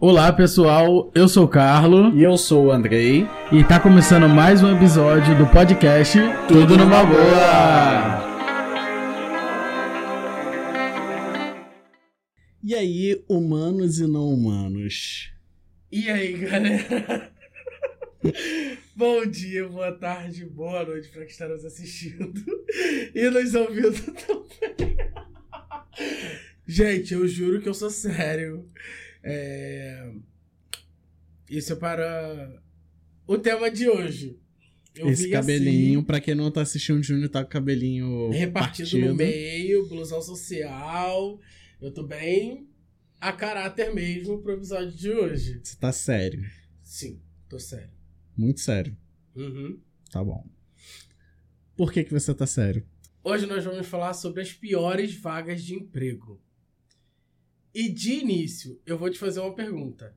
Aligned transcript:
Olá 0.00 0.32
pessoal, 0.32 1.10
eu 1.12 1.26
sou 1.28 1.46
o 1.46 1.48
Carlo 1.48 2.16
E 2.16 2.22
eu 2.22 2.36
sou 2.38 2.66
o 2.66 2.70
Andrei. 2.70 3.26
e 3.50 3.64
tá 3.64 3.80
começando 3.80 4.28
mais 4.28 4.62
um 4.62 4.76
episódio 4.76 5.36
do 5.36 5.44
podcast 5.48 6.16
Tudo 6.46 6.76
numa 6.76 7.04
Boa! 7.04 8.28
E 12.62 12.76
aí, 12.76 13.24
humanos 13.28 13.98
e 13.98 14.06
não 14.06 14.28
humanos? 14.28 15.32
E 15.90 16.08
aí, 16.08 16.32
galera? 16.34 17.32
Bom 18.94 19.26
dia, 19.26 19.66
boa 19.66 19.90
tarde, 19.90 20.44
boa 20.44 20.84
noite 20.84 21.08
para 21.08 21.24
que 21.24 21.32
está 21.32 21.48
nos 21.48 21.64
assistindo 21.64 22.40
e 23.12 23.30
nos 23.30 23.52
ouvindo 23.52 24.00
também. 24.12 24.96
Gente, 26.66 27.14
eu 27.14 27.26
juro 27.26 27.60
que 27.60 27.68
eu 27.68 27.74
sou 27.74 27.90
sério. 27.90 28.64
É... 29.22 30.12
Isso 31.48 31.72
é 31.72 31.76
para 31.76 32.62
o 33.26 33.38
tema 33.38 33.70
de 33.70 33.88
hoje. 33.88 34.38
Eu 34.94 35.08
Esse 35.08 35.30
cabelinho, 35.30 36.02
pra 36.02 36.20
quem 36.20 36.34
não 36.34 36.50
tá 36.50 36.62
assistindo, 36.62 36.98
o 36.98 37.02
Júnior 37.02 37.28
tá 37.28 37.42
com 37.42 37.48
o 37.48 37.52
cabelinho 37.52 38.28
assim, 38.28 38.38
repartido 38.38 38.90
partido. 38.90 39.08
no 39.08 39.14
meio, 39.14 39.88
blusão 39.88 40.20
social. 40.20 41.38
Eu 41.80 41.92
tô 41.92 42.02
bem 42.02 42.68
a 43.20 43.32
caráter 43.32 43.94
mesmo 43.94 44.42
pro 44.42 44.54
episódio 44.54 44.92
de 44.92 45.10
hoje. 45.10 45.60
Você 45.62 45.76
tá 45.76 45.92
sério. 45.92 46.44
Sim, 46.82 47.20
tô 47.48 47.58
sério. 47.58 47.90
Muito 48.36 48.60
sério. 48.60 48.96
Uhum. 49.36 49.78
Tá 50.10 50.22
bom. 50.22 50.44
Por 51.76 51.92
que 51.92 52.02
que 52.02 52.12
você 52.12 52.34
tá 52.34 52.46
sério? 52.46 52.84
Hoje 53.22 53.46
nós 53.46 53.64
vamos 53.64 53.86
falar 53.86 54.14
sobre 54.14 54.42
as 54.42 54.52
piores 54.52 55.14
vagas 55.14 55.62
de 55.62 55.74
emprego. 55.74 56.40
E 57.78 57.88
de 57.88 58.14
início, 58.14 58.80
eu 58.84 58.98
vou 58.98 59.08
te 59.08 59.20
fazer 59.20 59.38
uma 59.38 59.54
pergunta. 59.54 60.12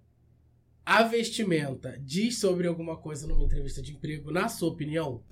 A 0.83 1.03
vestimenta 1.03 1.95
diz 2.03 2.39
sobre 2.39 2.65
alguma 2.65 2.97
coisa 2.97 3.27
numa 3.27 3.43
entrevista 3.43 3.83
de 3.83 3.91
emprego, 3.91 4.31
na 4.31 4.49
sua 4.49 4.69
opinião? 4.69 5.23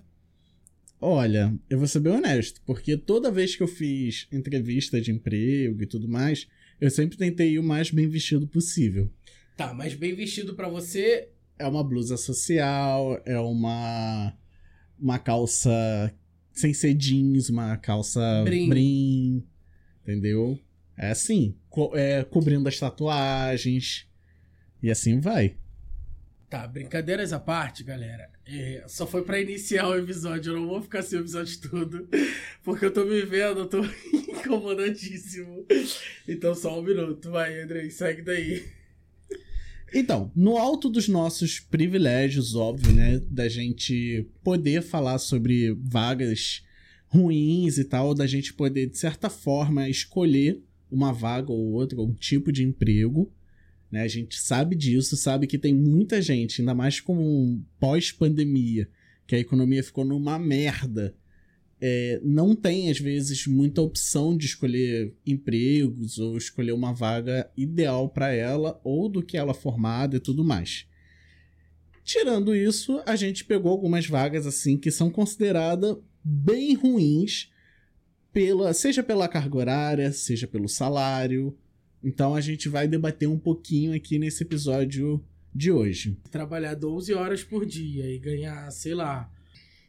Olha, 1.02 1.52
eu 1.68 1.80
vou 1.80 1.88
ser 1.88 2.02
bem 2.02 2.14
honesto, 2.14 2.62
porque 2.68 2.96
toda 2.96 3.32
vez 3.32 3.56
que 3.56 3.64
eu 3.64 3.68
fiz 3.68 4.28
entrevista 4.32 5.02
de 5.02 5.12
emprego 5.12 5.82
e 5.82 5.88
tudo 5.88 6.08
mais, 6.08 6.48
eu 6.80 6.92
sempre 6.92 7.18
tentei 7.18 7.54
ir 7.54 7.58
o 7.58 7.64
mais 7.64 7.90
bem 7.90 8.08
vestido 8.08 8.48
possível. 8.48 9.12
Tá, 9.58 9.74
mas 9.74 9.96
bem 9.96 10.14
vestido 10.14 10.54
pra 10.54 10.70
você, 10.70 11.30
É 11.58 11.66
uma 11.66 11.84
blusa 11.84 12.16
social, 12.16 13.20
é 13.26 13.40
uma 13.40 14.38
uma 15.00 15.18
calça 15.18 16.14
sem 16.54 16.76
ser 16.76 16.94
jeans, 16.94 17.50
uma 17.50 17.76
calça 17.76 18.44
Brim. 18.44 18.70
brim, 18.70 19.44
entendeu? 20.04 20.60
É 21.02 21.12
assim, 21.12 21.56
co- 21.70 21.92
é, 21.96 22.26
cobrindo 22.26 22.68
as 22.68 22.78
tatuagens 22.78 24.06
e 24.84 24.92
assim 24.92 25.22
vai. 25.22 25.56
Tá, 26.50 26.68
brincadeiras 26.68 27.32
à 27.32 27.40
parte, 27.40 27.84
galera. 27.84 28.30
É, 28.46 28.84
só 28.88 29.08
foi 29.08 29.24
pra 29.24 29.40
iniciar 29.40 29.88
o 29.88 29.96
episódio. 29.98 30.52
Eu 30.54 30.60
não 30.60 30.68
vou 30.68 30.82
ficar 30.82 31.02
sem 31.04 31.18
o 31.18 31.22
episódio 31.22 31.58
todo. 31.62 32.10
Porque 32.64 32.84
eu 32.86 32.92
tô 32.92 33.06
me 33.06 33.22
vendo, 33.22 33.60
eu 33.62 33.68
tô 33.68 33.80
incomodadíssimo. 34.14 35.66
Então 36.28 36.54
só 36.54 36.78
um 36.78 36.84
minuto. 36.84 37.32
Vai, 37.32 37.62
Andrei, 37.62 37.90
segue 37.90 38.22
daí. 38.22 38.66
Então, 39.94 40.32
no 40.36 40.58
alto 40.58 40.90
dos 40.90 41.08
nossos 41.08 41.60
privilégios, 41.60 42.56
óbvio, 42.56 42.94
né, 42.94 43.20
da 43.30 43.48
gente 43.48 44.28
poder 44.44 44.82
falar 44.82 45.18
sobre 45.18 45.74
vagas 45.82 46.64
ruins 47.08 47.78
e 47.78 47.84
tal, 47.86 48.14
da 48.14 48.28
gente 48.28 48.54
poder 48.54 48.88
de 48.88 48.98
certa 48.98 49.30
forma 49.30 49.88
escolher 49.90 50.62
uma 50.92 51.12
vaga 51.12 51.52
ou 51.52 51.74
outra, 51.74 52.02
um 52.02 52.14
tipo 52.14 52.52
de 52.52 52.64
emprego, 52.64 53.32
né? 53.92 54.02
A 54.02 54.08
gente 54.08 54.40
sabe 54.40 54.76
disso, 54.76 55.18
sabe 55.18 55.48
que 55.48 55.58
tem 55.58 55.74
muita 55.74 56.22
gente, 56.22 56.62
ainda 56.62 56.74
mais 56.76 57.00
com 57.00 57.62
pós-pandemia, 57.80 58.88
que 59.26 59.36
a 59.36 59.40
economia 59.40 59.84
ficou 59.84 60.06
numa 60.06 60.38
merda. 60.40 61.16
é, 61.82 62.20
não 62.24 62.56
tem, 62.56 62.90
às 62.92 63.00
vezes, 63.00 63.48
muita 63.48 63.82
opção 63.82 64.36
de 64.36 64.46
escolher 64.46 65.16
empregos 65.26 66.20
ou 66.20 66.38
escolher 66.38 66.74
uma 66.74 66.94
vaga 66.94 67.50
ideal 67.56 68.10
para 68.10 68.34
ela 68.34 68.80
ou 68.84 69.08
do 69.08 69.24
que 69.24 69.38
ela 69.38 69.52
é 69.52 69.56
formada 69.56 70.18
e 70.18 70.20
tudo 70.20 70.44
mais. 70.44 70.86
Tirando 72.04 72.56
isso, 72.56 73.02
a 73.06 73.16
gente 73.16 73.46
pegou 73.46 73.72
algumas 73.72 74.06
vagas 74.08 74.46
assim 74.46 74.78
que 74.78 74.92
são 74.92 75.10
consideradas 75.10 75.96
bem 76.24 76.74
ruins, 76.74 77.50
pela, 78.34 78.74
seja 78.74 79.04
pela 79.04 79.28
carga 79.28 79.58
horária, 79.58 80.12
seja 80.12 80.48
pelo 80.48 80.68
salário. 80.68 81.58
Então 82.04 82.36
a 82.36 82.42
gente 82.42 82.70
vai 82.70 82.88
debater 82.88 83.28
um 83.28 83.38
pouquinho 83.38 83.94
aqui 83.94 84.18
nesse 84.18 84.44
episódio 84.44 85.24
de 85.54 85.72
hoje. 85.72 86.18
trabalhar 86.32 86.76
12 86.76 87.14
horas 87.14 87.44
por 87.44 87.66
dia 87.66 88.06
e 88.06 88.20
ganhar, 88.20 88.72
sei 88.72 88.94
lá. 88.94 89.30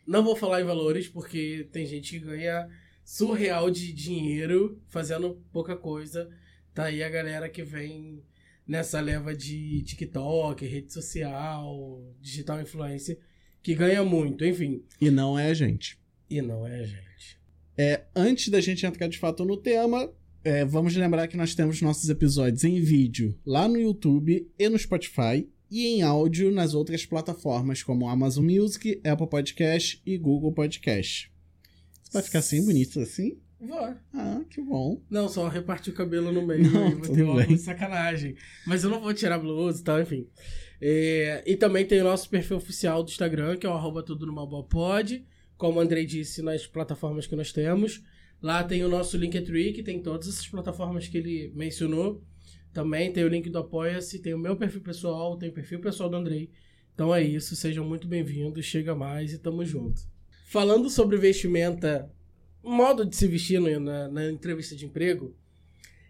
Não 0.06 0.24
vou 0.24 0.34
falar 0.34 0.60
em 0.60 0.64
valores, 0.64 1.08
porque 1.08 1.68
tem 1.70 1.86
gente 1.86 2.18
que 2.18 2.24
ganha 2.24 2.68
surreal 3.04 3.70
de 3.70 3.92
dinheiro 3.92 4.80
fazendo 4.88 5.40
pouca 5.52 5.76
coisa. 5.76 6.28
Tá 6.74 6.84
aí 6.84 7.02
a 7.02 7.08
galera 7.08 7.48
que 7.48 7.62
vem 7.62 8.22
nessa 8.66 9.00
leva 9.00 9.34
de 9.34 9.82
TikTok, 9.82 10.64
rede 10.64 10.92
social, 10.92 12.04
digital 12.20 12.60
influencer, 12.60 13.18
que 13.62 13.74
ganha 13.74 14.04
muito, 14.04 14.44
enfim. 14.44 14.84
E 15.00 15.10
não 15.10 15.38
é 15.38 15.50
a 15.50 15.54
gente. 15.54 15.98
E 16.28 16.40
não 16.40 16.66
é 16.66 16.80
a 16.80 16.84
gente. 16.84 17.39
É, 17.76 18.02
antes 18.14 18.48
da 18.48 18.60
gente 18.60 18.84
entrar 18.84 19.08
de 19.08 19.18
fato 19.18 19.44
no 19.44 19.56
tema, 19.56 20.10
é, 20.44 20.64
vamos 20.64 20.94
lembrar 20.96 21.28
que 21.28 21.36
nós 21.36 21.54
temos 21.54 21.80
nossos 21.82 22.08
episódios 22.08 22.64
em 22.64 22.80
vídeo 22.80 23.38
lá 23.44 23.68
no 23.68 23.78
YouTube 23.78 24.50
e 24.58 24.68
no 24.68 24.78
Spotify 24.78 25.48
e 25.70 25.86
em 25.86 26.02
áudio 26.02 26.50
nas 26.50 26.74
outras 26.74 27.06
plataformas 27.06 27.82
como 27.82 28.08
Amazon 28.08 28.44
Music, 28.44 29.00
Apple 29.04 29.28
Podcast 29.28 30.00
e 30.04 30.18
Google 30.18 30.52
Podcast. 30.52 31.30
Vai 32.12 32.22
ficar 32.22 32.40
assim 32.40 32.64
bonito 32.64 33.00
assim? 33.00 33.38
Vou. 33.60 33.94
Ah, 34.14 34.40
que 34.48 34.60
bom. 34.60 35.02
Não, 35.10 35.28
só 35.28 35.46
repartir 35.46 35.92
o 35.92 35.96
cabelo 35.96 36.32
no 36.32 36.46
meio 36.46 36.70
Não, 36.70 36.90
vou 36.90 37.00
tudo 37.02 37.14
ter 37.14 37.22
uma 37.22 37.58
sacanagem. 37.58 38.34
Mas 38.66 38.82
eu 38.82 38.90
não 38.90 39.00
vou 39.00 39.12
tirar 39.12 39.38
blusa 39.38 39.80
e 39.80 39.84
tal, 39.84 40.00
enfim. 40.00 40.26
É, 40.80 41.44
e 41.46 41.56
também 41.56 41.84
tem 41.84 42.00
o 42.00 42.04
nosso 42.04 42.28
perfil 42.30 42.56
oficial 42.56 43.02
do 43.02 43.10
Instagram, 43.10 43.58
que 43.58 43.66
é 43.66 43.68
o 43.68 43.74
arroba 43.74 44.02
tudo 44.02 44.26
numa 44.26 44.46
boa 44.46 44.64
pod. 44.64 45.24
Como 45.60 45.78
o 45.78 45.82
Andrei 45.82 46.06
disse, 46.06 46.40
nas 46.40 46.66
plataformas 46.66 47.26
que 47.26 47.36
nós 47.36 47.52
temos. 47.52 48.02
Lá 48.40 48.64
tem 48.64 48.82
o 48.82 48.88
nosso 48.88 49.18
Linktree, 49.18 49.74
que 49.74 49.82
tem 49.82 50.00
todas 50.00 50.26
essas 50.26 50.48
plataformas 50.48 51.06
que 51.06 51.18
ele 51.18 51.52
mencionou. 51.54 52.24
Também 52.72 53.12
tem 53.12 53.22
o 53.24 53.28
link 53.28 53.50
do 53.50 53.58
Apoia-se, 53.58 54.20
tem 54.20 54.32
o 54.32 54.38
meu 54.38 54.56
perfil 54.56 54.80
pessoal, 54.80 55.36
tem 55.36 55.50
o 55.50 55.52
perfil 55.52 55.78
pessoal 55.78 56.08
do 56.08 56.16
Andrei. 56.16 56.50
Então 56.94 57.14
é 57.14 57.22
isso, 57.22 57.54
sejam 57.54 57.84
muito 57.84 58.08
bem-vindos, 58.08 58.64
chega 58.64 58.94
mais 58.94 59.34
e 59.34 59.38
tamo 59.38 59.62
junto. 59.62 60.00
Falando 60.46 60.88
sobre 60.88 61.18
vestimenta, 61.18 62.10
modo 62.62 63.04
de 63.04 63.14
se 63.14 63.28
vestir 63.28 63.60
na, 63.60 64.08
na 64.08 64.30
entrevista 64.30 64.74
de 64.74 64.86
emprego, 64.86 65.36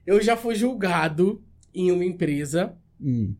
eu 0.07 0.23
já 0.23 0.37
fui 0.37 0.55
julgado 0.55 1.43
em 1.75 1.91
uma 1.91 2.05
empresa 2.05 2.79
Hum. 3.01 3.35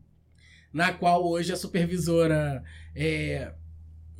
na 0.73 0.91
qual 0.91 1.25
hoje 1.25 1.53
a 1.53 1.55
supervisora 1.55 2.63
é 2.93 3.53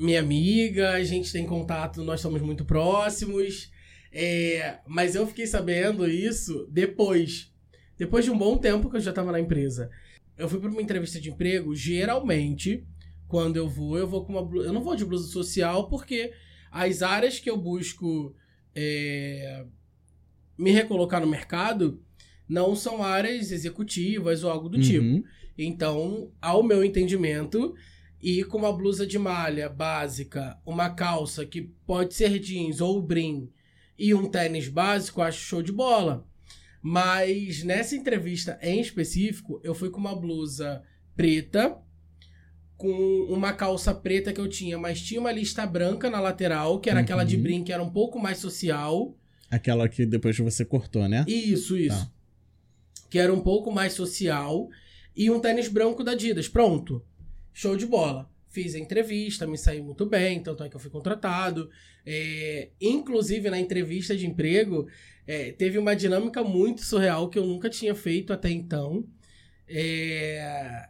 minha 0.02 0.20
amiga, 0.20 0.92
a 0.92 1.04
gente 1.04 1.32
tem 1.32 1.46
contato, 1.46 2.04
nós 2.04 2.22
somos 2.22 2.42
muito 2.42 2.66
próximos. 2.66 3.72
é, 4.12 4.80
mas 4.86 5.16
eu 5.16 5.26
fiquei 5.28 5.48
sabendo 5.48 6.10
isso 6.10 6.68
depois. 6.70 7.52
Depois 7.98 8.26
de 8.26 8.32
um 8.32 8.38
bom 8.38 8.58
tempo 8.58 8.90
que 8.90 8.98
eu 8.98 9.02
já 9.02 9.12
estava 9.12 9.32
na 9.32 9.40
empresa. 9.40 9.90
Eu 10.38 10.50
fui 10.50 10.60
para 10.60 10.70
uma 10.70 10.82
entrevista 10.82 11.22
de 11.22 11.30
emprego, 11.30 11.76
geralmente, 11.76 12.84
quando 13.28 13.58
eu 13.58 13.70
vou, 13.70 13.98
eu 13.98 14.08
vou 14.08 14.26
com 14.26 14.34
uma 14.34 14.44
blusa. 14.44 14.68
Eu 14.68 14.74
não 14.74 14.82
vou 14.82 14.96
de 14.96 15.06
blusa 15.06 15.28
social, 15.28 15.88
porque 15.88 16.34
as 16.72 17.02
áreas 17.02 17.40
que 17.40 17.50
eu 17.50 17.56
busco 17.56 18.36
é, 18.76 19.66
me 20.58 20.72
recolocar 20.72 21.22
no 21.22 21.28
mercado 21.28 22.02
não 22.50 22.76
são 22.76 23.04
áreas 23.04 23.52
executivas 23.52 24.44
ou 24.44 24.50
algo 24.50 24.68
do 24.68 24.82
tipo. 24.82 25.06
Uhum. 25.06 25.24
Então, 25.58 26.32
ao 26.42 26.64
meu 26.64 26.84
entendimento, 26.84 27.76
ir 28.22 28.46
com 28.46 28.58
uma 28.60 28.72
blusa 28.72 29.06
de 29.06 29.18
malha 29.18 29.68
básica, 29.70 30.58
uma 30.66 30.90
calça 30.90 31.46
que 31.46 31.62
pode 31.86 32.14
ser 32.14 32.38
jeans 32.40 32.80
ou 32.82 33.02
brim 33.02 33.50
e 33.98 34.14
um 34.14 34.30
tênis 34.30 34.68
básico, 34.68 35.20
eu 35.22 35.26
acho 35.26 35.40
show 35.40 35.62
de 35.62 35.72
bola. 35.72 36.26
Mas 36.82 37.64
nessa 37.64 37.96
entrevista 37.96 38.58
em 38.62 38.80
específico, 38.82 39.60
eu 39.64 39.76
fui 39.76 39.90
com 39.90 40.00
uma 40.00 40.16
blusa 40.16 40.82
preta, 41.16 41.78
com 42.78 42.92
uma 43.30 43.54
calça 43.54 43.94
preta 43.94 44.34
que 44.34 44.42
eu 44.42 44.48
tinha, 44.50 44.78
mas 44.78 45.00
tinha 45.00 45.20
uma 45.20 45.32
lista 45.32 45.66
branca 45.68 46.10
na 46.10 46.20
lateral, 46.20 46.80
que 46.80 46.90
era 46.90 47.02
aquela 47.02 47.24
de 47.24 47.36
Uhum. 47.36 47.44
brim, 47.44 47.64
que 47.64 47.72
era 47.72 47.84
um 47.84 47.92
pouco 47.92 48.20
mais 48.20 48.40
social. 48.40 49.16
Aquela 49.52 49.88
que 49.88 50.06
depois 50.06 50.36
você 50.38 50.66
cortou, 50.66 51.08
né? 51.08 51.24
Isso, 51.28 51.78
isso. 51.78 52.06
Tá. 52.06 52.12
Que 53.10 53.20
era 53.20 53.32
um 53.32 53.42
pouco 53.42 53.72
mais 53.72 53.94
social. 53.94 54.68
E 55.16 55.30
um 55.30 55.40
tênis 55.40 55.68
branco 55.68 56.04
da 56.04 56.14
Adidas. 56.14 56.48
Pronto. 56.48 57.06
Show 57.54 57.76
de 57.78 57.86
bola. 57.86 58.30
Fiz 58.50 58.76
a 58.76 58.80
entrevista, 58.80 59.48
me 59.48 59.58
saí 59.58 59.82
muito 59.82 60.06
bem, 60.06 60.42
tanto 60.44 60.64
é 60.64 60.70
que 60.70 60.76
eu 60.76 60.80
fui 60.80 60.90
contratado. 60.92 61.70
É, 62.06 62.70
inclusive, 62.82 63.50
na 63.50 63.60
entrevista 63.60 64.16
de 64.16 64.28
emprego, 64.28 64.88
é, 65.26 65.52
teve 65.54 65.78
uma 65.78 65.96
dinâmica 65.96 66.44
muito 66.44 66.82
surreal 66.82 67.30
que 67.30 67.40
eu 67.40 67.46
nunca 67.46 67.70
tinha 67.70 67.96
feito 67.96 68.34
até 68.34 68.50
então. 68.50 69.06
É, 69.68 70.90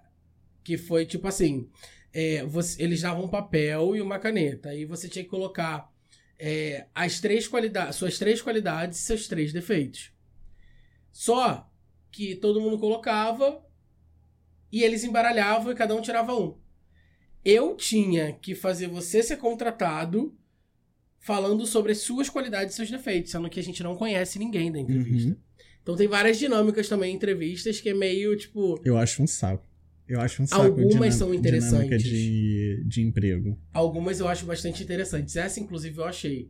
Que 0.63 0.77
foi 0.77 1.05
tipo 1.05 1.27
assim: 1.27 1.69
é, 2.13 2.43
você- 2.45 2.81
eles 2.83 3.01
davam 3.01 3.25
um 3.25 3.29
papel 3.29 3.95
e 3.95 4.01
uma 4.01 4.19
caneta. 4.19 4.69
Aí 4.69 4.85
você 4.85 5.07
tinha 5.09 5.23
que 5.23 5.29
colocar 5.29 5.91
é, 6.39 6.87
as 6.95 7.19
três 7.21 7.47
qualidades, 7.47 7.95
suas 7.97 8.17
três 8.17 8.41
qualidades 8.41 8.99
e 8.99 9.01
seus 9.03 9.27
três 9.27 9.53
defeitos. 9.53 10.11
Só 11.11 11.69
que 12.11 12.35
todo 12.35 12.61
mundo 12.61 12.79
colocava 12.79 13.63
e 14.71 14.83
eles 14.83 15.03
embaralhavam 15.03 15.71
e 15.71 15.75
cada 15.75 15.95
um 15.95 16.01
tirava 16.01 16.33
um. 16.35 16.55
Eu 17.43 17.75
tinha 17.75 18.33
que 18.33 18.53
fazer 18.55 18.87
você 18.87 19.23
ser 19.23 19.37
contratado 19.37 20.35
falando 21.19 21.65
sobre 21.65 21.91
as 21.91 21.99
suas 21.99 22.29
qualidades 22.29 22.73
e 22.73 22.77
seus 22.77 22.89
defeitos, 22.91 23.31
sendo 23.31 23.49
que 23.49 23.59
a 23.59 23.63
gente 23.63 23.83
não 23.83 23.95
conhece 23.95 24.39
ninguém 24.39 24.71
da 24.71 24.79
entrevista. 24.79 25.29
Uhum. 25.31 25.37
Então 25.81 25.95
tem 25.95 26.07
várias 26.07 26.37
dinâmicas 26.37 26.87
também 26.87 27.11
em 27.11 27.15
entrevistas 27.15 27.81
que 27.81 27.89
é 27.89 27.93
meio 27.93 28.35
tipo. 28.37 28.79
Eu 28.85 28.97
acho 28.97 29.23
um 29.23 29.27
saco. 29.27 29.65
Eu 30.07 30.19
acho 30.19 30.43
um 30.43 30.47
saco. 30.47 30.63
Algumas 30.63 31.15
são 31.15 31.33
interessantes. 31.33 32.03
de, 32.03 32.83
de 32.85 33.01
emprego. 33.01 33.57
Algumas 33.73 34.19
eu 34.19 34.27
acho 34.27 34.45
bastante 34.45 34.83
interessantes. 34.83 35.35
Essa, 35.35 35.59
inclusive, 35.59 35.97
eu 35.97 36.05
achei. 36.05 36.49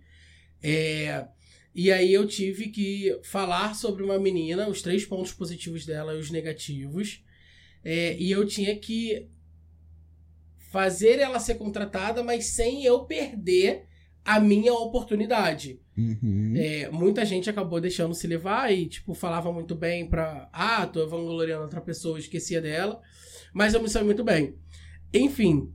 É, 0.64 1.26
E 1.74 1.92
aí 1.92 2.14
eu 2.14 2.28
tive 2.28 2.68
que 2.70 3.18
falar 3.24 3.76
sobre 3.76 4.04
uma 4.04 4.20
menina, 4.20 4.68
os 4.68 4.82
três 4.82 5.06
pontos 5.06 5.32
positivos 5.32 5.86
dela 5.86 6.16
e 6.16 6.20
os 6.20 6.30
negativos. 6.32 7.24
É, 7.84 8.16
E 8.18 8.32
eu 8.32 8.46
tinha 8.46 8.76
que 8.78 9.28
fazer 10.72 11.20
ela 11.20 11.40
ser 11.40 11.56
contratada, 11.56 12.24
mas 12.24 12.48
sem 12.48 12.84
eu 12.86 13.04
perder 13.06 13.86
a 14.24 14.40
minha 14.40 14.74
oportunidade. 14.74 15.82
Uhum. 15.98 16.54
É, 16.56 16.90
muita 16.90 17.26
gente 17.26 17.50
acabou 17.50 17.82
deixando 17.82 18.14
se 18.16 18.26
levar 18.28 18.72
e, 18.72 18.88
tipo, 18.88 19.14
falava 19.14 19.52
muito 19.52 19.76
bem 19.76 20.08
pra. 20.08 20.50
Ah, 20.54 20.86
tô 20.88 21.06
vangloriando 21.08 21.64
outra 21.64 21.82
pessoa, 21.82 22.20
esquecia 22.20 22.62
dela. 22.62 23.02
Mas 23.54 23.74
eu 23.74 23.82
me 23.82 23.90
saí 23.90 24.04
muito 24.04 24.24
bem. 24.24 24.56
Enfim, 25.14 25.74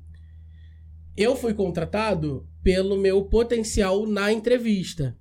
eu 1.16 1.36
fui 1.36 1.52
contratado 1.52 2.48
pelo 2.62 2.96
meu 2.96 3.24
potencial 3.24 4.06
na 4.06 4.32
entrevista. 4.32 5.16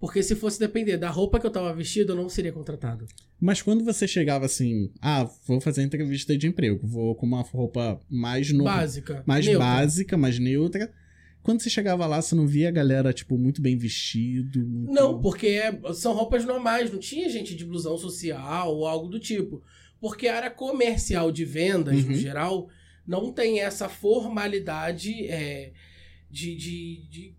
Porque 0.00 0.22
se 0.22 0.34
fosse 0.34 0.58
depender 0.58 0.96
da 0.96 1.10
roupa 1.10 1.38
que 1.38 1.46
eu 1.46 1.50
tava 1.50 1.74
vestido, 1.74 2.12
eu 2.12 2.16
não 2.16 2.28
seria 2.28 2.52
contratado. 2.52 3.04
Mas 3.38 3.60
quando 3.60 3.84
você 3.84 4.08
chegava 4.08 4.46
assim, 4.46 4.90
ah, 5.00 5.28
vou 5.46 5.60
fazer 5.60 5.82
entrevista 5.82 6.36
de 6.38 6.46
emprego, 6.46 6.80
vou 6.86 7.14
com 7.14 7.26
uma 7.26 7.42
roupa 7.42 8.00
mais 8.08 8.50
no... 8.50 8.64
Básica. 8.64 9.22
mais 9.26 9.44
neutra. 9.46 9.66
básica, 9.66 10.16
mais 10.16 10.38
neutra. 10.38 10.90
Quando 11.42 11.60
você 11.62 11.68
chegava 11.70 12.06
lá, 12.06 12.20
você 12.22 12.34
não 12.34 12.46
via 12.46 12.68
a 12.68 12.72
galera, 12.72 13.12
tipo, 13.12 13.36
muito 13.36 13.60
bem 13.60 13.76
vestido? 13.76 14.66
muito- 14.66 14.90
Não, 14.92 15.20
porque 15.20 15.46
é- 15.48 15.78
são 15.92 16.14
roupas 16.14 16.44
normais, 16.46 16.90
não 16.90 16.98
tinha 16.98 17.28
gente 17.28 17.54
de 17.54 17.64
blusão 17.66 17.96
social 17.98 18.74
ou 18.74 18.86
algo 18.86 19.06
do 19.08 19.20
tipo. 19.20 19.62
Porque 20.00 20.28
a 20.28 20.36
área 20.36 20.50
comercial 20.50 21.30
de 21.30 21.44
vendas, 21.44 22.04
no 22.04 22.12
Uhum. 22.12 22.16
geral, 22.18 22.68
não 23.06 23.32
tem 23.32 23.60
essa 23.60 23.86
formalidade 23.88 25.26
é, 25.26 25.72
de, 26.30 26.54
de, 26.56 27.06
de 27.10 27.34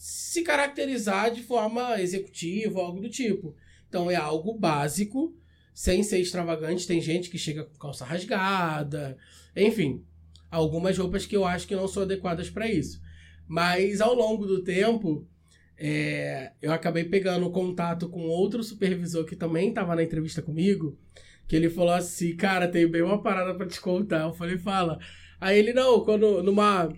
se 0.00 0.40
caracterizar 0.40 1.30
de 1.30 1.42
forma 1.42 2.00
executiva 2.00 2.80
algo 2.80 3.02
do 3.02 3.10
tipo. 3.10 3.54
Então 3.86 4.10
é 4.10 4.16
algo 4.16 4.58
básico, 4.58 5.36
sem 5.74 6.02
ser 6.02 6.20
extravagante. 6.20 6.86
Tem 6.86 7.02
gente 7.02 7.28
que 7.28 7.36
chega 7.36 7.64
com 7.64 7.76
calça 7.76 8.02
rasgada, 8.02 9.18
enfim. 9.54 10.02
Algumas 10.50 10.96
roupas 10.96 11.26
que 11.26 11.36
eu 11.36 11.44
acho 11.44 11.68
que 11.68 11.76
não 11.76 11.86
são 11.86 12.04
adequadas 12.04 12.48
para 12.48 12.66
isso. 12.66 12.98
Mas 13.46 14.00
ao 14.00 14.14
longo 14.14 14.46
do 14.46 14.64
tempo, 14.64 15.28
é, 15.76 16.52
eu 16.62 16.72
acabei 16.72 17.04
pegando 17.04 17.50
contato 17.50 18.08
com 18.08 18.22
outro 18.22 18.64
supervisor 18.64 19.26
que 19.26 19.36
também 19.36 19.68
estava 19.68 19.94
na 19.94 20.02
entrevista 20.02 20.40
comigo, 20.40 20.98
que 21.46 21.54
ele 21.54 21.68
falou 21.68 21.92
assim, 21.92 22.34
cara, 22.34 22.66
tem 22.66 22.90
bem 22.90 23.02
uma 23.02 23.22
parada 23.22 23.54
para 23.54 23.66
te 23.66 23.78
contar. 23.78 24.22
Eu 24.22 24.32
falei, 24.32 24.56
fala. 24.56 24.98
Aí 25.38 25.58
ele, 25.58 25.74
não, 25.74 26.02
quando 26.02 26.42
numa 26.42 26.90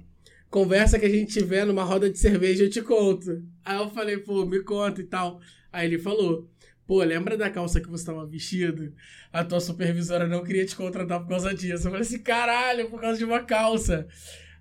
conversa 0.52 0.98
que 0.98 1.06
a 1.06 1.08
gente 1.08 1.32
tiver 1.32 1.64
numa 1.66 1.82
roda 1.82 2.08
de 2.10 2.18
cerveja, 2.18 2.64
eu 2.64 2.70
te 2.70 2.82
conto. 2.82 3.42
Aí 3.64 3.78
eu 3.78 3.88
falei, 3.90 4.18
pô, 4.18 4.44
me 4.44 4.62
conta 4.62 5.00
e 5.00 5.04
tal. 5.04 5.40
Aí 5.72 5.86
ele 5.88 5.98
falou, 5.98 6.46
pô, 6.86 7.02
lembra 7.02 7.36
da 7.38 7.48
calça 7.50 7.80
que 7.80 7.88
você 7.88 8.04
tava 8.04 8.26
vestido? 8.26 8.92
A 9.32 9.42
tua 9.42 9.60
supervisora 9.60 10.28
não 10.28 10.44
queria 10.44 10.66
te 10.66 10.76
contratar 10.76 11.20
por 11.20 11.28
causa 11.30 11.54
disso. 11.54 11.86
Eu 11.86 11.90
falei 11.90 12.00
assim, 12.02 12.18
caralho, 12.18 12.90
por 12.90 13.00
causa 13.00 13.18
de 13.18 13.24
uma 13.24 13.40
calça. 13.42 14.06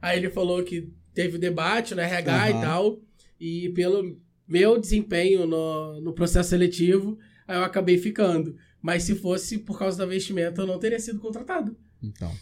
Aí 0.02 0.18
ele 0.18 0.30
falou 0.30 0.64
que 0.64 0.90
teve 1.14 1.38
debate 1.38 1.94
no 1.94 2.00
RH 2.02 2.50
e 2.50 2.54
Aham. 2.54 2.62
tal, 2.62 3.00
e 3.40 3.70
pelo 3.76 4.18
meu 4.48 4.80
desempenho 4.80 5.46
no, 5.46 6.00
no 6.00 6.14
processo 6.14 6.50
seletivo, 6.52 7.20
aí 7.46 7.58
eu 7.58 7.64
acabei 7.66 7.98
ficando. 7.98 8.56
Mas 8.82 9.04
se 9.04 9.14
fosse 9.14 9.58
por 9.60 9.78
causa 9.78 9.98
da 9.98 10.06
vestimenta, 10.06 10.62
eu 10.62 10.68
não 10.68 10.80
teria 10.80 11.00
sido 11.00 11.20
contratado. 11.20 11.76
Então. 12.02 12.34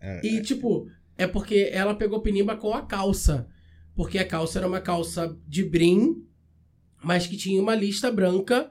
é- 0.00 0.20
E, 0.26 0.42
tipo, 0.42 0.90
é 1.18 1.26
porque 1.26 1.68
ela 1.72 1.94
pegou 1.94 2.20
pinimba 2.20 2.56
com 2.56 2.72
a 2.74 2.82
calça. 2.82 3.48
Porque 3.94 4.18
a 4.18 4.26
calça 4.26 4.58
era 4.58 4.68
uma 4.68 4.80
calça 4.80 5.36
de 5.48 5.64
brim, 5.64 6.22
mas 7.02 7.26
que 7.26 7.36
tinha 7.36 7.60
uma 7.62 7.74
lista 7.74 8.10
branca 8.12 8.70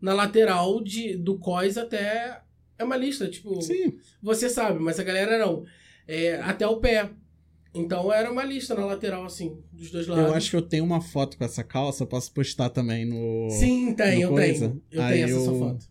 na 0.00 0.12
lateral 0.12 0.82
de, 0.82 1.16
do 1.16 1.38
cós 1.38 1.78
até. 1.78 2.40
É 2.76 2.82
uma 2.84 2.96
lista, 2.96 3.28
tipo. 3.28 3.60
Sim. 3.62 3.98
Você 4.20 4.48
sabe, 4.48 4.80
mas 4.80 4.98
a 4.98 5.04
galera 5.04 5.38
não. 5.38 5.64
É, 6.08 6.34
até 6.40 6.66
o 6.66 6.78
pé. 6.78 7.10
Então 7.72 8.12
era 8.12 8.30
uma 8.30 8.44
lista 8.44 8.74
na 8.74 8.84
lateral, 8.86 9.24
assim, 9.24 9.58
dos 9.72 9.90
dois 9.90 10.06
lados. 10.06 10.24
Eu 10.26 10.34
acho 10.34 10.50
que 10.50 10.56
eu 10.56 10.62
tenho 10.62 10.84
uma 10.84 11.00
foto 11.00 11.36
com 11.36 11.44
essa 11.44 11.64
calça, 11.64 12.06
posso 12.06 12.32
postar 12.32 12.70
também 12.70 13.04
no. 13.04 13.48
Sim, 13.50 13.94
tem, 13.94 14.16
no 14.16 14.22
eu 14.22 14.30
coisa. 14.30 14.68
tenho. 14.68 14.82
Eu 14.92 15.02
Aí 15.02 15.12
tenho 15.14 15.24
essa 15.26 15.44
sua 15.44 15.52
eu- 15.54 15.58
foto. 15.58 15.86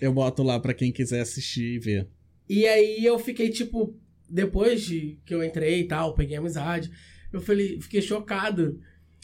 Eu 0.00 0.12
boto 0.12 0.42
lá 0.42 0.58
pra 0.58 0.74
quem 0.74 0.90
quiser 0.90 1.20
assistir 1.20 1.74
e 1.74 1.78
ver. 1.78 2.08
E 2.48 2.66
aí 2.66 3.04
eu 3.04 3.18
fiquei, 3.20 3.50
tipo, 3.50 3.94
depois 4.32 4.82
de 4.82 5.18
que 5.26 5.34
eu 5.34 5.44
entrei 5.44 5.80
e 5.80 5.86
tal, 5.86 6.14
peguei 6.14 6.36
amizade, 6.36 6.90
eu 7.32 7.40
falei, 7.40 7.78
fiquei 7.80 8.00
chocado. 8.00 8.80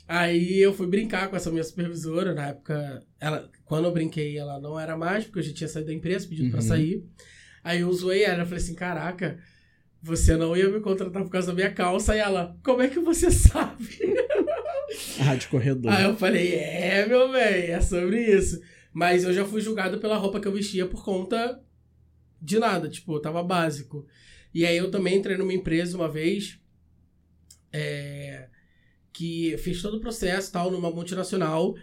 Aí 0.06 0.58
eu 0.58 0.72
fui 0.72 0.86
brincar 0.86 1.28
com 1.28 1.36
essa 1.36 1.50
minha 1.50 1.64
supervisora, 1.64 2.34
na 2.34 2.48
época, 2.48 3.02
ela, 3.20 3.50
quando 3.64 3.86
eu 3.86 3.92
brinquei, 3.92 4.38
ela 4.38 4.58
não 4.60 4.78
era 4.78 4.96
mais, 4.96 5.24
porque 5.24 5.38
eu 5.40 5.42
já 5.42 5.52
tinha 5.52 5.68
saído 5.68 5.88
da 5.88 5.94
empresa, 5.94 6.26
pedido 6.28 6.50
pra 6.50 6.60
Uhum. 6.60 6.66
sair. 6.66 7.04
Aí 7.64 7.80
eu 7.80 7.92
zoei 7.92 8.22
ela, 8.24 8.42
eu 8.42 8.46
falei 8.46 8.62
assim, 8.62 8.74
caraca, 8.74 9.38
você 10.02 10.36
não 10.36 10.56
ia 10.56 10.68
me 10.70 10.80
contratar 10.80 11.22
por 11.22 11.30
causa 11.30 11.48
da 11.48 11.54
minha 11.54 11.70
calça. 11.72 12.14
E 12.16 12.18
ela, 12.20 12.56
como 12.64 12.80
é 12.80 12.88
que 12.88 13.00
você 13.00 13.30
sabe? 13.32 13.86
Rádio 15.18 15.50
Corredor. 15.50 15.92
Aí 15.92 16.04
eu 16.04 16.16
falei, 16.16 16.54
é, 16.54 17.06
meu 17.06 17.30
bem, 17.30 17.70
é 17.70 17.80
sobre 17.80 18.20
isso. 18.34 18.60
Mas 18.92 19.24
eu 19.24 19.32
já 19.32 19.44
fui 19.44 19.60
julgado 19.60 19.98
pela 19.98 20.16
roupa 20.16 20.40
que 20.40 20.48
eu 20.48 20.52
vestia 20.52 20.86
por 20.86 21.04
conta 21.04 21.60
de 22.40 22.58
nada, 22.58 22.88
tipo, 22.88 23.14
eu 23.14 23.20
tava 23.20 23.42
básico. 23.42 24.06
E 24.54 24.64
aí 24.64 24.76
eu 24.76 24.90
também 24.90 25.16
entrei 25.18 25.36
numa 25.36 25.52
empresa 25.52 25.96
uma 25.96 26.08
vez, 26.08 26.58
é, 27.72 28.48
que 29.12 29.56
fiz 29.58 29.82
todo 29.82 29.96
o 29.96 30.00
processo 30.00 30.52
tal, 30.52 30.70
numa 30.70 30.90
multinacional. 30.90 31.74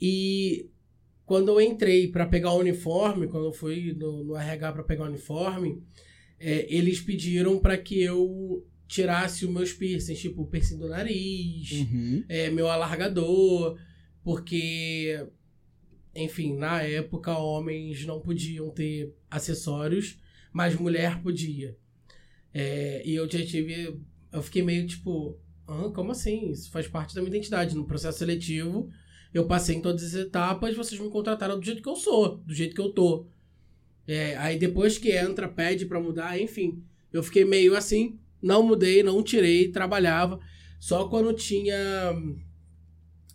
E 0.00 0.68
quando 1.24 1.48
eu 1.50 1.60
entrei 1.60 2.08
pra 2.08 2.26
pegar 2.26 2.52
o 2.52 2.58
uniforme, 2.58 3.28
quando 3.28 3.46
eu 3.46 3.52
fui 3.52 3.92
no, 3.92 4.24
no 4.24 4.36
RH 4.36 4.72
pra 4.72 4.82
pegar 4.82 5.04
o 5.04 5.08
uniforme, 5.08 5.82
é, 6.40 6.66
eles 6.74 7.00
pediram 7.00 7.58
pra 7.58 7.76
que 7.78 8.02
eu 8.02 8.66
tirasse 8.88 9.46
os 9.46 9.50
meus 9.52 9.72
piercings, 9.72 10.20
tipo 10.20 10.42
o 10.42 10.46
piercing 10.46 10.78
do 10.78 10.88
nariz, 10.88 11.70
Uhum. 11.72 12.24
é, 12.28 12.50
meu 12.50 12.68
alargador, 12.68 13.78
porque, 14.22 15.26
enfim, 16.14 16.56
na 16.56 16.82
época 16.82 17.36
homens 17.36 18.04
não 18.04 18.20
podiam 18.20 18.70
ter 18.70 19.14
acessórios, 19.30 20.18
mas 20.52 20.74
mulher 20.74 21.20
podia. 21.22 21.76
É, 22.52 23.02
e 23.04 23.14
eu 23.14 23.28
já 23.30 23.44
tive. 23.44 23.98
Eu 24.30 24.42
fiquei 24.42 24.62
meio 24.62 24.86
tipo, 24.86 25.38
"Hã? 25.68 25.90
como 25.92 26.12
assim? 26.12 26.50
Isso 26.50 26.70
faz 26.70 26.86
parte 26.86 27.14
da 27.14 27.20
minha 27.22 27.34
identidade. 27.34 27.74
No 27.74 27.86
processo 27.86 28.18
seletivo, 28.18 28.90
eu 29.32 29.46
passei 29.46 29.76
em 29.76 29.80
todas 29.80 30.02
as 30.04 30.14
etapas, 30.14 30.76
vocês 30.76 31.00
me 31.00 31.08
contrataram 31.08 31.58
do 31.58 31.64
jeito 31.64 31.82
que 31.82 31.88
eu 31.88 31.96
sou, 31.96 32.36
do 32.38 32.54
jeito 32.54 32.74
que 32.74 32.80
eu 32.80 32.90
tô. 32.90 33.26
É, 34.06 34.36
aí 34.36 34.58
depois 34.58 34.98
que 34.98 35.12
entra, 35.12 35.48
pede 35.48 35.86
pra 35.86 36.00
mudar, 36.00 36.38
enfim. 36.38 36.82
Eu 37.12 37.22
fiquei 37.22 37.44
meio 37.44 37.76
assim, 37.76 38.18
não 38.40 38.62
mudei, 38.62 39.02
não 39.02 39.22
tirei, 39.22 39.68
trabalhava. 39.68 40.38
Só 40.78 41.08
quando 41.08 41.32
tinha 41.32 41.76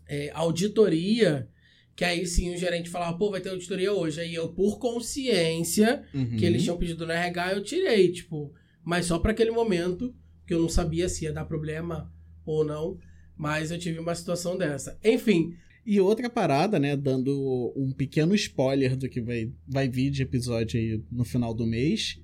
é, 0.08 0.30
auditoria, 0.34 1.50
que 1.98 2.06
aí 2.06 2.26
sim 2.28 2.54
o 2.54 2.58
gerente 2.58 2.90
falava, 2.90 3.18
pô, 3.18 3.30
vai 3.32 3.42
ter 3.42 3.50
auditoria 3.50 3.92
hoje. 3.92 4.22
Aí 4.22 4.34
eu, 4.34 4.48
por 4.50 4.78
consciência, 4.80 6.04
Uhum. 6.14 6.38
que 6.38 6.46
eles 6.46 6.64
tinham 6.64 6.78
pedido 6.78 7.06
no 7.06 7.12
RH, 7.12 7.54
eu 7.54 7.64
tirei, 7.64 8.12
tipo, 8.12 8.54
mas 8.84 9.08
só 9.08 9.20
pra 9.20 9.32
aquele 9.32 9.52
momento, 9.52 10.16
que 10.46 10.54
eu 10.54 10.62
não 10.62 10.70
sabia 10.70 11.10
se 11.10 11.26
ia 11.26 11.34
dar 11.34 11.44
problema 11.46 12.10
ou 12.46 12.64
não, 12.64 12.98
mas 13.36 13.72
eu 13.72 13.78
tive 13.78 14.00
uma 14.00 14.16
situação 14.16 14.58
dessa. 14.58 14.98
Enfim, 15.04 15.54
E 15.86 16.00
outra 16.02 16.30
parada, 16.30 16.78
né, 16.78 16.96
dando 16.98 17.74
um 17.76 17.92
pequeno 17.94 18.36
spoiler 18.36 18.96
do 18.98 19.08
que 19.10 19.22
vai, 19.22 19.52
vai 19.68 19.88
vir 19.90 20.10
de 20.12 20.22
episódio 20.22 20.78
aí 20.80 21.02
no 21.12 21.24
final 21.24 21.54
do 21.54 21.66
mês, 21.66 22.20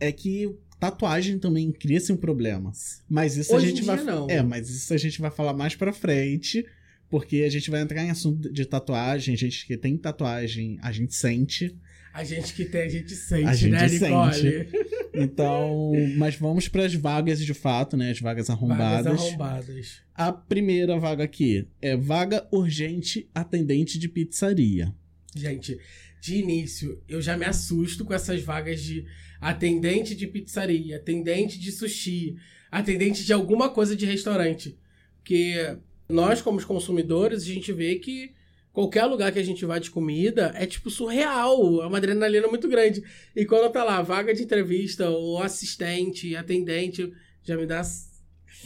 é 0.00 0.10
que 0.12 0.52
tatuagem 0.80 1.38
também 1.38 1.70
cria-se 1.72 2.12
um 2.12 2.16
problema. 2.16 2.72
Mas 3.08 3.36
isso 3.36 3.54
Hoje 3.54 3.66
a 3.66 3.68
gente 3.70 3.82
vai 3.84 4.02
não. 4.02 4.28
É, 4.28 4.42
mas 4.42 4.68
isso 4.68 4.92
a 4.92 4.96
gente 4.96 5.20
vai 5.20 5.30
falar 5.30 5.52
mais 5.54 5.74
pra 5.76 5.92
frente, 5.92 6.66
porque 7.14 7.44
a 7.46 7.48
gente 7.48 7.70
vai 7.70 7.80
entrar 7.80 8.02
em 8.02 8.10
assunto 8.10 8.52
de 8.52 8.66
tatuagem, 8.66 9.36
gente 9.36 9.64
que 9.68 9.76
tem 9.76 9.96
tatuagem, 9.96 10.80
a 10.82 10.90
gente 10.90 11.14
sente. 11.14 11.78
a 12.12 12.24
gente 12.24 12.52
que 12.52 12.64
tem, 12.64 12.82
a 12.82 12.88
gente 12.88 13.14
sente, 13.14 13.46
A 13.46 13.54
gente 13.54 13.70
né, 13.70 13.88
sente. 13.88 14.02
Nicole? 14.02 14.68
Então, 15.14 15.92
mas 16.16 16.34
vamos 16.34 16.66
para 16.66 16.84
as 16.84 16.92
vagas 16.92 17.38
de 17.38 17.54
fato, 17.54 17.96
né? 17.96 18.10
As 18.10 18.18
vagas 18.18 18.50
arrombadas. 18.50 19.04
Vagas 19.04 19.20
arrombadas. 19.28 20.02
A 20.12 20.32
primeira 20.32 20.98
vaga 20.98 21.22
aqui 21.22 21.68
é 21.80 21.96
vaga 21.96 22.48
urgente 22.50 23.30
atendente 23.32 23.96
de 23.96 24.08
pizzaria. 24.08 24.92
Gente, 25.36 25.78
de 26.20 26.38
início, 26.38 27.00
eu 27.08 27.22
já 27.22 27.36
me 27.36 27.44
assusto 27.44 28.04
com 28.04 28.12
essas 28.12 28.42
vagas 28.42 28.82
de 28.82 29.06
atendente 29.40 30.16
de 30.16 30.26
pizzaria, 30.26 30.96
atendente 30.96 31.60
de 31.60 31.70
sushi, 31.70 32.34
atendente 32.72 33.24
de 33.24 33.32
alguma 33.32 33.70
coisa 33.70 33.94
de 33.94 34.04
restaurante. 34.04 34.76
Porque 35.18 35.78
nós, 36.08 36.42
como 36.42 36.58
os 36.58 36.64
consumidores, 36.64 37.42
a 37.42 37.46
gente 37.46 37.72
vê 37.72 37.96
que 37.96 38.32
qualquer 38.72 39.04
lugar 39.04 39.32
que 39.32 39.38
a 39.38 39.42
gente 39.44 39.64
vai 39.64 39.78
de 39.80 39.90
comida 39.90 40.52
é 40.56 40.66
tipo 40.66 40.90
surreal, 40.90 41.82
é 41.82 41.86
uma 41.86 41.98
adrenalina 41.98 42.48
muito 42.48 42.68
grande. 42.68 43.02
E 43.34 43.44
quando 43.44 43.72
tá 43.72 43.84
lá, 43.84 44.02
vaga 44.02 44.34
de 44.34 44.42
entrevista, 44.42 45.08
ou 45.08 45.42
assistente, 45.42 46.34
atendente, 46.36 47.12
já 47.42 47.56
me 47.56 47.66
dá 47.66 47.82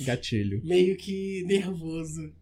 Gatilho. 0.00 0.62
meio 0.64 0.96
que 0.96 1.42
nervoso. 1.46 2.32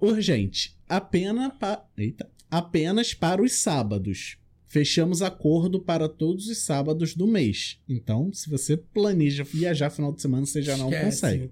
Urgente. 0.00 0.76
Apenas, 0.88 1.52
pa... 1.58 1.84
Eita. 1.96 2.30
Apenas 2.50 3.14
para 3.14 3.42
os 3.42 3.52
sábados. 3.52 4.36
Fechamos 4.66 5.20
acordo 5.20 5.80
para 5.80 6.08
todos 6.08 6.46
os 6.48 6.58
sábados 6.58 7.14
do 7.14 7.26
mês. 7.26 7.80
Então, 7.88 8.32
se 8.32 8.48
você 8.48 8.76
planeja 8.76 9.42
viajar 9.44 9.90
final 9.90 10.12
de 10.12 10.22
semana, 10.22 10.46
você 10.46 10.62
já 10.62 10.76
não 10.76 10.88
Esquece. 10.90 11.04
consegue. 11.04 11.50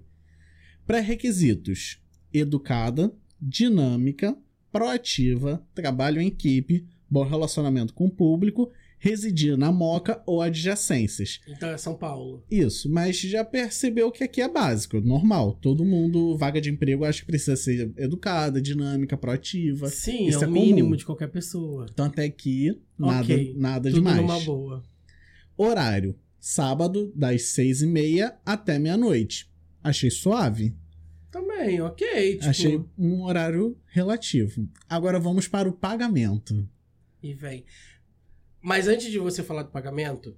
Pré-requisitos: 0.87 2.01
educada, 2.33 3.11
dinâmica, 3.41 4.35
proativa, 4.71 5.63
trabalho 5.73 6.21
em 6.21 6.27
equipe, 6.27 6.85
bom 7.09 7.23
relacionamento 7.23 7.93
com 7.93 8.05
o 8.05 8.11
público, 8.11 8.71
residir 8.99 9.57
na 9.57 9.71
moca 9.71 10.21
ou 10.25 10.41
adjacências. 10.41 11.39
Então 11.47 11.69
é 11.69 11.77
São 11.77 11.95
Paulo. 11.95 12.43
Isso, 12.51 12.89
mas 12.91 13.17
já 13.17 13.43
percebeu 13.45 14.11
que 14.11 14.23
aqui 14.23 14.41
é 14.41 14.49
básico, 14.49 14.99
normal. 14.99 15.57
Todo 15.61 15.85
mundo, 15.85 16.37
vaga 16.37 16.59
de 16.59 16.69
emprego, 16.69 17.05
acho 17.05 17.21
que 17.21 17.27
precisa 17.27 17.55
ser 17.55 17.91
educada, 17.97 18.61
dinâmica, 18.61 19.15
proativa. 19.17 19.87
Sim, 19.87 20.27
Isso 20.27 20.41
é 20.41 20.43
é 20.43 20.47
o 20.47 20.51
mínimo 20.51 20.97
de 20.97 21.05
qualquer 21.05 21.29
pessoa. 21.29 21.85
Então 21.91 22.05
até 22.05 22.25
aqui, 22.25 22.77
nada, 22.97 23.23
Ok, 23.23 23.53
nada 23.57 23.89
Tudo 23.89 23.99
demais. 23.99 24.17
numa 24.17 24.39
boa. 24.41 24.83
Horário: 25.57 26.15
sábado, 26.39 27.11
das 27.15 27.43
seis 27.43 27.81
e 27.81 27.87
meia 27.87 28.37
até 28.45 28.77
meia-noite. 28.77 29.49
Achei 29.81 30.09
suave. 30.09 30.75
Também, 31.31 31.79
ok. 31.81 32.33
Tipo, 32.37 32.49
Achei 32.49 32.83
um 32.97 33.21
horário 33.23 33.77
relativo. 33.87 34.67
Agora 34.87 35.19
vamos 35.19 35.47
para 35.47 35.69
o 35.69 35.73
pagamento. 35.73 36.67
E 37.21 37.33
vem. 37.33 37.65
Mas 38.61 38.87
antes 38.87 39.11
de 39.11 39.19
você 39.19 39.43
falar 39.43 39.63
do 39.63 39.71
pagamento, 39.71 40.35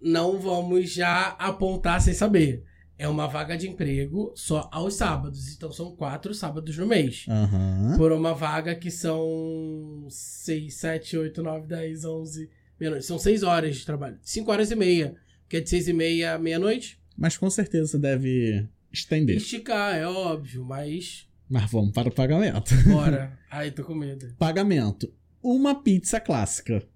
não 0.00 0.38
vamos 0.38 0.92
já 0.92 1.28
apontar 1.38 2.00
sem 2.00 2.14
saber. 2.14 2.64
É 2.98 3.08
uma 3.08 3.26
vaga 3.26 3.56
de 3.56 3.68
emprego 3.68 4.32
só 4.36 4.68
aos 4.72 4.94
sábados. 4.94 5.52
Então 5.54 5.72
são 5.72 5.96
quatro 5.96 6.32
sábados 6.32 6.76
no 6.76 6.86
mês. 6.86 7.26
Aham. 7.28 7.96
Por 7.96 8.12
uma 8.12 8.32
vaga 8.32 8.76
que 8.76 8.90
são 8.90 10.06
6, 10.08 10.72
7, 10.74 11.16
8, 11.16 11.42
9, 11.42 11.66
10, 11.66 12.04
11, 12.04 12.50
meia-noite. 12.78 13.06
São 13.06 13.18
6 13.18 13.42
horas 13.42 13.76
de 13.76 13.84
trabalho. 13.84 14.18
5 14.22 14.50
horas 14.50 14.70
e 14.70 14.76
meia. 14.76 15.16
Que 15.48 15.56
é 15.56 15.60
de 15.60 15.68
6 15.68 15.88
e 15.88 15.92
meia 15.92 16.34
à 16.34 16.38
meia-noite. 16.38 17.00
Mas 17.16 17.36
com 17.36 17.50
certeza 17.50 17.98
deve 17.98 18.68
estender. 18.92 19.36
Esticar, 19.36 19.96
é 19.96 20.06
óbvio, 20.06 20.64
mas. 20.64 21.28
Mas 21.48 21.70
vamos 21.70 21.92
para 21.92 22.08
o 22.08 22.12
pagamento. 22.14 22.74
Bora. 22.86 23.38
Ai, 23.50 23.70
tô 23.70 23.84
com 23.84 23.94
medo. 23.94 24.34
Pagamento: 24.38 25.12
uma 25.42 25.82
pizza 25.82 26.20
clássica. 26.20 26.86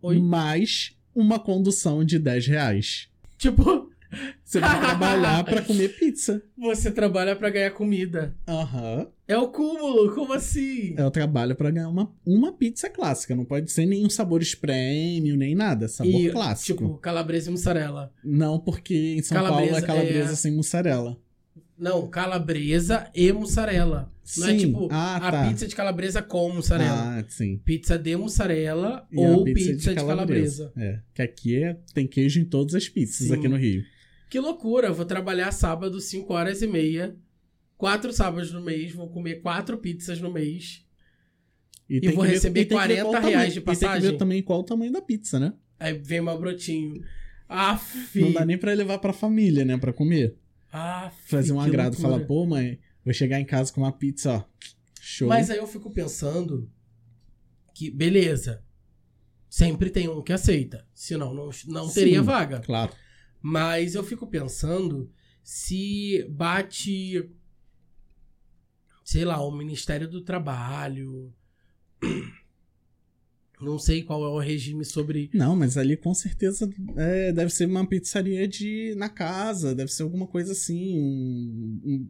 Oi? 0.00 0.18
Mais 0.20 0.96
uma 1.14 1.38
condução 1.38 2.04
de 2.04 2.18
10 2.18 2.46
reais. 2.46 3.08
Tipo, 3.36 3.87
Você 4.44 4.58
vai 4.60 4.80
trabalhar 4.80 5.44
para 5.44 5.60
comer 5.62 5.88
pizza. 5.98 6.42
você 6.56 6.90
trabalha 6.90 7.36
pra 7.36 7.50
ganhar 7.50 7.70
comida. 7.72 8.34
Aham. 8.46 9.06
É 9.26 9.36
o 9.36 9.48
cúmulo, 9.48 10.14
como 10.14 10.32
assim? 10.32 10.94
É 10.96 11.04
o 11.04 11.10
trabalho 11.10 11.54
para 11.54 11.70
ganhar 11.70 11.88
uma, 11.90 12.10
uma 12.24 12.52
pizza 12.52 12.88
clássica. 12.88 13.36
Não 13.36 13.44
pode 13.44 13.70
ser 13.70 13.84
nenhum 13.84 14.08
sabor 14.08 14.40
premium, 14.58 15.36
nem 15.36 15.54
nada. 15.54 15.84
É 15.84 15.88
Sabor 15.88 16.12
E, 16.20 16.30
clássico. 16.30 16.84
Tipo, 16.84 16.98
calabresa 16.98 17.48
e 17.50 17.52
mussarela. 17.52 18.12
Não, 18.24 18.58
porque 18.58 19.14
em 19.18 19.22
São 19.22 19.36
Calabresa 19.36 19.70
Paulo 19.72 19.84
é 19.84 19.86
calabresa 19.86 20.32
é- 20.32 20.36
sem 20.36 20.52
mussarela. 20.52 21.16
Não, 21.78 22.08
calabresa 22.08 23.08
e 23.14 23.30
mussarela. 23.32 24.10
Não 24.36 24.46
é 24.48 24.50
Sim. 24.50 24.56
tipo 24.58 24.88
Ah, 24.90 25.16
a 25.16 25.30
tá. 25.30 25.48
pizza 25.48 25.66
de 25.68 25.76
calabresa 25.76 26.20
com 26.20 26.50
mussarela. 26.52 27.18
Ah, 27.20 27.24
sim. 27.28 27.56
Pizza 27.64 27.96
de 27.98 28.16
mussarela 28.16 29.06
E 29.12 29.16
ou 29.18 29.44
pizza, 29.44 29.90
de, 29.90 29.94
calabresa. 29.94 30.72
É, 30.76 30.98
que 31.14 31.22
aqui 31.22 31.62
é- 31.62 31.76
tem 31.94 32.06
queijo 32.06 32.40
em 32.40 32.44
todas 32.44 32.74
as 32.74 32.88
pizzas 32.88 33.28
Sim. 33.28 33.34
aqui 33.34 33.46
no 33.46 33.56
Rio. 33.56 33.82
Que 34.28 34.38
loucura, 34.38 34.88
eu 34.88 34.94
vou 34.94 35.04
trabalhar 35.06 35.50
sábado, 35.52 36.00
5 36.00 36.32
horas 36.32 36.60
e 36.62 36.66
meia. 36.66 37.16
Quatro 37.76 38.12
sábados 38.12 38.52
no 38.52 38.60
mês, 38.62 38.92
vou 38.92 39.08
comer 39.08 39.36
quatro 39.40 39.78
pizzas 39.78 40.20
no 40.20 40.32
mês. 40.32 40.84
E 41.88 42.00
tem 42.00 42.12
vou 42.12 42.24
receber 42.24 42.60
e 42.62 42.64
ver 42.64 42.70
40 42.70 43.02
qual 43.02 43.12
reais 43.12 43.22
tamanho- 43.32 43.38
de 43.52 43.58
E 43.58 43.62
tem 43.62 43.74
que 43.74 43.80
passagem? 43.80 44.10
ver 44.10 44.16
também 44.18 44.42
qual 44.42 44.60
o 44.60 44.64
tamanho 44.64 44.92
da 44.92 45.00
pizza, 45.00 45.38
né? 45.38 45.54
Aí 45.78 45.94
vem 45.94 46.20
meu 46.20 46.38
brotinho. 46.38 47.02
Aff. 47.48 48.20
Não 48.20 48.32
dá 48.32 48.44
nem 48.44 48.58
pra 48.58 48.74
levar 48.74 48.98
pra 48.98 49.12
família, 49.12 49.64
né? 49.64 49.78
Pra 49.78 49.92
comer. 49.92 50.36
Aff, 50.70 51.16
Fazer 51.30 51.52
um 51.52 51.60
agrado. 51.60 51.94
loucura. 51.94 52.10
Falar, 52.14 52.26
pô, 52.26 52.44
mãe, 52.44 52.78
vou 53.04 53.14
chegar 53.14 53.40
em 53.40 53.44
casa 53.46 53.72
com 53.72 53.80
uma 53.80 53.92
pizza, 53.92 54.32
ó. 54.34 54.44
Show. 55.00 55.28
Mas 55.28 55.48
aí 55.48 55.56
eu 55.56 55.66
fico 55.66 55.90
pensando 55.90 56.70
que, 57.74 57.90
beleza, 57.90 58.62
sempre 59.48 59.88
tem 59.88 60.08
um 60.08 60.20
que 60.20 60.32
aceita. 60.32 60.84
Senão 60.92 61.32
não, 61.32 61.48
não 61.68 61.88
teria 61.88 62.18
Sim. 62.18 62.24
vaga. 62.26 62.60
Claro. 62.60 62.92
Mas 63.40 63.94
eu 63.94 64.02
fico 64.04 64.26
pensando 64.26 65.10
se 65.42 66.26
bate, 66.30 67.28
sei 69.04 69.24
lá, 69.24 69.40
o 69.40 69.50
Ministério 69.50 70.08
do 70.08 70.20
Trabalho. 70.20 71.32
Não 73.60 73.76
sei 73.76 74.04
qual 74.04 74.24
é 74.24 74.28
o 74.28 74.38
regime 74.38 74.84
sobre. 74.84 75.30
Não, 75.34 75.56
mas 75.56 75.76
ali 75.76 75.96
com 75.96 76.14
certeza 76.14 76.70
é, 76.96 77.32
deve 77.32 77.50
ser 77.50 77.66
uma 77.66 77.84
pizzaria 77.84 78.46
de 78.46 78.94
na 78.96 79.08
casa, 79.08 79.74
deve 79.74 79.90
ser 79.92 80.04
alguma 80.04 80.28
coisa 80.28 80.52
assim, 80.52 80.96
um, 81.00 81.80
um, 81.84 82.08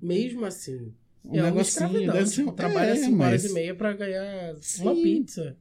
Mesmo 0.00 0.46
assim. 0.46 0.94
um 1.22 1.34
é 1.36 1.42
uma 1.42 1.50
negocinho. 1.50 1.60
escravidão. 1.86 2.14
Deve 2.14 2.26
ser 2.28 2.34
Tipo, 2.36 2.52
trabalha 2.52 2.90
é, 2.92 2.96
5 2.96 3.22
horas 3.22 3.42
mas 3.42 3.50
e 3.50 3.54
meia 3.54 3.74
pra 3.74 3.92
ganhar 3.92 4.54
uma 4.54 4.62
Sim. 4.62 5.02
pizza. 5.02 5.56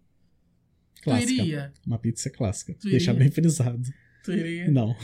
Tu 0.95 1.03
clássica. 1.03 1.73
Uma 1.85 1.99
pizza 1.99 2.29
clássica. 2.29 2.73
Tu 2.79 2.89
Deixar 2.89 3.13
bem 3.13 3.29
frisado. 3.29 3.81
Tu 4.25 4.31
iria? 4.33 4.71
Não. 4.71 4.95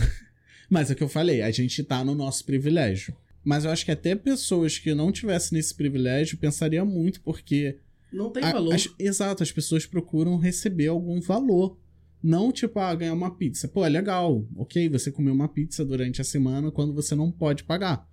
Mas 0.70 0.90
é 0.90 0.94
o 0.94 0.96
que 0.96 1.04
eu 1.04 1.10
falei, 1.10 1.42
a 1.42 1.51
gente 1.51 1.84
tá 1.84 2.04
no 2.04 2.16
nosso 2.16 2.46
privilégio. 2.46 3.16
Mas 3.44 3.66
eu 3.66 3.72
acho 3.72 3.84
que 3.86 3.92
até 3.92 4.16
pessoas 4.16 4.78
que 4.78 4.94
não 4.94 5.12
tivessem 5.12 5.58
nesse 5.58 5.74
privilégio 5.74 6.38
pensariam 6.38 6.86
muito, 6.86 7.22
porque. 7.22 7.78
Não 8.13 8.30
tem 8.30 8.44
a- 8.44 8.51
valor. 8.51 8.74
as- 8.74 8.90
exato, 9.00 9.42
as 9.44 9.51
pessoas 9.51 9.86
procuram 9.86 10.38
receber 10.38 10.88
algum 10.88 11.20
valor. 11.20 11.78
Não, 12.24 12.51
tipo, 12.51 12.78
ah, 12.80 12.94
ganhar 12.94 13.13
uma 13.13 13.36
pizza. 13.36 13.68
Pô, 13.68 13.84
é 13.84 13.90
legal. 13.90 14.46
Ok, 14.56 14.88
você 14.90 15.12
comeu 15.12 15.34
uma 15.34 15.48
pizza 15.48 15.84
durante 15.84 16.22
a 16.22 16.24
semana 16.24 16.72
quando 16.72 16.94
você 16.94 17.16
não 17.16 17.32
pode 17.32 17.63
pagar. 17.63 18.08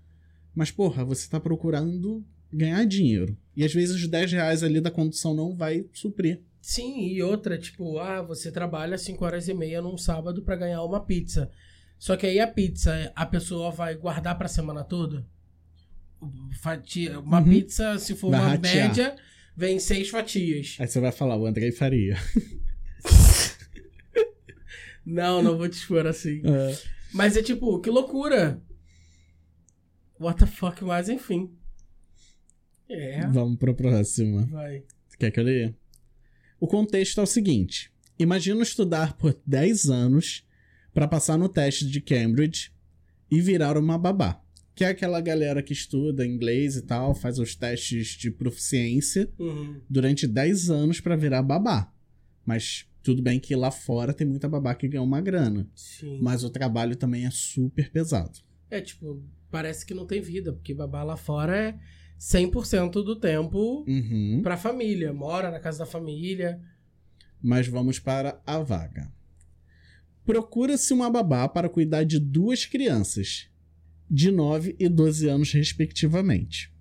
Mas, 0.55 0.71
porra, 0.71 1.05
você 1.05 1.29
tá 1.29 1.39
procurando 1.39 2.25
ganhar 2.51 2.85
dinheiro. 2.87 3.37
E 3.55 3.63
às 3.65 3.73
vezes 3.75 3.95
os 3.97 4.07
10 4.09 4.33
reais 4.33 4.63
ali 4.63 4.81
da 4.81 4.91
condução 4.91 5.35
não 5.35 5.55
vai 5.55 5.85
suprir. 5.93 6.41
Sim, 6.61 7.07
e 7.07 7.23
outra, 7.23 7.57
tipo, 7.59 7.99
ah, 7.99 8.21
você 8.23 8.51
trabalha 8.53 8.99
5 8.99 9.25
horas 9.25 9.49
e 9.49 9.55
meia 9.55 9.81
num 9.81 9.97
sábado 9.97 10.43
pra 10.43 10.57
ganhar 10.57 10.83
uma 10.83 11.05
pizza. 11.05 11.51
Só 11.99 12.17
que 12.17 12.27
aí 12.27 12.39
a 12.41 12.47
pizza, 12.47 13.13
a 13.17 13.25
pessoa 13.27 13.71
vai 13.71 13.95
guardar 13.97 14.37
pra 14.37 14.49
semana 14.49 14.85
toda? 14.85 15.27
Fatia, 16.61 17.21
uma 17.21 17.39
Uhum. 17.39 17.45
pizza, 17.49 17.99
se 17.99 18.15
for 18.15 18.31
Vai 18.31 18.41
uma 18.41 18.49
ratear. 18.51 18.89
média, 18.89 19.17
vem 19.57 19.79
seis 19.79 20.09
fatias. 20.09 20.77
Aí 20.81 20.87
você 20.87 21.01
vai 21.01 21.13
falar, 21.13 21.37
o 21.37 21.47
Andrei 21.47 21.71
faria. 21.73 22.17
Não, 25.05 25.43
não 25.43 25.57
vou 25.57 25.69
te 25.69 25.73
expor 25.75 26.07
assim. 26.07 26.43
É. 26.45 26.79
Mas 27.15 27.35
é 27.37 27.43
tipo, 27.43 27.81
que 27.81 27.89
loucura. 27.89 28.61
What 30.21 30.39
the 30.41 30.47
fuck, 30.47 30.85
mas 30.85 31.09
enfim. 31.09 31.51
É, 32.89 33.27
Vamos 33.29 33.59
pra 33.59 33.73
próxima. 33.73 34.45
vai. 34.47 34.83
Quer 35.19 35.31
que 35.31 35.41
eu 35.41 35.45
leia? 35.45 35.75
O 36.61 36.67
contexto 36.67 37.21
é 37.21 37.23
o 37.23 37.27
seguinte: 37.27 37.91
imagina 38.19 38.63
estudar 38.63 39.17
por 39.17 39.39
10 39.47 39.89
anos 39.91 40.45
para 40.93 41.07
passar 41.09 41.39
no 41.39 41.49
teste 41.49 41.87
de 41.87 42.01
Cambridge 42.01 42.73
e 43.31 43.41
virar 43.41 43.77
uma 43.77 43.99
babá. 43.99 44.41
Que 44.75 44.85
é 44.85 44.89
aquela 44.89 45.21
galera 45.21 45.63
que 45.63 45.73
estuda 45.73 46.25
inglês 46.27 46.77
e 46.77 46.83
tal, 46.83 47.15
faz 47.15 47.39
os 47.39 47.55
testes 47.57 48.09
de 48.17 48.31
proficiência 48.31 49.29
Uhum. 49.39 49.81
durante 49.91 50.27
10 50.27 50.71
anos 50.71 51.01
para 51.01 51.17
virar 51.17 51.43
babá. 51.43 51.93
Mas 52.47 52.87
tudo 53.03 53.21
bem 53.23 53.41
que 53.41 53.55
lá 53.57 53.71
fora 53.71 54.13
tem 54.15 54.27
muita 54.27 54.49
babá 54.49 54.75
que 54.75 54.87
ganha 54.89 55.03
uma 55.03 55.21
grana. 55.21 55.69
Sim. 55.75 56.19
Mas 56.23 56.45
o 56.45 56.51
trabalho 56.51 56.95
também 56.97 57.27
é 57.27 57.31
super 57.31 57.91
pesado. 57.91 58.39
É, 58.71 58.81
tipo, 58.81 59.23
parece 59.51 59.85
que 59.85 59.95
não 59.95 60.07
tem 60.07 60.21
vida, 60.21 60.53
porque 60.53 60.73
babá 60.75 61.03
lá 61.03 61.17
fora 61.17 61.57
é 61.57 61.79
100% 62.19 63.03
do 63.05 63.15
tempo 63.17 63.85
Uhum. 63.87 64.41
pra 64.43 64.57
família. 64.57 65.13
Mora 65.13 65.51
na 65.51 65.61
casa 65.61 65.79
da 65.81 65.87
família. 65.87 66.61
Mas 67.41 67.69
vamos 67.69 67.99
para 67.99 68.41
a 68.47 68.59
vaga. 68.59 69.13
Procura-se 70.25 70.93
uma 70.93 71.09
babá 71.11 71.49
para 71.49 71.69
cuidar 71.69 72.05
de 72.05 72.19
duas 72.19 72.67
crianças, 72.67 73.49
de 74.11 74.31
9 74.31 74.75
e 74.79 74.89
12 74.89 75.29
anos, 75.29 75.53
respectivamente. 75.53 76.73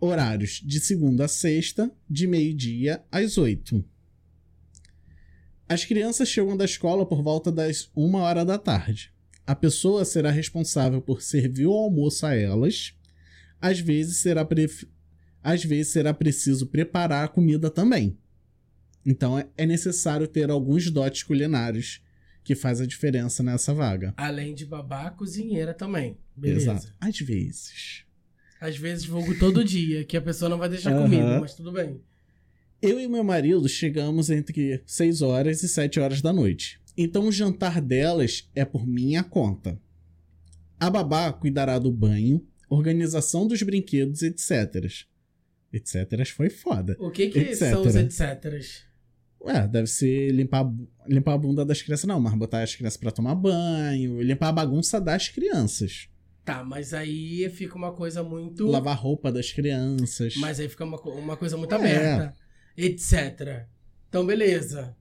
Horários 0.00 0.60
de 0.64 0.80
segunda 0.80 1.26
a 1.26 1.28
sexta, 1.28 1.90
de 2.08 2.26
meio-dia 2.26 3.04
às 3.12 3.38
8. 3.38 3.84
As 5.68 5.84
crianças 5.84 6.28
chegam 6.28 6.56
da 6.56 6.64
escola 6.64 7.06
por 7.06 7.22
volta 7.22 7.52
das 7.52 7.90
1 7.94 8.14
hora 8.16 8.44
da 8.44 8.58
tarde. 8.58 9.12
A 9.46 9.54
pessoa 9.54 10.04
será 10.04 10.30
responsável 10.30 11.00
por 11.00 11.22
servir 11.22 11.66
o 11.66 11.72
almoço 11.72 12.26
a 12.26 12.34
elas. 12.34 12.94
Às 13.60 13.80
vezes 13.80 14.18
será, 14.18 14.44
pref... 14.44 14.84
Às 15.42 15.64
vezes 15.64 15.92
será 15.92 16.12
preciso 16.14 16.66
preparar 16.66 17.24
a 17.24 17.28
comida 17.28 17.70
também. 17.70 18.16
Então 19.04 19.38
é- 19.38 19.48
é 19.56 19.66
necessário 19.66 20.26
ter 20.26 20.50
alguns 20.50 20.90
dotes 20.90 21.22
culinários 21.22 22.02
que 22.44 22.54
faz 22.54 22.80
a 22.80 22.86
diferença 22.86 23.42
nessa 23.42 23.72
vaga. 23.74 24.14
Além 24.16 24.54
de 24.54 24.64
babá, 24.66 25.10
cozinheira 25.10 25.72
também. 25.74 26.16
Beleza. 26.36 26.72
Exato. 26.72 26.94
Às 27.00 27.18
vezes. 27.20 28.04
Às 28.60 28.76
vezes 28.76 29.04
fogo 29.06 29.38
todo 29.38 29.64
dia, 29.64 30.04
que 30.04 30.16
a 30.16 30.20
pessoa 30.22 30.48
não 30.48 30.58
vai 30.58 30.68
deixar 30.68 30.92
Aham. 30.92 31.02
comida, 31.04 31.40
mas 31.40 31.54
tudo 31.54 31.72
bem. 31.72 32.00
Eu 32.82 32.98
e 32.98 33.06
meu 33.08 33.22
marido 33.24 33.68
chegamos 33.68 34.30
entre 34.30 34.82
6 34.86 35.20
horas 35.22 35.62
e 35.62 35.68
7 35.68 36.00
horas 36.00 36.20
da 36.22 36.32
noite. 36.32 36.80
Então 36.96 37.26
o 37.26 37.32
jantar 37.32 37.80
delas 37.80 38.48
é 38.54 38.64
por 38.64 38.86
minha 38.86 39.22
conta. 39.22 39.78
A 40.78 40.90
babá 40.90 41.30
cuidará 41.32 41.78
do 41.78 41.90
banho, 41.92 42.46
organização 42.70 43.46
dos 43.46 43.62
brinquedos, 43.62 44.22
etc. 44.22 44.90
Etc. 45.72 46.26
foi 46.34 46.48
foda. 46.48 46.96
O 46.98 47.10
que 47.10 47.28
que 47.28 47.38
Etc. 47.38 47.56
são 47.70 47.82
os 47.82 47.94
etcéteras? 47.94 48.84
Ué, 49.42 49.66
deve 49.68 49.86
ser 49.86 50.30
limpar, 50.32 50.70
limpar 51.06 51.34
a 51.34 51.38
bunda 51.38 51.64
das 51.64 51.80
crianças, 51.82 52.04
não, 52.06 52.20
mas 52.20 52.34
botar 52.34 52.62
as 52.62 52.74
crianças 52.74 52.96
pra 52.98 53.10
tomar 53.10 53.34
banho, 53.34 54.20
limpar 54.20 54.48
a 54.48 54.52
bagunça 54.52 55.00
das 55.00 55.28
crianças, 55.28 56.08
Tá, 56.42 56.64
mas 56.64 56.94
aí 56.94 57.48
fica 57.50 57.76
uma 57.76 57.92
coisa 57.92 58.22
muito... 58.22 58.66
lavar 58.66 58.96
roupa 58.98 59.30
das 59.30 59.52
crianças. 59.52 60.34
Mas 60.36 60.58
aí 60.58 60.68
fica 60.68 60.84
uma, 60.84 60.98
uma 61.00 61.36
coisa 61.36 61.56
muito 61.56 61.72
É. 61.74 61.76
aberta, 61.76 62.34
etc. 62.76 63.66
Então, 64.08 64.26
beleza. 64.26 64.96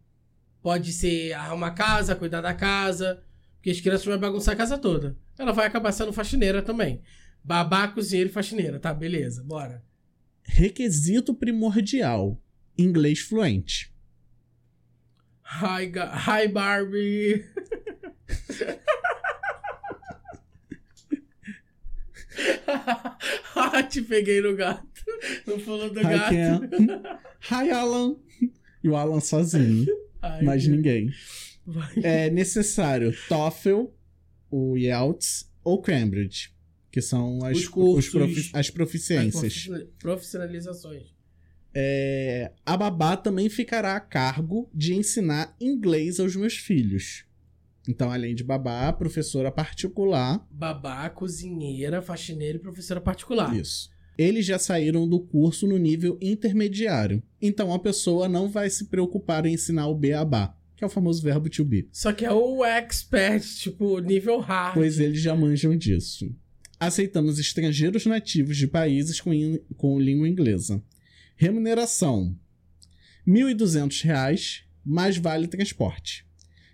Pode 0.61 0.91
ser 0.91 1.31
arrumar 1.33 1.67
a 1.67 1.71
casa, 1.71 2.13
cuidar 2.15 2.41
da 2.41 2.53
casa, 2.53 3.23
porque 3.55 3.69
as 3.71 3.79
crianças 3.79 4.05
vão 4.05 4.19
bagunçar 4.19 4.53
a 4.53 4.57
casa 4.57 4.77
toda. 4.77 5.17
Ela 5.37 5.53
vai 5.53 5.65
acabar 5.65 5.91
sendo 5.93 6.11
faxineira 6.13 6.61
também. 6.61 7.01
Babá, 7.43 7.87
cozinheiro 7.87 8.29
e 8.29 8.33
faxineira. 8.33 8.79
Tá, 8.79 8.93
beleza, 8.93 9.43
bora. 9.43 9.83
Requisito 10.43 11.33
primordial: 11.33 12.41
inglês 12.77 13.19
fluente. 13.19 13.91
Hi, 15.61 15.85
ga- 15.87 16.13
Hi 16.15 16.47
Barbie. 16.47 17.43
ah, 23.55 23.83
te 23.83 24.01
peguei 24.01 24.41
no 24.41 24.55
gato. 24.55 24.87
No 25.45 25.59
pulo 25.59 25.89
do 25.89 25.99
Hi, 25.99 26.03
gato. 26.03 26.29
Ken. 26.29 26.59
Hi, 27.51 27.71
Alan. 27.71 28.15
E 28.83 28.89
o 28.89 28.95
Alan 28.95 29.19
sozinho, 29.19 29.85
Ai, 30.21 30.41
mais 30.43 30.65
ninguém. 30.67 31.09
Vai. 31.65 31.93
É 32.03 32.29
necessário 32.29 33.13
TOEFL, 33.27 33.87
o 34.49 34.77
IELTS 34.77 35.51
ou 35.63 35.81
Cambridge, 35.81 36.51
que 36.91 37.01
são 37.01 37.43
as, 37.45 37.57
Os 37.57 37.67
cursos. 37.67 38.11
profi- 38.11 38.39
as 38.53 38.59
As 38.59 38.69
proficiências. 38.69 39.41
profissional- 39.41 39.87
Profissionalizações. 39.99 41.03
É, 41.73 42.51
a 42.65 42.75
babá 42.75 43.15
também 43.15 43.47
ficará 43.49 43.95
a 43.95 43.99
cargo 43.99 44.69
de 44.73 44.93
ensinar 44.95 45.55
inglês 45.61 46.19
aos 46.19 46.35
meus 46.35 46.55
filhos. 46.57 47.25
Então, 47.87 48.11
além 48.11 48.35
de 48.35 48.43
babá, 48.43 48.91
professora 48.91 49.51
particular. 49.51 50.45
Babá, 50.51 51.09
cozinheira, 51.09 52.01
faxineira 52.01 52.57
e 52.57 52.61
professora 52.61 52.99
particular. 52.99 53.55
Isso. 53.55 53.89
Eles 54.17 54.45
já 54.45 54.59
saíram 54.59 55.07
do 55.07 55.19
curso 55.19 55.65
no 55.67 55.77
nível 55.77 56.17
intermediário. 56.21 57.23
Então, 57.41 57.73
a 57.73 57.79
pessoa 57.79 58.27
não 58.27 58.49
vai 58.49 58.69
se 58.69 58.85
preocupar 58.85 59.45
em 59.45 59.53
ensinar 59.53 59.87
o 59.87 59.95
beabá, 59.95 60.55
que 60.75 60.83
é 60.83 60.87
o 60.87 60.89
famoso 60.89 61.21
verbo 61.23 61.49
to 61.49 61.63
be. 61.63 61.87
Só 61.91 62.11
que 62.11 62.25
é 62.25 62.31
o 62.31 62.65
expert, 62.65 63.41
tipo, 63.57 63.99
nível 63.99 64.39
hard. 64.39 64.73
pois 64.73 64.99
eles 64.99 65.21
já 65.21 65.35
manjam 65.35 65.75
disso. 65.77 66.35
Aceitamos 66.79 67.39
estrangeiros 67.39 68.05
nativos 68.05 68.55
de 68.57 68.67
países 68.67 69.19
com, 69.19 69.33
in- 69.33 69.59
com 69.75 69.99
língua 69.99 70.27
inglesa. 70.29 70.81
Remuneração: 71.35 72.37
1.200 73.27 74.03
reais, 74.03 74.63
mais 74.85 75.17
vale 75.17 75.47
transporte. 75.47 76.25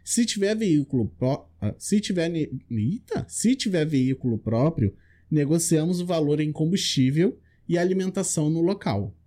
Se 0.03 0.25
tiver 0.25 0.55
veículo 0.55 1.11
ah, 1.59 1.73
se 1.79 1.99
tiver 1.99 2.31
Eita! 2.69 3.25
se 3.27 3.55
tiver 3.55 3.85
veículo 3.85 4.37
próprio, 4.37 4.95
negociamos 5.31 5.99
o 5.99 6.05
valor 6.05 6.39
em 6.39 6.51
combustível 6.51 7.39
e 7.67 7.77
alimentação 7.77 8.49
no 8.49 8.61
local. 8.61 9.17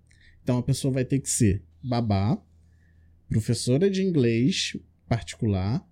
Então 0.43 0.59
a 0.59 0.63
pessoa 0.63 0.95
vai 0.95 1.05
ter 1.05 1.19
que 1.19 1.29
ser 1.29 1.65
babá, 1.83 2.41
professora 3.29 3.91
de 3.91 4.03
inglês 4.03 4.77
particular. 5.09 5.85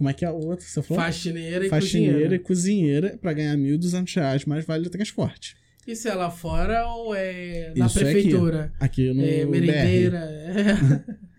Como 0.00 0.08
é 0.08 0.14
que 0.14 0.24
é 0.24 0.28
a 0.28 0.32
outra? 0.32 0.56
que 0.64 0.70
Você 0.70 0.80
falou? 0.82 1.02
Faxineira 1.02 1.66
e 1.66 1.68
faxineira 1.68 2.12
cozinheira. 2.14 2.34
e 2.34 2.38
cozinheira 2.38 3.18
pra 3.20 3.34
ganhar 3.34 3.54
1.200 3.54 4.14
reais 4.16 4.44
mais 4.46 4.64
vale 4.64 4.86
o 4.86 4.90
transporte. 4.90 5.54
Isso 5.86 6.08
é 6.08 6.14
lá 6.14 6.30
fora 6.30 6.86
ou 6.86 7.14
é 7.14 7.70
na 7.76 7.84
Isso 7.84 7.98
é 7.98 8.02
aqui. 8.02 8.10
prefeitura? 8.12 8.72
Aqui 8.80 9.12
no 9.12 9.22
É, 9.22 9.44
BR. 9.44 9.50
merendeira. 9.50 10.18
é. 10.18 11.30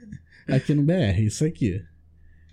Aqui 0.55 0.75
no 0.75 0.83
BR, 0.83 1.21
isso 1.25 1.43
aqui. 1.43 1.81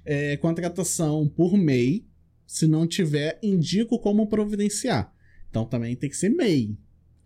É, 0.02 0.36
contratação 0.38 1.28
por 1.28 1.58
MEI. 1.58 2.06
Se 2.46 2.66
não 2.66 2.86
tiver, 2.86 3.38
indico 3.42 3.98
como 3.98 4.26
providenciar. 4.28 5.12
Então 5.50 5.66
também 5.66 5.94
tem 5.94 6.08
que 6.08 6.16
ser 6.16 6.30
MEI. 6.30 6.74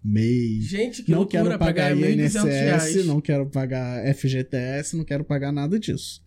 MEI. 0.02 0.60
Gente, 0.60 1.04
que 1.04 1.12
Não 1.12 1.24
quero 1.24 1.46
pra 1.46 1.58
pagar 1.58 1.94
1.200 1.94 2.24
INSS, 2.24 2.44
reais. 2.48 3.06
não 3.06 3.20
quero 3.20 3.46
pagar 3.48 4.04
FGTS, 4.14 4.96
não 4.96 5.04
quero 5.04 5.22
pagar 5.22 5.52
nada 5.52 5.78
disso. 5.78 6.20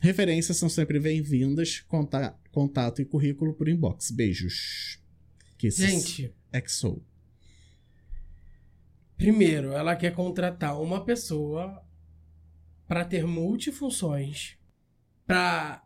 Referências 0.00 0.56
são 0.56 0.68
sempre 0.68 1.00
bem-vindas. 1.00 1.80
Conta- 1.80 2.38
Contato 2.52 3.00
e 3.02 3.04
currículo 3.04 3.54
por 3.54 3.68
inbox. 3.68 4.10
Beijos. 4.10 5.00
Que 5.56 5.70
Gente, 5.70 6.32
XO. 6.66 7.02
primeiro, 9.16 9.72
ela 9.72 9.96
quer 9.96 10.14
contratar 10.14 10.80
uma 10.80 11.04
pessoa 11.04 11.82
pra 12.86 13.04
ter 13.04 13.26
multifunções, 13.26 14.56
pra 15.26 15.84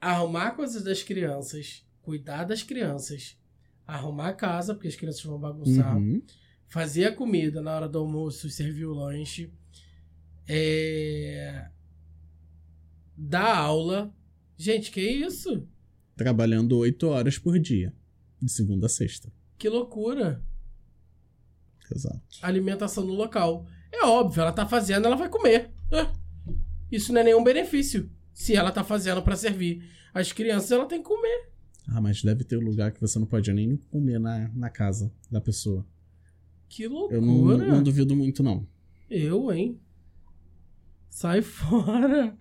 arrumar 0.00 0.52
coisas 0.52 0.82
das 0.82 1.02
crianças, 1.02 1.86
cuidar 2.02 2.44
das 2.44 2.62
crianças, 2.62 3.36
arrumar 3.86 4.30
a 4.30 4.34
casa, 4.34 4.74
porque 4.74 4.88
as 4.88 4.96
crianças 4.96 5.22
vão 5.22 5.38
bagunçar, 5.38 5.96
Uhum. 5.96 6.20
fazer 6.66 7.04
a 7.04 7.14
comida 7.14 7.62
na 7.62 7.74
hora 7.74 7.88
do 7.88 7.98
almoço, 7.98 8.50
servir 8.50 8.84
o 8.86 8.94
lanche, 8.94 9.52
é... 10.46 11.07
dar 13.28 13.56
aula. 13.56 14.12
Gente, 14.56 14.90
que 14.90 15.00
isso? 15.00 15.66
Trabalhando 16.16 16.76
8 16.78 17.06
horas 17.06 17.38
por 17.38 17.58
dia. 17.58 17.94
De 18.40 18.50
segunda 18.50 18.86
a 18.86 18.88
sexta. 18.88 19.32
Que 19.56 19.68
loucura. 19.68 20.42
Exato. 21.94 22.20
Alimentação 22.42 23.04
no 23.04 23.14
local. 23.14 23.66
É 23.92 24.04
óbvio, 24.04 24.42
ela 24.42 24.52
tá 24.52 24.66
fazendo, 24.66 25.06
ela 25.06 25.16
vai 25.16 25.28
comer. 25.28 25.70
É. 25.90 26.08
Isso 26.90 27.12
não 27.12 27.20
é 27.20 27.24
nenhum 27.24 27.42
benefício. 27.42 28.10
Se 28.32 28.54
ela 28.54 28.70
tá 28.70 28.84
fazendo 28.84 29.22
pra 29.22 29.36
servir 29.36 29.84
as 30.14 30.32
crianças, 30.32 30.70
ela 30.70 30.86
tem 30.86 31.02
que 31.02 31.08
comer. 31.08 31.50
Ah, 31.88 32.00
mas 32.00 32.22
deve 32.22 32.44
ter 32.44 32.56
um 32.56 32.64
lugar 32.64 32.92
que 32.92 33.00
você 33.00 33.18
não 33.18 33.26
pode 33.26 33.52
nem 33.52 33.76
comer 33.90 34.18
na, 34.20 34.48
na 34.54 34.70
casa 34.70 35.12
da 35.30 35.40
pessoa. 35.40 35.84
Que 36.68 36.86
loucura. 36.86 37.16
Eu 37.16 37.22
não, 37.22 37.56
não 37.56 37.82
duvido 37.82 38.14
muito, 38.14 38.42
não. 38.42 38.66
Eu, 39.08 39.50
hein? 39.50 39.80
Sai 41.08 41.40
fora. 41.42 42.36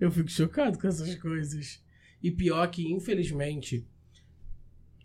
Eu 0.00 0.10
fico 0.10 0.30
chocado 0.30 0.78
com 0.78 0.86
essas 0.86 1.14
coisas. 1.16 1.82
E 2.22 2.30
pior 2.30 2.68
que, 2.70 2.90
infelizmente, 2.90 3.86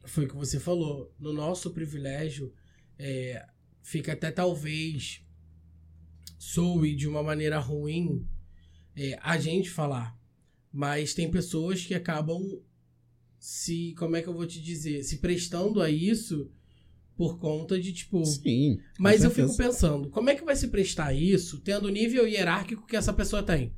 foi 0.06 0.26
o 0.26 0.28
que 0.28 0.36
você 0.36 0.60
falou. 0.60 1.14
No 1.20 1.34
nosso 1.34 1.72
privilégio, 1.72 2.54
é, 2.98 3.46
fica 3.82 4.14
até 4.14 4.32
talvez 4.32 5.24
soe 6.38 6.96
de 6.96 7.08
uma 7.08 7.24
maneira 7.24 7.60
ruim 7.60 8.28
é, 8.96 9.18
a 9.22 9.38
gente 9.38 9.70
falar. 9.70 10.18
Mas 10.72 11.14
tem 11.14 11.30
pessoas 11.30 11.86
que 11.86 11.94
acabam 11.94 12.42
se. 13.40 13.94
Como 13.98 14.16
é 14.16 14.22
que 14.22 14.28
eu 14.28 14.34
vou 14.34 14.48
te 14.48 14.62
dizer? 14.62 15.04
Se 15.04 15.18
prestando 15.18 15.82
a 15.82 15.90
isso 15.90 16.52
por 17.16 17.38
conta 17.40 17.80
de, 17.80 17.94
tipo. 17.94 18.26
Sim. 18.26 18.80
Mas 18.98 19.24
eu 19.24 19.30
certeza. 19.30 19.54
fico 19.54 19.58
pensando, 19.58 20.10
como 20.10 20.30
é 20.30 20.36
que 20.36 20.44
vai 20.44 20.56
se 20.56 20.68
prestar 20.68 21.08
a 21.08 21.14
isso 21.14 21.60
tendo 21.60 21.86
o 21.86 21.92
nível 21.92 22.28
hierárquico 22.28 22.88
que 22.88 22.96
essa 22.96 23.14
pessoa 23.14 23.44
tem? 23.44 23.74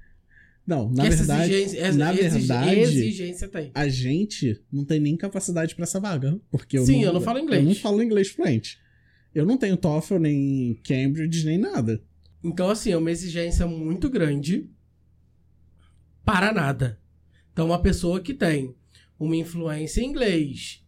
Não, 0.65 0.89
na 0.89 1.03
que 1.03 1.09
verdade, 1.15 1.53
exigência, 1.53 1.93
na 1.93 2.11
verdade, 2.11 2.79
exigência 2.79 3.47
tem. 3.47 3.71
a 3.73 3.87
gente 3.87 4.59
não 4.71 4.83
tem 4.83 4.99
nem 4.99 5.15
capacidade 5.15 5.75
pra 5.75 5.83
essa 5.83 5.99
vaga. 5.99 6.39
Porque 6.49 6.77
eu 6.77 6.85
Sim, 6.85 7.01
não, 7.01 7.03
eu 7.03 7.13
não 7.13 7.21
falo 7.21 7.39
inglês. 7.39 7.61
Eu 7.61 7.69
não 7.69 7.75
falo 7.75 8.01
inglês 8.01 8.29
fluente. 8.29 8.79
Eu 9.33 9.45
não 9.45 9.57
tenho 9.57 9.77
TOEFL, 9.77 10.17
nem 10.17 10.79
Cambridge, 10.83 11.45
nem 11.45 11.57
nada. 11.57 12.01
Então, 12.43 12.69
assim, 12.69 12.91
é 12.91 12.97
uma 12.97 13.11
exigência 13.11 13.67
muito 13.67 14.09
grande 14.09 14.69
para 16.23 16.51
nada. 16.51 16.99
Então, 17.51 17.67
uma 17.67 17.81
pessoa 17.81 18.19
que 18.19 18.33
tem 18.33 18.75
uma 19.19 19.35
influência 19.35 20.01
em 20.01 20.05
inglês, 20.05 20.83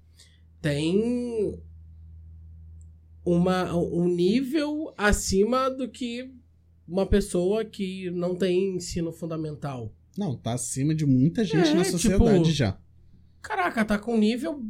tem 0.61 1.59
uma, 3.23 3.75
um 3.75 4.07
nível 4.07 4.93
acima 4.97 5.69
do 5.69 5.89
que 5.89 6.33
uma 6.87 7.05
pessoa 7.05 7.65
que 7.65 8.09
não 8.11 8.35
tem 8.35 8.75
ensino 8.75 9.11
fundamental. 9.11 9.93
Não, 10.17 10.35
tá 10.35 10.53
acima 10.53 10.95
de 10.95 11.05
muita 11.05 11.43
gente 11.43 11.69
É, 11.69 11.73
na 11.73 11.83
sociedade 11.83 12.43
tipo, 12.43 12.51
já. 12.51 12.79
Caraca, 13.41 13.85
tá 13.85 13.99
com 13.99 14.15
um 14.15 14.19
nível 14.19 14.63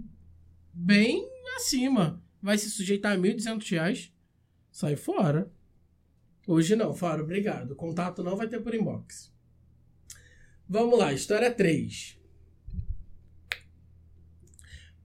bem 0.73 1.27
acima. 1.55 2.21
Vai 2.41 2.57
se 2.57 2.69
sujeitar 2.69 3.13
a 3.13 3.17
1.200 3.17 3.69
reais? 3.71 4.13
Sai 4.71 4.95
fora. 4.95 5.51
Hoje 6.45 6.75
não, 6.75 6.93
fora, 6.93 7.21
obrigado. 7.21 7.75
Contato 7.75 8.23
não 8.23 8.35
vai 8.35 8.47
ter 8.47 8.61
por 8.61 8.73
inbox. 8.73 9.33
Vamos 10.67 10.99
lá, 10.99 11.13
história 11.13 11.51
3. 11.51 12.17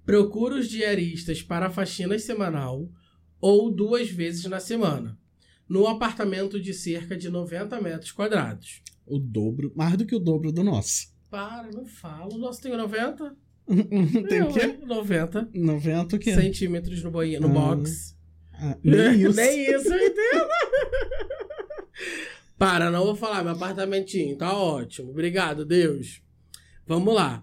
Procura 0.05 0.57
os 0.57 0.69
diaristas 0.69 1.43
para 1.43 1.67
a 1.67 1.71
faxina 1.71 2.19
semanal 2.19 2.91
ou 3.41 3.71
duas 3.71 4.11
vezes 4.11 4.45
na 4.47 4.59
semana, 4.59 5.19
num 5.73 5.87
apartamento 5.87 6.61
de 6.61 6.75
cerca 6.75 7.17
de 7.17 7.31
90 7.31 7.81
metros 7.81 8.13
quadrados. 8.13 8.83
O 9.07 9.19
dobro, 9.19 9.73
mais 9.75 9.97
do 9.97 10.05
que 10.05 10.15
o 10.15 10.19
dobro 10.19 10.53
do 10.53 10.63
nosso. 10.63 11.11
Para, 11.31 11.71
não 11.73 11.87
fala. 11.87 12.35
O 12.35 12.39
nosso 12.39 12.61
tem 12.61 12.77
90? 12.77 13.35
Tem 14.29 14.43
o 14.43 14.53
quê? 14.53 14.61
hein? 14.61 14.79
90 14.85 15.49
90 15.55 16.17
o 16.17 16.19
quê? 16.19 16.35
centímetros 16.35 17.03
no 17.03 17.11
banheiro, 17.11 17.49
no 17.49 17.49
Ah. 17.49 17.75
box. 17.75 18.15
Ah, 18.53 18.77
nem 18.85 19.23
isso. 19.23 19.35
Nem 19.37 19.71
isso, 19.71 19.95
eu 19.95 20.07
entendo. 20.09 20.49
Para, 22.59 22.91
não 22.91 23.05
vou 23.05 23.17
falar, 23.17 23.43
meu 23.43 23.53
apartamentinho, 23.53 24.37
tá 24.37 24.57
ótimo. 24.57 25.11
Obrigado, 25.11 25.65
Deus. 25.65 26.23
Vamos 26.87 27.15
lá. 27.15 27.43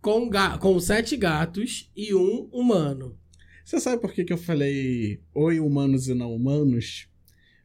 Com, 0.00 0.28
ga 0.28 0.58
com 0.58 0.78
sete 0.80 1.16
gatos 1.16 1.90
e 1.96 2.14
um 2.14 2.48
humano. 2.52 3.18
Você 3.64 3.80
sabe 3.80 4.00
por 4.00 4.12
que, 4.12 4.24
que 4.24 4.32
eu 4.32 4.38
falei 4.38 5.20
oi 5.34 5.58
humanos 5.58 6.08
e 6.08 6.14
não 6.14 6.34
humanos? 6.34 7.08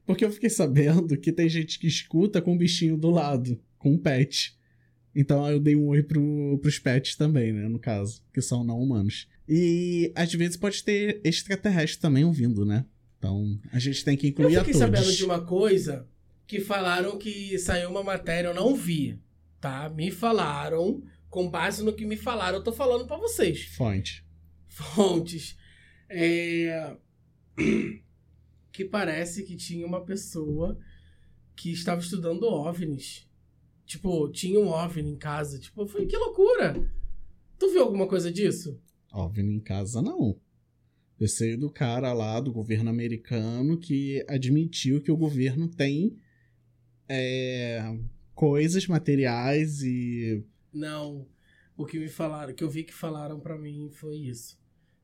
Porque 0.09 0.25
eu 0.25 0.31
fiquei 0.31 0.49
sabendo 0.49 1.15
que 1.15 1.31
tem 1.31 1.47
gente 1.47 1.77
que 1.77 1.85
escuta 1.85 2.41
com 2.41 2.55
o 2.55 2.57
bichinho 2.57 2.97
do 2.97 3.11
lado, 3.11 3.61
com 3.77 3.91
um 3.91 3.97
pet. 3.99 4.57
Então 5.13 5.47
eu 5.47 5.59
dei 5.59 5.75
um 5.75 5.85
oi 5.85 6.01
pro, 6.01 6.57
pros 6.59 6.79
pets 6.79 7.15
também, 7.15 7.53
né? 7.53 7.67
No 7.67 7.77
caso, 7.77 8.23
que 8.33 8.41
são 8.41 8.63
não 8.63 8.79
humanos. 8.79 9.27
E 9.47 10.11
às 10.15 10.33
vezes 10.33 10.57
pode 10.57 10.83
ter 10.83 11.21
extraterrestre 11.23 12.01
também 12.01 12.25
ouvindo, 12.25 12.65
né? 12.65 12.87
Então 13.19 13.59
a 13.71 13.77
gente 13.77 14.03
tem 14.03 14.17
que 14.17 14.25
Eu 14.25 14.29
incluir 14.31 14.57
a 14.57 14.61
fiquei 14.61 14.73
todos. 14.73 14.97
sabendo 14.97 15.15
de 15.15 15.23
uma 15.23 15.45
coisa 15.45 16.07
que 16.47 16.59
falaram 16.59 17.15
que 17.19 17.59
saiu 17.59 17.91
uma 17.91 18.01
matéria, 18.01 18.47
eu 18.47 18.55
não 18.55 18.75
vi, 18.75 19.15
tá? 19.61 19.89
Me 19.89 20.09
falaram, 20.09 21.03
com 21.29 21.47
base 21.47 21.83
no 21.83 21.93
que 21.93 22.03
me 22.03 22.17
falaram, 22.17 22.57
eu 22.57 22.63
tô 22.63 22.73
falando 22.73 23.05
pra 23.05 23.17
vocês. 23.17 23.61
Fonte. 23.75 24.25
fontes 24.67 25.55
é, 26.09 26.97
que 28.71 28.85
parece 28.85 29.43
que 29.43 29.55
tinha 29.55 29.85
uma 29.85 30.03
pessoa 30.03 30.77
que 31.55 31.71
estava 31.71 32.01
estudando 32.01 32.43
OVNIs. 32.43 33.27
Tipo, 33.85 34.29
tinha 34.29 34.59
um 34.59 34.67
OVNI 34.67 35.11
em 35.11 35.17
casa. 35.17 35.59
Tipo, 35.59 35.81
eu 35.81 35.87
falei, 35.87 36.07
que 36.07 36.15
loucura! 36.15 36.75
Tu 37.57 37.69
viu 37.71 37.81
alguma 37.81 38.07
coisa 38.07 38.31
disso? 38.31 38.79
OVNI 39.11 39.55
em 39.55 39.59
casa, 39.59 40.01
não. 40.01 40.39
Eu 41.19 41.27
sei 41.27 41.57
do 41.57 41.69
cara 41.69 42.13
lá 42.13 42.39
do 42.39 42.53
governo 42.53 42.89
americano 42.89 43.77
que 43.77 44.23
admitiu 44.29 45.01
que 45.01 45.11
o 45.11 45.17
governo 45.17 45.67
tem 45.67 46.17
é, 47.09 47.97
coisas 48.35 48.85
materiais 48.87 49.81
e. 49.81 50.45
Não. 50.71 51.27
O 51.75 51.85
que 51.85 51.97
me 51.97 52.07
falaram, 52.07 52.53
que 52.53 52.63
eu 52.63 52.69
vi 52.69 52.83
que 52.83 52.93
falaram 52.93 53.39
pra 53.39 53.57
mim 53.57 53.89
foi 53.89 54.17
isso. 54.17 54.58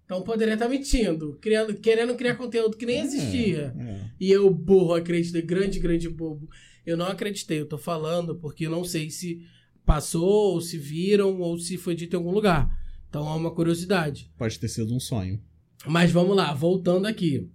Então 0.05 0.21
poderia 0.21 0.53
estar 0.53 0.69
mentindo, 0.69 1.37
criando, 1.41 1.73
querendo 1.75 2.15
criar 2.15 2.35
conteúdo 2.35 2.77
que 2.77 2.85
nem 2.85 2.99
existia. 2.99 3.73
É, 3.77 3.81
é. 3.81 4.11
E 4.19 4.31
eu, 4.31 4.49
burro, 4.51 4.93
acreditei, 4.93 5.41
grande, 5.41 5.79
grande 5.79 6.07
bobo. 6.07 6.47
Eu 6.85 6.95
não 6.95 7.07
acreditei, 7.07 7.59
eu 7.59 7.67
tô 7.67 7.77
falando 7.77 8.35
porque 8.35 8.67
eu 8.67 8.71
não 8.71 8.83
sei 8.83 9.09
se 9.09 9.41
passou, 9.83 10.53
ou 10.53 10.61
se 10.61 10.77
viram, 10.77 11.39
ou 11.39 11.57
se 11.57 11.77
foi 11.77 11.95
dito 11.95 12.13
em 12.13 12.17
algum 12.17 12.31
lugar. 12.31 12.69
Então 13.09 13.27
é 13.27 13.35
uma 13.35 13.51
curiosidade. 13.51 14.31
Pode 14.37 14.59
ter 14.59 14.67
sido 14.67 14.93
um 14.93 14.99
sonho. 14.99 15.41
Mas 15.87 16.11
vamos 16.11 16.35
lá, 16.35 16.53
voltando 16.53 17.07
aqui. 17.07 17.49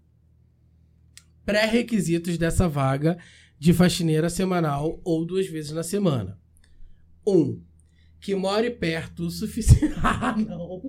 Pré-requisitos 1.44 2.36
dessa 2.36 2.68
vaga 2.68 3.16
de 3.58 3.72
faxineira 3.72 4.30
semanal 4.30 5.00
ou 5.04 5.24
duas 5.24 5.46
vezes 5.46 5.72
na 5.72 5.82
semana. 5.82 6.38
Um, 7.26 7.60
que 8.20 8.34
more 8.34 8.70
perto 8.70 9.24
o 9.24 9.30
suficiente. 9.30 9.94
ah, 10.02 10.34
não! 10.36 10.82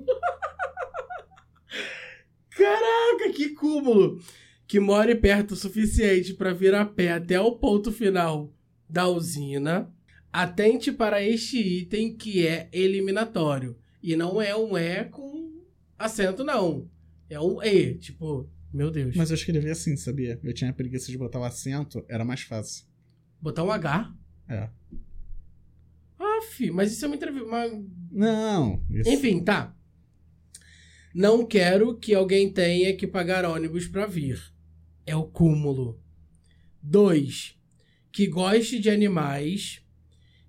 Caraca, 2.56 3.32
que 3.34 3.50
cúmulo! 3.50 4.20
Que 4.68 4.80
more 4.80 5.14
perto 5.16 5.52
o 5.52 5.56
suficiente 5.56 6.34
para 6.34 6.54
vir 6.54 6.74
a 6.74 6.86
pé 6.86 7.12
até 7.12 7.40
o 7.40 7.52
ponto 7.58 7.92
final 7.92 8.54
da 8.90 9.08
usina. 9.08 9.92
Atente 10.32 10.92
para 10.92 11.22
este 11.22 11.58
item 11.60 12.16
que 12.16 12.46
é 12.48 12.70
eliminatório. 12.72 13.78
E 14.02 14.16
não 14.16 14.42
é 14.42 14.56
um 14.56 14.78
E 14.78 15.04
com 15.06 15.60
acento, 16.00 16.44
não. 16.44 16.90
É 17.30 17.40
um 17.40 17.62
E, 17.62 17.96
tipo, 17.96 18.50
meu 18.74 18.90
Deus. 18.90 19.16
Mas 19.16 19.30
eu 19.30 19.36
escrevi 19.36 19.70
assim, 19.70 19.96
sabia? 19.98 20.40
Eu 20.42 20.54
tinha 20.54 20.72
preguiça 20.72 21.12
de 21.12 21.18
botar 21.18 21.40
o 21.40 21.44
acento, 21.44 22.04
era 22.08 22.24
mais 22.24 22.42
fácil. 22.42 22.86
Botar 23.42 23.64
um 23.64 23.72
H? 23.72 24.14
É. 24.48 24.70
Aff, 26.20 26.72
mas 26.72 26.92
isso 26.92 27.04
é 27.04 27.08
uma 27.08 27.16
entrevista. 27.16 27.48
mas- 27.50 27.84
Não. 28.12 28.82
Isso... 28.90 29.10
Enfim, 29.10 29.44
tá. 29.44 29.76
Não 31.14 31.46
quero 31.46 31.98
que 31.98 32.14
alguém 32.14 32.52
tenha 32.52 32.96
que 32.96 33.06
pagar 33.06 33.44
ônibus 33.46 33.88
pra 33.88 34.06
vir. 34.06 34.42
É 35.06 35.16
o 35.16 35.26
cúmulo. 35.26 36.00
2. 36.82 37.58
Que 38.12 38.28
goste 38.28 38.80
de 38.80 38.90
animais, 38.90 39.82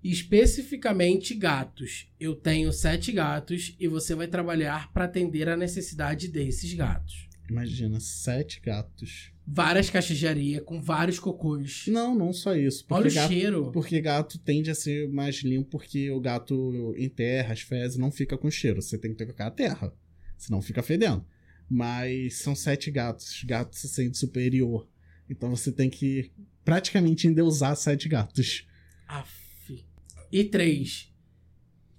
especificamente 0.03 1.33
gatos. 1.33 2.07
Eu 2.19 2.35
tenho 2.35 2.71
sete 2.71 3.11
gatos 3.11 3.75
e 3.79 3.87
você 3.87 4.15
vai 4.15 4.27
trabalhar 4.27 4.91
para 4.93 5.05
atender 5.05 5.49
a 5.49 5.57
necessidade 5.57 6.27
desses 6.27 6.73
gatos. 6.73 7.27
Imagina, 7.49 7.99
sete 7.99 8.61
gatos. 8.61 9.31
Várias 9.45 9.89
caixas 9.89 10.17
de 10.17 10.25
areia 10.25 10.61
com 10.61 10.81
vários 10.81 11.19
cocôs. 11.19 11.85
Não, 11.87 12.15
não 12.15 12.31
só 12.31 12.55
isso. 12.55 12.85
Olha 12.89 13.09
o 13.09 13.13
gato, 13.13 13.33
cheiro. 13.33 13.71
porque 13.73 13.99
gato 13.99 14.39
tende 14.39 14.71
a 14.71 14.75
ser 14.75 15.09
mais 15.09 15.43
limpo 15.43 15.71
porque 15.71 16.09
o 16.09 16.21
gato 16.21 16.93
enterra 16.97 17.51
as 17.51 17.59
fezes 17.59 17.97
não 17.97 18.09
fica 18.09 18.37
com 18.37 18.49
cheiro. 18.49 18.81
Você 18.81 18.97
tem 18.97 19.11
que 19.11 19.17
trocar 19.17 19.47
a 19.47 19.51
terra. 19.51 19.93
Senão 20.37 20.61
fica 20.61 20.83
fedendo. 20.83 21.25
Mas 21.69 22.39
são 22.39 22.55
sete 22.55 22.91
gatos. 22.91 23.43
Gato 23.43 23.75
se 23.75 23.87
sente 23.87 24.17
superior. 24.17 24.87
Então 25.29 25.49
você 25.49 25.71
tem 25.71 25.89
que 25.89 26.31
praticamente 26.63 27.27
endeusar 27.27 27.75
sete 27.75 28.07
gatos. 28.07 28.67
Aff. 29.07 29.85
E 30.31 30.43
três, 30.43 31.13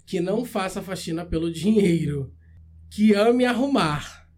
que 0.05 0.20
não 0.20 0.44
faça 0.44 0.83
faxina 0.83 1.25
pelo 1.25 1.53
dinheiro. 1.53 2.35
Que 2.90 3.14
ame 3.14 3.44
arrumar, 3.44 4.29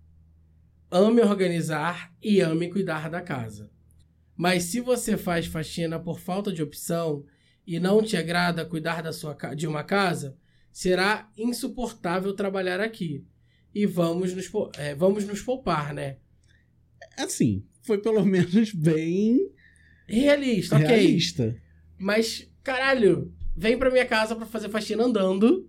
ame 0.90 1.20
organizar 1.20 2.14
e 2.22 2.40
ame 2.40 2.70
cuidar 2.70 3.10
da 3.10 3.20
casa. 3.20 3.70
Mas 4.36 4.64
se 4.64 4.80
você 4.80 5.16
faz 5.16 5.46
faxina 5.46 5.98
por 5.98 6.20
falta 6.20 6.52
de 6.52 6.62
opção 6.62 7.24
e 7.66 7.80
não 7.80 8.02
te 8.02 8.16
agrada 8.16 8.64
cuidar 8.64 9.02
da 9.02 9.12
sua, 9.12 9.34
de 9.54 9.66
uma 9.66 9.82
casa, 9.82 10.36
será 10.72 11.30
insuportável 11.36 12.34
trabalhar 12.34 12.80
aqui. 12.80 13.26
E 13.76 13.84
vamos 13.84 14.32
nos, 14.32 14.50
é, 14.78 14.94
vamos 14.94 15.26
nos 15.26 15.42
poupar, 15.42 15.92
né? 15.92 16.16
Assim, 17.18 17.62
foi 17.82 17.98
pelo 17.98 18.24
menos 18.24 18.72
bem 18.72 19.50
Realista, 20.08 20.76
ok. 20.76 20.86
realista. 20.86 21.54
Mas, 21.98 22.50
caralho, 22.64 23.34
vem 23.54 23.76
pra 23.76 23.90
minha 23.90 24.06
casa 24.06 24.34
pra 24.34 24.46
fazer 24.46 24.70
faxina 24.70 25.04
andando. 25.04 25.68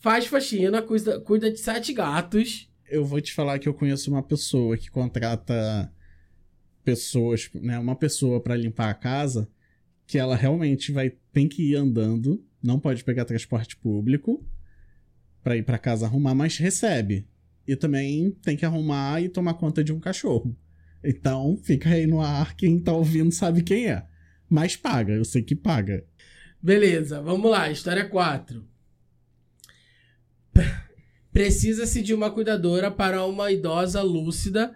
Faz 0.00 0.26
faxina, 0.26 0.82
cuida, 0.82 1.20
cuida 1.20 1.48
de 1.48 1.60
sete 1.60 1.92
gatos. 1.92 2.68
Eu 2.90 3.04
vou 3.04 3.20
te 3.20 3.32
falar 3.32 3.60
que 3.60 3.68
eu 3.68 3.74
conheço 3.74 4.10
uma 4.10 4.24
pessoa 4.24 4.76
que 4.76 4.90
contrata 4.90 5.94
pessoas, 6.82 7.48
né, 7.54 7.78
uma 7.78 7.94
pessoa 7.94 8.42
pra 8.42 8.56
limpar 8.56 8.90
a 8.90 8.94
casa, 8.94 9.48
que 10.08 10.18
ela 10.18 10.34
realmente 10.34 10.90
vai 10.90 11.12
tem 11.32 11.48
que 11.48 11.70
ir 11.70 11.76
andando, 11.76 12.44
não 12.60 12.80
pode 12.80 13.04
pegar 13.04 13.24
transporte 13.24 13.76
público 13.76 14.44
pra 15.42 15.56
ir 15.56 15.64
pra 15.64 15.78
casa 15.78 16.06
arrumar, 16.06 16.34
mas 16.34 16.56
recebe. 16.56 17.26
E 17.66 17.76
também 17.76 18.30
tem 18.42 18.56
que 18.56 18.66
arrumar 18.66 19.20
e 19.22 19.28
tomar 19.28 19.54
conta 19.54 19.82
de 19.82 19.92
um 19.92 20.00
cachorro. 20.00 20.56
Então, 21.04 21.56
fica 21.62 21.90
aí 21.90 22.06
no 22.06 22.20
ar, 22.20 22.54
quem 22.54 22.78
tá 22.78 22.92
ouvindo 22.92 23.32
sabe 23.32 23.62
quem 23.62 23.88
é. 23.88 24.06
Mas 24.48 24.76
paga, 24.76 25.12
eu 25.12 25.24
sei 25.24 25.42
que 25.42 25.56
paga. 25.56 26.04
Beleza, 26.62 27.20
vamos 27.20 27.50
lá, 27.50 27.70
história 27.70 28.08
4. 28.08 28.64
Precisa-se 31.32 32.02
de 32.02 32.12
uma 32.12 32.30
cuidadora 32.30 32.90
para 32.90 33.24
uma 33.24 33.50
idosa 33.50 34.02
lúcida 34.02 34.74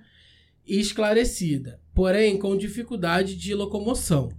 e 0.66 0.80
esclarecida, 0.80 1.80
porém 1.94 2.38
com 2.38 2.56
dificuldade 2.56 3.36
de 3.36 3.54
locomoção. 3.54 4.30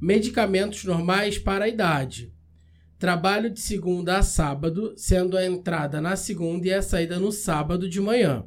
Medicamentos 0.00 0.82
normais 0.84 1.38
para 1.38 1.66
a 1.66 1.68
idade. 1.68 2.32
Trabalho 3.00 3.48
de 3.48 3.58
segunda 3.60 4.18
a 4.18 4.22
sábado, 4.22 4.92
sendo 4.94 5.34
a 5.34 5.46
entrada 5.46 6.02
na 6.02 6.16
segunda 6.16 6.66
e 6.66 6.74
a 6.74 6.82
saída 6.82 7.18
no 7.18 7.32
sábado 7.32 7.88
de 7.88 7.98
manhã. 7.98 8.44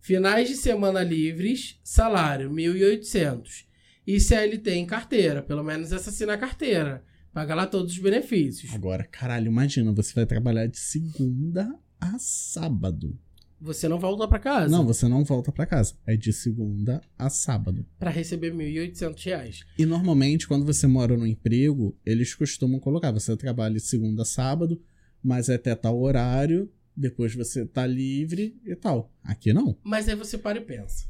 Finais 0.00 0.48
de 0.48 0.54
semana 0.54 1.02
livres, 1.02 1.80
salário 1.82 2.48
1.800. 2.48 3.64
E 4.06 4.20
CLT 4.20 4.70
em 4.70 4.86
carteira, 4.86 5.42
pelo 5.42 5.64
menos 5.64 5.90
essa 5.90 6.10
assina 6.10 6.34
a 6.34 6.38
carteira. 6.38 7.02
Paga 7.32 7.56
lá 7.56 7.66
todos 7.66 7.94
os 7.94 7.98
benefícios. 7.98 8.72
Agora, 8.72 9.02
caralho, 9.02 9.48
imagina, 9.48 9.90
você 9.90 10.14
vai 10.14 10.26
trabalhar 10.26 10.68
de 10.68 10.78
segunda 10.78 11.68
a 12.00 12.16
sábado. 12.20 13.18
Você 13.64 13.86
não 13.86 13.96
volta 13.96 14.26
pra 14.26 14.40
casa 14.40 14.76
Não, 14.76 14.84
você 14.84 15.06
não 15.06 15.22
volta 15.24 15.52
pra 15.52 15.64
casa. 15.64 15.94
É 16.04 16.16
de 16.16 16.32
segunda 16.32 17.00
a 17.16 17.30
sábado. 17.30 17.86
pra 17.96 18.10
receber 18.10 18.52
1.800 18.52 19.24
reais. 19.24 19.60
E 19.78 19.86
normalmente, 19.86 20.48
quando 20.48 20.66
você 20.66 20.88
mora 20.88 21.16
no 21.16 21.24
emprego, 21.26 21.96
eles 22.04 22.34
costumam 22.34 22.80
colocar: 22.80 23.12
você 23.12 23.36
trabalha 23.36 23.74
de 23.74 23.80
segunda 23.80 24.22
a 24.22 24.24
sábado, 24.24 24.82
mas 25.22 25.48
é 25.48 25.54
até 25.54 25.76
tal 25.76 26.00
horário, 26.00 26.68
depois 26.96 27.36
você 27.36 27.64
tá 27.64 27.86
livre 27.86 28.60
e 28.66 28.74
tal. 28.74 29.12
Aqui 29.22 29.52
não. 29.52 29.78
Mas 29.84 30.08
aí 30.08 30.16
você 30.16 30.36
para 30.36 30.58
e 30.58 30.62
pensa. 30.62 31.06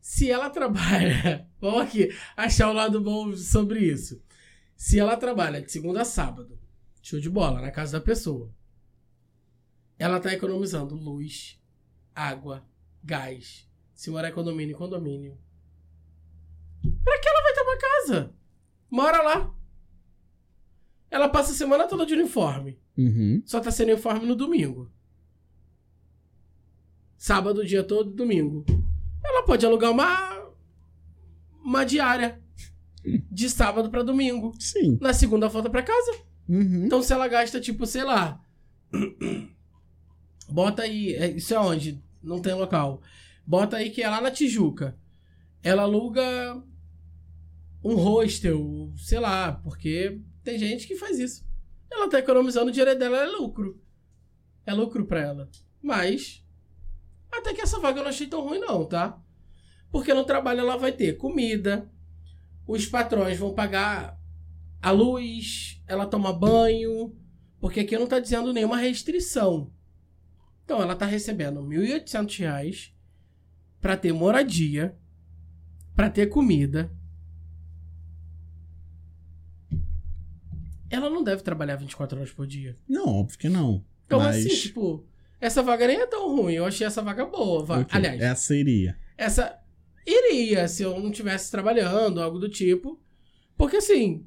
Se 0.00 0.30
ela 0.30 0.48
trabalha. 0.50 1.46
Vamos 1.60 1.82
aqui 1.82 2.08
achar 2.36 2.70
o 2.70 2.72
lado 2.72 3.02
bom 3.02 3.36
sobre 3.36 3.80
isso. 3.80 4.18
Se 4.74 4.98
ela 4.98 5.14
trabalha 5.16 5.60
de 5.60 5.70
segunda 5.70 6.00
a 6.00 6.04
sábado, 6.06 6.58
show 7.02 7.20
de 7.20 7.28
bola, 7.28 7.60
na 7.60 7.70
casa 7.70 7.98
da 7.98 8.00
pessoa. 8.00 8.50
Ela 9.98 10.20
tá 10.20 10.32
economizando 10.32 10.94
luz, 10.94 11.60
água, 12.14 12.64
gás. 13.02 13.68
Se 13.94 14.10
morar 14.10 14.28
em 14.28 14.32
condomínio, 14.32 14.76
condomínio. 14.76 15.36
Pra 17.02 17.18
que 17.18 17.28
ela 17.28 17.42
vai 17.42 17.52
ter 17.52 17.60
uma 17.62 17.78
casa? 17.78 18.34
Mora 18.90 19.22
lá. 19.22 19.54
Ela 21.10 21.28
passa 21.28 21.50
a 21.50 21.54
semana 21.54 21.88
toda 21.88 22.06
de 22.06 22.14
uniforme. 22.14 22.78
Uhum. 22.96 23.42
Só 23.44 23.60
tá 23.60 23.70
sem 23.70 23.86
uniforme 23.86 24.26
no 24.26 24.36
domingo. 24.36 24.90
Sábado 27.16 27.66
dia 27.66 27.82
todo, 27.82 28.12
domingo. 28.12 28.64
Ela 29.24 29.42
pode 29.42 29.66
alugar 29.66 29.90
uma 29.90 30.38
uma 31.60 31.84
diária 31.84 32.40
de 33.04 33.50
sábado 33.50 33.90
pra 33.90 34.02
domingo. 34.02 34.54
Sim. 34.60 34.96
Na 35.00 35.12
segunda 35.12 35.48
volta 35.48 35.68
pra 35.68 35.82
casa. 35.82 36.12
Uhum. 36.48 36.86
Então 36.86 37.02
se 37.02 37.12
ela 37.12 37.26
gasta 37.26 37.60
tipo, 37.60 37.84
sei 37.84 38.04
lá, 38.04 38.40
bota 40.48 40.82
aí, 40.82 41.14
é, 41.14 41.30
isso 41.30 41.54
é 41.54 41.58
onde? 41.58 42.02
Não 42.22 42.40
tem 42.40 42.54
local. 42.54 43.00
Bota 43.46 43.76
aí 43.76 43.90
que 43.90 44.02
é 44.02 44.08
lá 44.08 44.20
na 44.20 44.30
Tijuca. 44.30 44.98
Ela 45.62 45.82
aluga 45.82 46.62
um 47.82 47.94
hostel, 47.94 48.92
sei 48.96 49.20
lá, 49.20 49.52
porque 49.52 50.20
tem 50.42 50.58
gente 50.58 50.86
que 50.86 50.96
faz 50.96 51.18
isso. 51.18 51.46
Ela 51.90 52.08
tá 52.08 52.18
economizando 52.18 52.68
o 52.68 52.72
dinheiro 52.72 52.98
dela, 52.98 53.18
é 53.18 53.26
lucro. 53.26 53.80
É 54.66 54.74
lucro 54.74 55.06
pra 55.06 55.20
ela. 55.20 55.50
Mas, 55.82 56.44
até 57.30 57.54
que 57.54 57.60
essa 57.60 57.78
vaga 57.78 58.00
eu 58.00 58.02
não 58.02 58.10
achei 58.10 58.26
tão 58.26 58.42
ruim 58.42 58.58
não, 58.58 58.84
tá? 58.84 59.18
Porque 59.90 60.12
no 60.12 60.24
trabalho 60.24 60.60
ela 60.60 60.76
vai 60.76 60.92
ter 60.92 61.16
comida, 61.16 61.90
os 62.66 62.86
patrões 62.86 63.38
vão 63.38 63.54
pagar 63.54 64.18
a 64.82 64.90
luz, 64.90 65.80
ela 65.86 66.06
toma 66.06 66.32
banho, 66.32 67.16
porque 67.60 67.80
aqui 67.80 67.96
não 67.98 68.06
tá 68.06 68.18
dizendo 68.18 68.52
nenhuma 68.52 68.76
restrição. 68.76 69.72
Então 70.68 70.82
ela 70.82 70.94
tá 70.94 71.06
recebendo 71.06 71.62
1.800 71.62 72.40
reais 72.40 72.92
pra 73.80 73.96
ter 73.96 74.12
moradia, 74.12 74.94
pra 75.96 76.10
ter 76.10 76.26
comida. 76.26 76.92
Ela 80.90 81.08
não 81.08 81.24
deve 81.24 81.42
trabalhar 81.42 81.76
24 81.76 82.18
horas 82.18 82.30
por 82.30 82.46
dia. 82.46 82.76
Não, 82.86 83.06
óbvio 83.06 83.38
que 83.38 83.48
não. 83.48 83.82
Então, 84.04 84.18
Mas. 84.18 84.36
assim, 84.44 84.48
tipo, 84.60 85.06
essa 85.40 85.62
vaga 85.62 85.86
nem 85.86 86.02
é 86.02 86.06
tão 86.06 86.36
ruim. 86.36 86.52
Eu 86.52 86.66
achei 86.66 86.86
essa 86.86 87.00
vaga 87.00 87.24
boa. 87.24 87.64
Va- 87.64 87.78
ok, 87.80 87.96
Aliás, 87.96 88.20
Essa 88.20 88.54
iria. 88.54 88.98
essa 89.16 89.58
iria 90.06 90.68
se 90.68 90.82
eu 90.82 91.00
não 91.00 91.10
estivesse 91.10 91.50
trabalhando, 91.50 92.20
algo 92.20 92.38
do 92.38 92.50
tipo. 92.50 93.00
Porque 93.56 93.78
assim, 93.78 94.26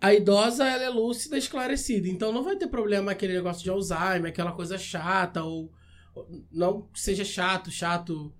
a 0.00 0.14
idosa 0.14 0.66
ela 0.68 0.84
é 0.84 0.88
lúcida 0.88 1.36
e 1.36 1.38
esclarecida, 1.38 2.08
então 2.08 2.32
não 2.32 2.42
vai 2.42 2.56
ter 2.56 2.68
problema 2.68 3.12
aquele 3.12 3.32
negócio 3.34 3.62
de 3.64 3.70
Alzheimer, 3.70 4.26
aquela 4.30 4.52
coisa 4.52 4.78
chata, 4.78 5.42
ou 5.42 5.72
ou 6.14 6.44
não 6.50 6.88
seja 6.94 7.24
chato, 7.24 7.70
chato 7.70 8.32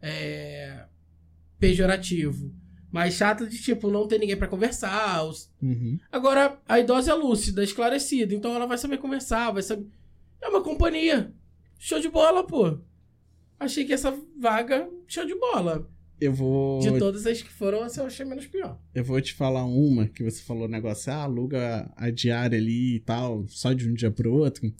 é, 0.00 0.86
pejorativo. 1.58 2.54
Mas 2.90 3.14
chato 3.14 3.46
de 3.46 3.60
tipo, 3.60 3.90
não 3.90 4.06
ter 4.08 4.18
ninguém 4.18 4.36
pra 4.36 4.48
conversar. 4.48 5.22
os- 5.24 5.50
Uhum. 5.60 5.98
Agora, 6.10 6.58
a 6.66 6.78
idosa 6.78 7.10
é 7.10 7.14
lúcida, 7.14 7.62
esclarecida, 7.62 8.34
então 8.34 8.54
ela 8.54 8.66
vai 8.66 8.78
saber 8.78 8.98
conversar, 8.98 9.50
vai 9.50 9.62
saber. 9.62 9.86
É 10.40 10.48
uma 10.48 10.62
companhia. 10.62 11.34
Show 11.78 12.00
de 12.00 12.08
bola, 12.08 12.46
pô. 12.46 12.78
Achei 13.58 13.84
que 13.84 13.92
essa 13.92 14.16
vaga, 14.38 14.88
show 15.06 15.26
de 15.26 15.34
bola. 15.34 15.90
Eu 16.20 16.32
vou. 16.32 16.80
De 16.80 16.98
todas 16.98 17.26
as 17.26 17.42
que 17.42 17.50
foram, 17.50 17.84
essa 17.84 18.00
eu 18.00 18.06
achei 18.06 18.24
menos 18.24 18.46
pior. 18.46 18.80
Eu 18.94 19.04
vou 19.04 19.20
te 19.20 19.34
falar 19.34 19.64
uma 19.64 20.08
que 20.08 20.24
você 20.24 20.42
falou 20.42 20.66
negócio, 20.66 21.12
ah, 21.12 21.22
aluga 21.22 21.92
a 21.96 22.10
diária 22.10 22.58
ali 22.58 22.96
e 22.96 23.00
tal, 23.00 23.46
só 23.48 23.72
de 23.72 23.88
um 23.88 23.94
dia 23.94 24.10
pro 24.10 24.32
outro. 24.32 24.72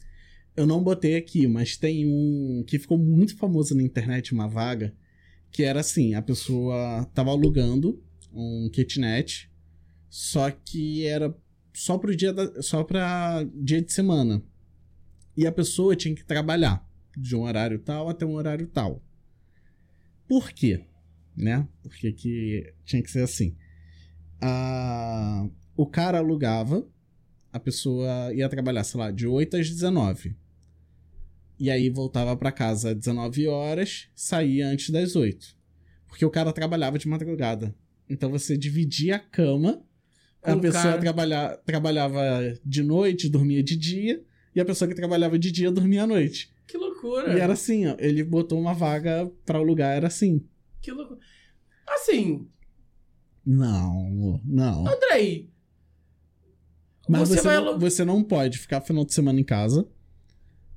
Eu 0.57 0.67
não 0.67 0.83
botei 0.83 1.17
aqui, 1.17 1.47
mas 1.47 1.77
tem 1.77 2.07
um 2.07 2.65
que 2.67 2.79
ficou 2.79 2.97
muito 2.97 3.37
famoso 3.37 3.75
na 3.75 3.83
internet, 3.83 4.33
uma 4.33 4.49
vaga, 4.49 4.95
que 5.51 5.63
era 5.63 5.81
assim, 5.81 6.15
a 6.15 6.23
pessoa 6.23 7.05
tava 7.13 7.31
alugando 7.31 8.03
um 8.33 8.71
kitnet, 8.73 9.51
só 10.09 10.51
que 10.51 11.05
era 11.05 11.37
só 11.75 11.99
pro 11.99 12.17
dia 12.17 12.33
da, 12.33 12.63
só 12.63 12.83
para 12.83 13.47
dia 13.55 13.83
de 13.83 13.93
semana. 13.93 14.43
E 15.37 15.47
a 15.47 15.53
pessoa 15.53 15.95
tinha 15.95 16.15
que 16.15 16.25
trabalhar 16.25 16.89
de 17.15 17.37
um 17.37 17.43
horário 17.43 17.79
tal 17.79 18.09
até 18.09 18.25
um 18.25 18.33
horário 18.33 18.67
tal. 18.67 19.03
Por 20.27 20.51
quê? 20.53 20.87
Né? 21.37 21.67
Porque 21.83 22.13
que 22.13 22.73
tinha 22.85 23.03
que 23.03 23.11
ser 23.11 23.23
assim 23.23 23.55
a- 24.41 25.47
o 25.77 25.87
cara 25.87 26.19
alugava, 26.19 26.87
a 27.53 27.59
pessoa 27.61 28.33
ia 28.35 28.49
trabalhar, 28.49 28.85
sei 28.85 29.01
lá, 29.01 29.11
de 29.11 29.27
8 29.27 29.57
às 29.57 29.69
19. 29.69 30.37
E 31.59 31.71
aí 31.71 31.89
voltava 31.89 32.37
pra 32.37 32.53
casa 32.53 32.91
às 32.91 32.97
19 32.97 33.47
horas, 33.47 34.09
saía 34.15 34.69
antes 34.69 34.91
das 34.91 35.17
8. 35.17 35.57
Porque 36.07 36.25
o 36.25 36.31
cara 36.31 36.53
trabalhava 36.53 36.99
de 36.99 37.09
madrugada. 37.09 37.75
Então 38.09 38.31
você 38.31 38.57
dividia 38.57 39.17
a 39.17 39.19
cama, 39.19 39.83
a 40.43 40.53
Com 40.53 40.59
o 40.59 40.61
pessoa 40.61 40.83
cara. 40.85 40.99
trabalha, 41.01 41.57
trabalhava 41.65 42.21
de 42.65 42.83
noite, 42.83 43.29
dormia 43.29 43.63
de 43.63 43.75
dia, 43.77 44.23
e 44.55 44.61
a 44.61 44.65
pessoa 44.65 44.89
que 44.89 44.95
trabalhava 44.95 45.39
de 45.39 45.51
dia 45.51 45.71
dormia 45.71 46.05
à 46.05 46.07
noite. 46.07 46.51
Que 46.67 46.77
loucura. 46.79 47.37
E 47.37 47.41
era 47.41 47.53
assim, 47.55 47.87
ó, 47.87 47.97
ele 47.99 48.23
botou 48.23 48.61
uma 48.61 48.73
vaga 48.75 49.31
pra 49.45 49.59
alugar, 49.59 49.97
era 49.97 50.07
assim. 50.09 50.45
Que 50.87 50.93
loucura. 50.93 51.19
Assim, 51.89 52.49
Não, 53.45 54.41
não. 54.45 54.87
Andrei. 54.87 55.51
Mas 57.09 57.29
você 57.29 57.37
você, 57.37 57.43
vai 57.43 57.57
não, 57.61 57.77
você 57.79 58.05
não 58.05 58.23
pode 58.23 58.57
ficar 58.57 58.81
final 58.81 59.05
de 59.05 59.13
semana 59.13 59.41
em 59.41 59.45
casa. 59.45 59.89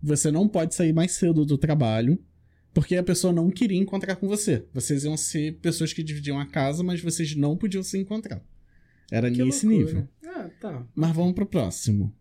Você 0.01 0.31
não 0.31 0.47
pode 0.47 0.73
sair 0.73 0.93
mais 0.93 1.11
cedo 1.11 1.45
do 1.45 1.59
trabalho. 1.59 2.17
Porque 2.73 2.95
a 2.95 3.03
pessoa 3.03 3.31
não 3.31 3.51
queria 3.51 3.77
encontrar 3.77 4.15
com 4.15 4.27
você. 4.27 4.65
Vocês 4.73 5.03
iam 5.03 5.15
ser 5.15 5.59
pessoas 5.59 5.93
que 5.93 6.01
dividiam 6.01 6.39
a 6.39 6.45
casa, 6.47 6.83
mas 6.83 7.01
vocês 7.01 7.35
não 7.35 7.55
podiam 7.55 7.83
se 7.83 7.97
encontrar. 7.99 8.43
Era 9.11 9.29
Que 9.29 9.43
nesse 9.43 9.67
loucura. 9.67 9.87
nível. 9.93 10.09
Ah, 10.25 10.49
tá. 10.59 10.87
Mas 10.95 11.15
vamos 11.15 11.33
pro 11.33 11.45
próximo. 11.45 12.15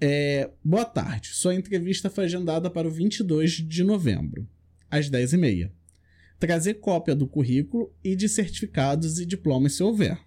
É, 0.00 0.50
boa 0.64 0.84
tarde. 0.84 1.28
Sua 1.34 1.54
entrevista 1.54 2.10
foi 2.10 2.24
agendada 2.24 2.68
para 2.68 2.88
o 2.88 2.90
22 2.90 3.52
de 3.52 3.84
novembro, 3.84 4.48
às 4.90 5.08
10h30. 5.08 5.70
Trazer 6.40 6.74
cópia 6.74 7.14
do 7.14 7.28
currículo 7.28 7.94
e 8.02 8.16
de 8.16 8.28
certificados 8.28 9.20
e 9.20 9.26
diplomas 9.26 9.74
se 9.74 9.82
houver. 9.82 10.18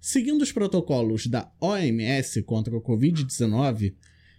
Seguindo 0.00 0.40
os 0.40 0.52
protocolos 0.52 1.26
da 1.26 1.52
OMS 1.60 2.42
contra 2.44 2.74
o 2.76 2.80
Covid-19, 2.80 3.94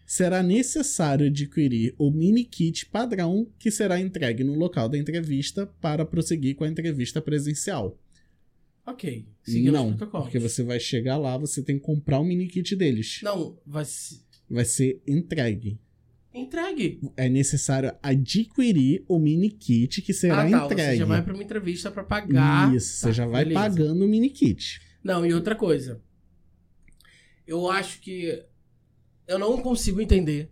será 0.06 0.42
necessário 0.42 1.28
adquirir 1.28 1.94
o 1.98 2.10
mini 2.10 2.46
kit 2.46 2.86
padrão 2.86 3.52
que 3.60 3.70
será 3.70 4.00
entregue 4.00 4.46
no 4.46 4.56
local 4.56 4.88
da 4.88 4.98
entrevista 4.98 5.68
para 5.82 6.06
prosseguir 6.06 6.56
com 6.56 6.64
a 6.64 6.70
entrevista 6.70 7.22
presencial. 7.22 8.00
Ok. 8.86 9.28
Seguindo 9.44 9.74
Não, 9.74 9.90
os 9.90 9.96
protocolos. 9.98 10.28
porque 10.28 10.40
você 10.40 10.64
vai 10.64 10.80
chegar 10.80 11.18
lá, 11.18 11.38
você 11.38 11.62
tem 11.62 11.78
que 11.78 11.84
comprar 11.84 12.20
o 12.20 12.24
mini 12.24 12.48
kit 12.48 12.74
deles 12.74 13.20
Não, 13.22 13.60
vai 13.66 13.84
se... 13.84 14.22
vai 14.50 14.64
ser 14.64 15.02
entregue. 15.06 15.78
Entregue. 16.40 17.00
É 17.16 17.28
necessário 17.30 17.94
adquirir 18.02 19.04
o 19.08 19.18
mini 19.20 19.50
kit 19.50 20.02
que 20.02 20.14
será 20.14 20.42
ah, 20.44 20.50
tá. 20.50 20.66
entregue. 20.66 20.82
Você 20.92 20.98
já 20.98 21.06
vai 21.06 21.22
pra 21.22 21.34
uma 21.34 21.44
entrevista 21.44 21.92
pra 21.92 22.04
pagar. 22.04 22.74
Isso, 22.76 23.02
Tá, 23.02 23.08
você 23.08 23.14
já 23.14 23.26
vai 23.26 23.44
beleza. 23.46 23.60
pagando 23.62 24.06
o 24.06 24.08
mini 24.08 24.30
kit. 24.30 24.82
Não, 25.04 25.26
e 25.26 25.34
outra 25.34 25.56
coisa. 25.56 26.02
Eu 27.46 27.70
acho 27.72 28.02
que 28.02 28.44
eu 29.28 29.40
não 29.40 29.58
consigo 29.62 30.02
entender. 30.02 30.50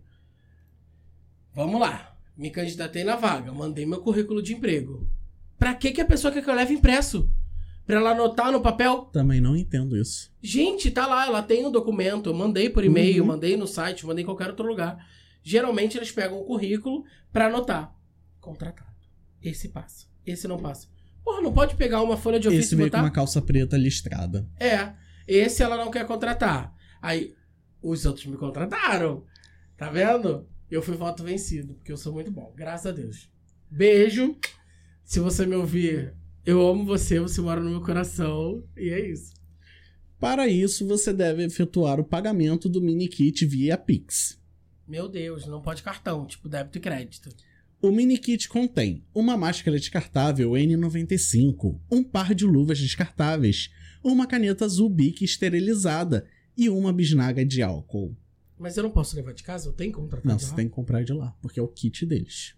Vamos 1.54 1.80
lá. 1.80 2.16
Me 2.36 2.50
candidatei 2.50 3.02
na 3.04 3.16
vaga, 3.16 3.50
mandei 3.52 3.86
meu 3.86 4.00
currículo 4.00 4.42
de 4.42 4.54
emprego. 4.54 5.08
Pra 5.58 5.74
que 5.74 5.90
que 5.92 6.00
a 6.02 6.04
pessoa 6.06 6.32
quer 6.32 6.42
que 6.44 6.50
eu 6.50 6.54
leve 6.54 6.74
impresso? 6.74 7.30
Pra 7.86 7.96
ela 7.96 8.10
anotar 8.10 8.52
no 8.52 8.60
papel? 8.60 9.02
Também 9.12 9.40
não 9.40 9.56
entendo 9.56 9.96
isso. 9.96 10.30
Gente, 10.42 10.90
tá 10.90 11.06
lá, 11.06 11.26
ela 11.26 11.42
tem 11.42 11.64
um 11.64 11.70
documento, 11.70 12.28
eu 12.28 12.34
mandei 12.34 12.68
por 12.68 12.84
e-mail, 12.84 13.22
Uhum. 13.22 13.28
mandei 13.28 13.56
no 13.56 13.66
site, 13.66 14.04
mandei 14.04 14.22
em 14.22 14.26
qualquer 14.26 14.48
outro 14.48 14.66
lugar. 14.66 14.98
Geralmente 15.48 15.96
eles 15.96 16.10
pegam 16.10 16.40
o 16.40 16.44
currículo 16.44 17.04
pra 17.32 17.46
anotar. 17.46 17.94
Contratado. 18.40 18.90
Esse 19.40 19.68
passa. 19.68 20.08
Esse 20.26 20.48
não 20.48 20.58
passa. 20.58 20.88
Porra, 21.22 21.40
não 21.40 21.52
pode 21.52 21.76
pegar 21.76 22.02
uma 22.02 22.16
folha 22.16 22.40
de 22.40 22.48
ofício 22.48 22.64
Esse 22.64 22.74
e 22.74 22.78
veio 22.78 22.90
com 22.90 22.96
botar? 22.96 23.04
uma 23.04 23.12
calça 23.12 23.40
preta 23.40 23.76
listrada. 23.76 24.44
É. 24.58 24.92
Esse 25.24 25.62
ela 25.62 25.76
não 25.76 25.88
quer 25.88 26.04
contratar. 26.04 26.74
Aí, 27.00 27.32
os 27.80 28.04
outros 28.04 28.26
me 28.26 28.36
contrataram. 28.36 29.24
Tá 29.76 29.88
vendo? 29.88 30.48
Eu 30.68 30.82
fui 30.82 30.96
voto 30.96 31.22
vencido, 31.22 31.74
porque 31.74 31.92
eu 31.92 31.96
sou 31.96 32.12
muito 32.12 32.32
bom. 32.32 32.52
Graças 32.56 32.86
a 32.86 32.90
Deus. 32.90 33.30
Beijo. 33.70 34.36
Se 35.04 35.20
você 35.20 35.46
me 35.46 35.54
ouvir, 35.54 36.12
eu 36.44 36.60
amo 36.68 36.84
você, 36.84 37.20
você 37.20 37.40
mora 37.40 37.60
no 37.60 37.70
meu 37.70 37.82
coração. 37.82 38.64
E 38.76 38.88
é 38.90 39.08
isso. 39.08 39.32
Para 40.18 40.48
isso, 40.48 40.84
você 40.88 41.12
deve 41.12 41.44
efetuar 41.44 42.00
o 42.00 42.04
pagamento 42.04 42.68
do 42.68 42.82
mini 42.82 43.06
kit 43.06 43.46
via 43.46 43.78
Pix. 43.78 44.44
Meu 44.86 45.08
Deus, 45.08 45.46
não 45.46 45.60
pode 45.60 45.82
cartão, 45.82 46.26
tipo 46.26 46.48
débito 46.48 46.78
e 46.78 46.80
crédito. 46.80 47.28
O 47.82 47.90
mini 47.90 48.16
kit 48.18 48.48
contém 48.48 49.04
uma 49.14 49.36
máscara 49.36 49.78
descartável 49.78 50.52
N95, 50.52 51.78
um 51.90 52.02
par 52.02 52.34
de 52.34 52.44
luvas 52.46 52.78
descartáveis, 52.78 53.70
uma 54.02 54.26
caneta 54.26 54.64
azul 54.64 54.88
Bic 54.88 55.24
esterilizada 55.24 56.26
e 56.56 56.68
uma 56.70 56.92
bisnaga 56.92 57.44
de 57.44 57.62
álcool. 57.62 58.16
Mas 58.58 58.76
eu 58.76 58.82
não 58.82 58.90
posso 58.90 59.14
levar 59.14 59.34
de 59.34 59.42
casa? 59.42 59.68
Eu 59.68 59.72
tenho 59.74 59.92
que 59.92 59.98
contratar 59.98 60.26
Não, 60.26 60.36
de 60.36 60.44
você 60.44 60.50
lá? 60.50 60.56
tem 60.56 60.68
que 60.68 60.74
comprar 60.74 61.02
de 61.04 61.12
lá, 61.12 61.36
porque 61.42 61.60
é 61.60 61.62
o 61.62 61.68
kit 61.68 62.06
deles. 62.06 62.54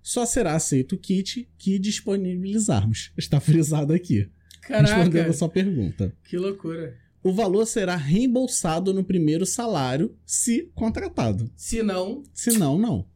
Só 0.00 0.24
será 0.26 0.54
aceito 0.54 0.94
o 0.94 0.98
kit 0.98 1.48
que 1.58 1.78
disponibilizarmos. 1.78 3.12
Está 3.16 3.40
frisado 3.40 3.92
aqui. 3.92 4.30
Respondendo 4.62 5.12
Caraca, 5.12 5.30
a 5.30 5.32
sua 5.32 5.48
pergunta. 5.48 6.14
que 6.24 6.36
loucura. 6.38 6.96
O 7.22 7.32
valor 7.32 7.66
será 7.66 7.94
reembolsado 7.96 8.92
no 8.92 9.04
primeiro 9.04 9.46
salário, 9.46 10.16
se 10.26 10.70
contratado. 10.74 11.50
Se 11.56 11.82
não, 11.82 12.22
Se 12.34 12.58
não, 12.58 12.76
não. 12.78 13.06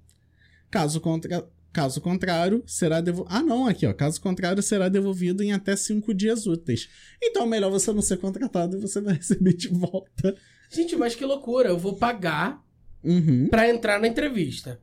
Caso, 0.71 1.01
contra... 1.01 1.47
Caso 1.73 2.01
contrário, 2.01 2.63
será 2.67 3.01
devolvido. 3.03 3.37
Ah, 3.37 3.43
não, 3.43 3.67
aqui, 3.67 3.87
ó. 3.87 3.93
Caso 3.93 4.19
contrário, 4.21 4.63
será 4.63 4.89
devolvido 4.89 5.43
em 5.43 5.53
até 5.53 5.77
cinco 5.77 6.15
dias 6.15 6.47
úteis. 6.47 6.89
Então 7.23 7.43
é 7.43 7.47
melhor 7.47 7.71
você 7.71 7.93
não 7.93 8.01
ser 8.01 8.17
contratado 8.17 8.79
e 8.79 8.81
você 8.81 8.99
vai 9.03 9.15
receber 9.15 9.53
de 9.55 9.69
volta. 9.69 10.35
gente, 10.71 10.97
mas 10.97 11.15
que 11.15 11.25
loucura. 11.25 11.69
Eu 11.69 11.79
vou 11.79 11.95
pagar 11.97 12.65
Uhum. 13.05 13.49
pra 13.49 13.69
entrar 13.69 14.01
na 14.01 14.09
entrevista. 14.09 14.81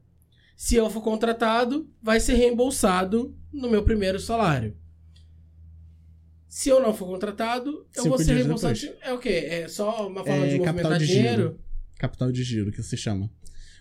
Se 0.55 0.75
eu 0.75 0.87
for 0.89 1.01
contratado, 1.01 1.89
vai 2.01 2.19
ser 2.19 2.35
reembolsado 2.35 3.35
no 3.51 3.69
meu 3.69 3.83
primeiro 3.83 4.19
salário. 4.19 4.77
Se 6.55 6.69
eu 6.69 6.79
não 6.79 6.93
for 6.93 7.07
contratado, 7.07 7.87
eu 7.95 8.03
Cinco 8.03 8.09
vou 8.09 8.17
ser 8.19 8.25
dias 8.25 8.37
reembolsado. 8.37 8.79
depois. 8.79 8.97
É 9.01 9.11
o 9.11 9.17
quê? 9.17 9.29
É 9.29 9.67
só 9.67 10.07
uma 10.07 10.23
forma 10.23 10.45
É 10.45 10.49
de 10.49 10.59
capital 10.59 10.73
movimentar 10.91 10.99
de 10.99 11.07
dinheiro? 11.07 11.41
giro. 11.41 11.59
Capital 11.97 12.31
de 12.31 12.43
giro, 12.43 12.71
que 12.71 12.83
se 12.83 12.95
chama. 12.95 13.31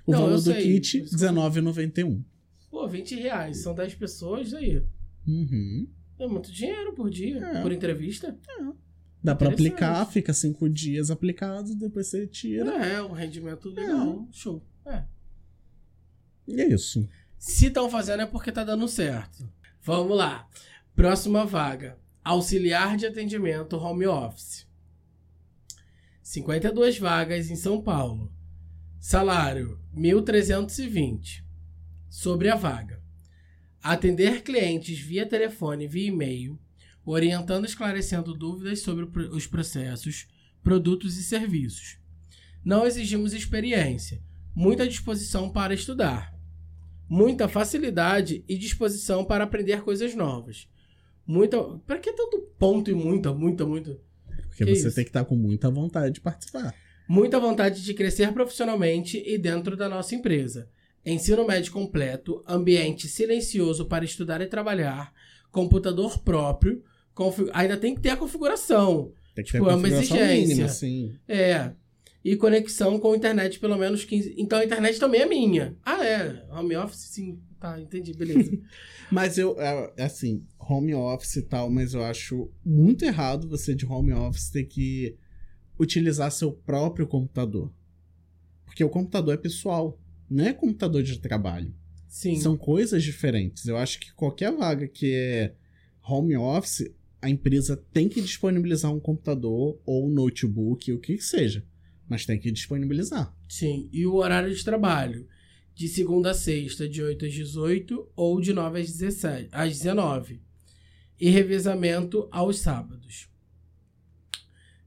O 0.06 0.12
Não, 0.12 0.20
valor 0.20 0.32
eu 0.32 0.36
do 0.38 0.42
sei. 0.44 0.62
kit, 0.80 1.02
Isso 1.02 1.14
eu- 1.22 1.32
R$19,91. 1.32 2.24
Pô, 2.70 2.88
20 2.88 3.14
reais. 3.16 3.58
São 3.58 3.74
10 3.74 3.94
pessoas 3.94 4.54
aí. 4.54 4.82
Uhum. 5.28 5.86
É 6.18 6.26
muito 6.26 6.50
dinheiro 6.50 6.94
por 6.94 7.10
dia. 7.10 7.44
É. 7.44 7.60
Por 7.60 7.72
entrevista. 7.72 8.34
Dá 9.22 9.34
pra 9.34 9.48
Interessante. 9.48 9.52
aplicar, 9.52 10.06
fica 10.06 10.32
cinco 10.32 10.66
dias 10.68 11.10
aplicado, 11.10 11.74
depois 11.74 12.06
você 12.06 12.26
tira. 12.26 12.70
É, 12.86 13.02
um 13.02 13.12
rendimento 13.12 13.68
legal. 13.68 14.26
Show. 14.32 14.64
É. 14.86 15.04
E 16.48 16.58
é 16.58 16.68
isso. 16.68 17.06
Se 17.38 17.66
estão 17.66 17.90
fazendo 17.90 18.22
é 18.22 18.26
porque 18.26 18.50
tá 18.50 18.64
dando 18.64 18.88
certo. 18.88 19.46
Vamos 19.82 20.16
lá. 20.16 20.48
Próxima 20.96 21.44
vaga. 21.44 22.00
Auxiliar 22.24 22.96
de 22.96 23.06
atendimento 23.06 23.76
home 23.76 24.06
office. 24.06 24.66
52 26.22 26.98
vagas 26.98 27.50
em 27.50 27.56
São 27.56 27.82
Paulo. 27.82 28.32
Salário 29.00 29.80
1.320. 29.94 31.42
Sobre 32.08 32.48
a 32.48 32.54
vaga. 32.54 33.02
Atender 33.82 34.42
clientes 34.42 35.00
via 35.00 35.26
telefone 35.26 35.88
via 35.88 36.08
e-mail, 36.08 36.58
orientando 37.04 37.64
e 37.64 37.68
esclarecendo 37.68 38.34
dúvidas 38.34 38.80
sobre 38.80 39.04
os 39.04 39.46
processos, 39.46 40.28
produtos 40.62 41.16
e 41.16 41.24
serviços. 41.24 41.98
Não 42.64 42.86
exigimos 42.86 43.32
experiência, 43.32 44.22
muita 44.54 44.86
disposição 44.86 45.50
para 45.50 45.74
estudar 45.74 46.32
muita 47.12 47.46
facilidade 47.46 48.42
e 48.48 48.56
disposição 48.56 49.22
para 49.22 49.44
aprender 49.44 49.82
coisas 49.82 50.14
novas. 50.14 50.66
Muita. 51.26 51.62
Pra 51.86 51.98
que 51.98 52.12
tanto 52.12 52.38
ponto 52.58 52.90
e 52.90 52.94
muita, 52.94 53.32
muita, 53.32 53.64
muita? 53.66 53.98
Porque 54.48 54.64
Que 54.64 54.74
você 54.74 54.86
isso? 54.88 54.94
tem 54.94 55.04
que 55.04 55.10
estar 55.10 55.24
com 55.24 55.36
muita 55.36 55.70
vontade 55.70 56.14
de 56.14 56.20
participar. 56.20 56.74
Muita 57.08 57.38
vontade 57.40 57.82
de 57.82 57.94
crescer 57.94 58.32
profissionalmente 58.32 59.22
e 59.26 59.36
dentro 59.38 59.76
da 59.76 59.88
nossa 59.88 60.14
empresa. 60.14 60.68
Ensino 61.04 61.46
médio 61.46 61.72
completo, 61.72 62.42
ambiente 62.46 63.08
silencioso 63.08 63.86
para 63.86 64.04
estudar 64.04 64.40
e 64.40 64.46
trabalhar, 64.46 65.12
computador 65.50 66.22
próprio, 66.22 66.82
confi- 67.14 67.50
ainda 67.52 67.76
tem 67.76 67.94
que 67.94 68.00
ter 68.00 68.10
a 68.10 68.16
configuração. 68.16 69.12
Tem 69.34 69.44
que 69.44 69.50
Tipo, 69.50 69.64
ter 69.64 69.70
é 69.70 69.72
a 69.72 69.76
uma 69.76 69.82
configuração 69.82 70.16
exigência. 70.16 70.48
mínima, 70.48 70.68
sim. 70.68 71.14
É. 71.26 71.72
E 72.24 72.36
conexão 72.36 73.00
com 73.00 73.12
a 73.12 73.16
internet 73.16 73.58
pelo 73.58 73.76
menos 73.76 74.04
15. 74.04 74.34
Então 74.38 74.60
a 74.60 74.64
internet 74.64 74.98
também 75.00 75.22
é 75.22 75.26
minha. 75.26 75.76
Ah, 75.84 76.04
é. 76.06 76.44
Home 76.52 76.76
office, 76.76 77.00
sim. 77.10 77.40
Tá, 77.58 77.80
entendi, 77.80 78.12
beleza. 78.14 78.56
Mas 79.10 79.38
eu, 79.38 79.60
é, 79.60 79.92
é 79.96 80.04
assim, 80.04 80.44
home 80.68 80.94
office 80.94 81.36
e 81.36 81.42
tal, 81.42 81.70
mas 81.70 81.94
eu 81.94 82.04
acho 82.04 82.50
muito 82.64 83.04
errado 83.04 83.48
você 83.48 83.74
de 83.74 83.84
home 83.84 84.12
office 84.12 84.50
ter 84.50 84.64
que 84.64 85.16
utilizar 85.78 86.30
seu 86.30 86.52
próprio 86.52 87.06
computador. 87.06 87.72
Porque 88.64 88.84
o 88.84 88.88
computador 88.88 89.34
é 89.34 89.36
pessoal, 89.36 89.98
não 90.30 90.44
é 90.44 90.52
computador 90.52 91.02
de 91.02 91.18
trabalho. 91.18 91.74
Sim. 92.08 92.36
São 92.36 92.56
coisas 92.56 93.02
diferentes. 93.02 93.66
Eu 93.66 93.76
acho 93.76 93.98
que 93.98 94.12
qualquer 94.12 94.54
vaga 94.54 94.86
que 94.86 95.12
é 95.14 95.54
home 96.06 96.36
office, 96.36 96.90
a 97.20 97.28
empresa 97.28 97.76
tem 97.92 98.08
que 98.08 98.20
disponibilizar 98.20 98.92
um 98.92 99.00
computador 99.00 99.80
ou 99.84 100.06
um 100.06 100.10
notebook, 100.10 100.92
o 100.92 100.98
que 100.98 101.16
que 101.16 101.24
seja. 101.24 101.64
Mas 102.08 102.26
tem 102.26 102.38
que 102.38 102.50
disponibilizar. 102.50 103.34
Sim, 103.48 103.88
e 103.92 104.06
o 104.06 104.14
horário 104.16 104.54
de 104.54 104.64
trabalho? 104.64 105.26
De 105.74 105.88
segunda 105.88 106.32
a 106.32 106.34
sexta, 106.34 106.88
de 106.88 107.02
8 107.02 107.24
às 107.24 107.32
18 107.32 108.08
ou 108.14 108.40
de 108.40 108.52
9 108.52 108.80
às, 108.80 108.90
17, 108.90 109.48
às 109.50 109.78
19. 109.78 110.40
E 111.22 111.30
revezamento 111.30 112.28
aos 112.32 112.58
sábados. 112.58 113.30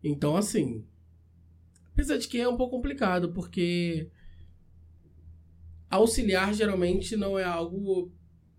Então, 0.03 0.35
assim. 0.35 0.85
Apesar 1.93 2.17
de 2.17 2.27
que 2.27 2.37
é 2.37 2.49
um 2.49 2.57
pouco 2.57 2.75
complicado, 2.75 3.31
porque. 3.31 4.09
Auxiliar 5.89 6.53
geralmente 6.53 7.15
não 7.15 7.39
é 7.39 7.45
algo 7.45 8.11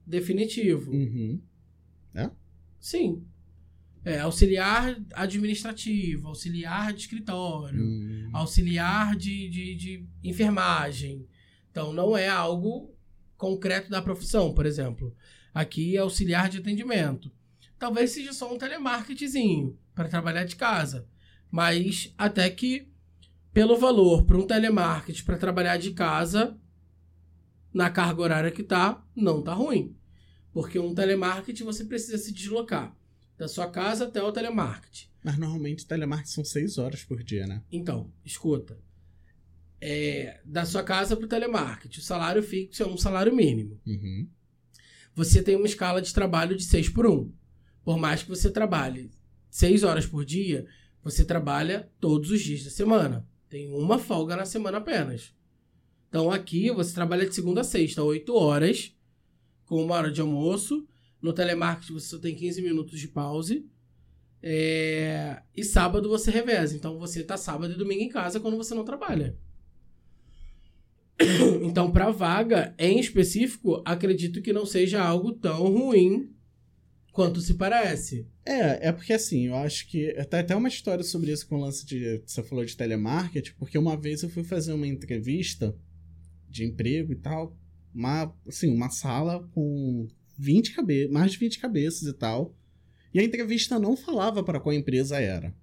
definitivo. 0.07 0.91
Uhum. 0.91 1.39
Sim. 2.81 3.27
É, 4.03 4.21
auxiliar 4.21 4.97
administrativo, 5.13 6.29
auxiliar 6.29 6.95
de 6.95 7.01
escritório. 7.01 7.83
Hum. 7.83 8.31
auxiliar 8.33 9.15
de, 9.17 9.51
de, 9.51 9.75
de 9.75 10.09
enfermagem. 10.25 11.27
Então, 11.71 11.93
não 11.93 12.17
é 12.17 12.27
algo 12.27 12.95
concreto 13.37 13.91
da 13.91 14.01
profissão, 14.01 14.55
por 14.55 14.65
exemplo. 14.65 15.15
Aqui 15.53 15.95
é 15.95 16.01
auxiliar 16.01 16.49
de 16.49 16.57
atendimento. 16.57 17.31
Talvez 17.79 18.11
seja 18.11 18.33
só 18.33 18.53
um 18.53 18.59
telemarketingzinho 18.59 19.79
para 19.95 20.09
trabalhar 20.09 20.45
de 20.45 20.57
casa. 20.57 21.07
Mas 21.51 22.15
até 22.17 22.49
que, 22.51 22.89
pelo 23.53 23.77
valor 23.77 24.25
para 24.25 24.39
um 24.39 24.47
telemarketing 24.47 25.25
para 25.25 25.39
trabalhar 25.39 25.77
de 25.77 25.93
casa, 25.93 26.59
na 27.73 27.91
carga 27.91 28.23
horária 28.23 28.51
que 28.51 28.63
tá, 28.63 29.05
não 29.15 29.43
tá 29.43 29.53
ruim. 29.53 29.95
Porque 30.53 30.79
um 30.79 30.95
telemarketing 30.95 31.65
você 31.65 31.85
precisa 31.85 32.17
se 32.17 32.33
deslocar 32.33 32.97
da 33.37 33.47
sua 33.47 33.71
casa 33.71 34.07
até 34.07 34.23
o 34.23 34.33
telemarketing. 34.33 35.09
Mas 35.23 35.37
normalmente 35.37 35.87
telemarketing 35.87 36.33
são 36.33 36.45
seis 36.45 36.79
horas 36.79 37.05
por 37.05 37.23
dia, 37.23 37.47
né? 37.47 37.63
Então, 37.71 38.11
escuta. 38.25 38.79
É, 39.79 40.41
da 40.45 40.65
sua 40.65 40.83
casa 40.83 41.15
para 41.15 41.27
o 41.27 41.29
telemarketing, 41.29 42.01
o 42.01 42.03
salário 42.03 42.43
fixo 42.43 42.83
é 42.83 42.87
um 42.87 42.97
salário 42.97 43.35
mínimo. 43.35 43.79
Uhum. 43.87 44.27
Você 45.15 45.43
tem 45.43 45.57
uma 45.57 45.67
escala 45.67 46.01
de 46.01 46.13
trabalho 46.15 46.57
de 46.57 46.65
6 46.65 46.89
por 46.91 47.07
1. 47.07 47.33
Por 47.87 47.97
mais 47.97 48.21
que 48.21 48.29
você 48.29 48.51
trabalhe 48.51 49.13
6 49.49 49.85
horas 49.85 50.05
por 50.05 50.25
dia, 50.25 50.67
você 51.05 51.25
trabalha 51.25 51.89
todos 52.01 52.33
os 52.33 52.43
dias 52.43 52.65
da 52.65 52.71
semana. 52.71 53.25
Tem 53.49 53.73
uma 53.73 53.97
folga 53.97 54.35
na 54.35 54.45
semana 54.45 54.79
apenas. 54.79 55.33
Então 56.09 56.29
aqui 56.29 56.69
você 56.73 56.93
trabalha 56.93 57.29
de 57.29 57.33
segunda 57.33 57.61
a 57.61 57.65
sexta, 57.65 58.03
8 58.03 58.35
horas, 58.35 58.93
com 59.67 59.85
uma 59.85 59.95
hora 59.95 60.11
de 60.11 60.21
almoço. 60.21 60.85
No 61.23 61.33
telemarketing 61.33 61.93
você 61.93 62.09
só 62.09 62.19
tem 62.19 62.35
15 62.35 62.61
minutos 62.61 62.99
de 62.99 63.07
pause. 63.07 63.65
É, 64.43 65.41
E 65.57 65.63
sábado 65.63 66.09
você 66.09 66.29
reveza. 66.33 66.75
Então 66.75 66.99
você 66.99 67.23
tá 67.23 67.37
sábado 67.37 67.73
e 67.73 67.79
domingo 67.79 68.03
em 68.03 68.09
casa 68.09 68.41
quando 68.41 68.57
você 68.57 68.75
não 68.75 68.85
trabalha. 68.85 69.39
Então, 71.63 71.93
para 71.93 72.11
vaga 72.11 72.75
em 72.79 72.99
específico, 72.99 73.81
acredito 73.85 74.43
que 74.43 74.53
não 74.53 74.67
seja 74.67 75.01
algo 75.01 75.33
tão 75.33 75.73
ruim 75.73 76.36
quanto 77.17 77.41
se 77.41 77.55
parece. 77.55 78.29
É, 78.45 78.89
é 78.89 78.93
porque 78.93 79.15
assim, 79.15 79.47
eu 79.47 79.57
acho 79.57 79.89
que. 79.89 80.13
Tem 80.29 80.41
até 80.41 80.55
uma 80.55 80.69
história 80.69 81.03
sobre 81.03 81.33
isso 81.33 81.49
com 81.49 81.57
o 81.57 81.61
lance 81.61 81.87
de. 81.87 82.23
Você 82.27 82.43
falou 82.43 82.63
de 82.63 82.77
telemarketing, 82.77 83.55
porque 83.59 83.79
uma 83.79 83.97
vez 83.97 84.23
eu 84.23 84.29
fui 84.29 84.45
fazer 84.45 84.75
uma 84.75 84.87
entrevista 84.87 85.75
de 86.47 86.67
emprego 86.67 87.13
e 87.13 87.17
tal. 87.17 87.57
Uma, 87.95 88.37
assim, 88.47 88.69
uma 88.69 88.91
sala 88.91 89.49
com 89.55 90.07
20 90.37 90.75
cabeças, 90.75 91.11
mais 91.11 91.33
de 91.33 91.39
20 91.39 91.59
cabeças 91.59 92.03
e 92.07 92.13
tal. 92.13 92.55
E 93.15 93.19
a 93.19 93.25
entrevista 93.25 93.79
não 93.79 93.97
falava 93.97 94.45
para 94.45 94.61
qual 94.61 94.75
empresa 94.75 95.19
era. 95.19 95.55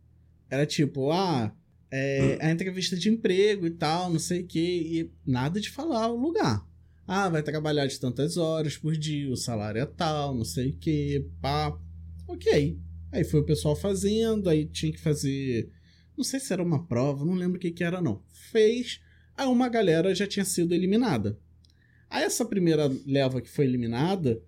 Era 0.50 0.66
tipo, 0.66 1.12
ah, 1.12 1.56
é, 1.92 2.40
a 2.42 2.52
entrevista 2.52 2.98
de 2.98 3.10
emprego 3.10 3.68
e 3.68 3.72
tal, 3.72 4.12
não 4.12 4.18
sei 4.18 4.42
o 4.42 4.48
quê, 4.48 4.60
e 4.60 5.12
nada 5.24 5.62
de 5.62 5.70
falar 5.70 6.08
o 6.08 6.20
lugar. 6.20 6.68
Ah, 7.06 7.28
vai 7.28 7.44
trabalhar 7.44 7.86
de 7.86 8.00
tantas 8.00 8.38
horas 8.38 8.78
por 8.78 8.96
dia, 8.96 9.30
o 9.32 9.36
salário 9.36 9.82
é 9.82 9.86
tal, 9.86 10.34
não 10.34 10.46
sei 10.46 10.70
o 10.70 10.78
quê, 10.78 11.28
pá. 11.42 11.78
Ok. 12.28 12.80
Aí 13.12 13.24
foi 13.24 13.42
o 13.42 13.46
pessoal 13.46 13.76
fazendo, 13.76 14.50
aí 14.50 14.66
tinha 14.66 14.92
que 14.92 15.00
fazer. 15.00 15.70
Não 16.18 16.24
sei 16.24 16.40
se 16.40 16.54
era 16.54 16.64
uma 16.64 16.86
prova, 16.88 17.26
não 17.26 17.34
lembro 17.34 17.58
o 17.58 17.60
que, 17.60 17.72
que 17.72 17.84
era, 17.84 18.02
não. 18.02 18.24
Fez, 18.30 19.02
aí 19.36 19.48
uma 19.48 19.68
galera 19.68 20.16
já 20.16 20.26
tinha 20.26 20.46
sido 20.46 20.74
eliminada. 20.74 21.38
Aí 22.10 22.24
essa 22.24 22.46
primeira 22.46 22.90
leva 23.06 23.42
que 23.42 23.50
foi 23.50 23.66
eliminada, 23.66 24.42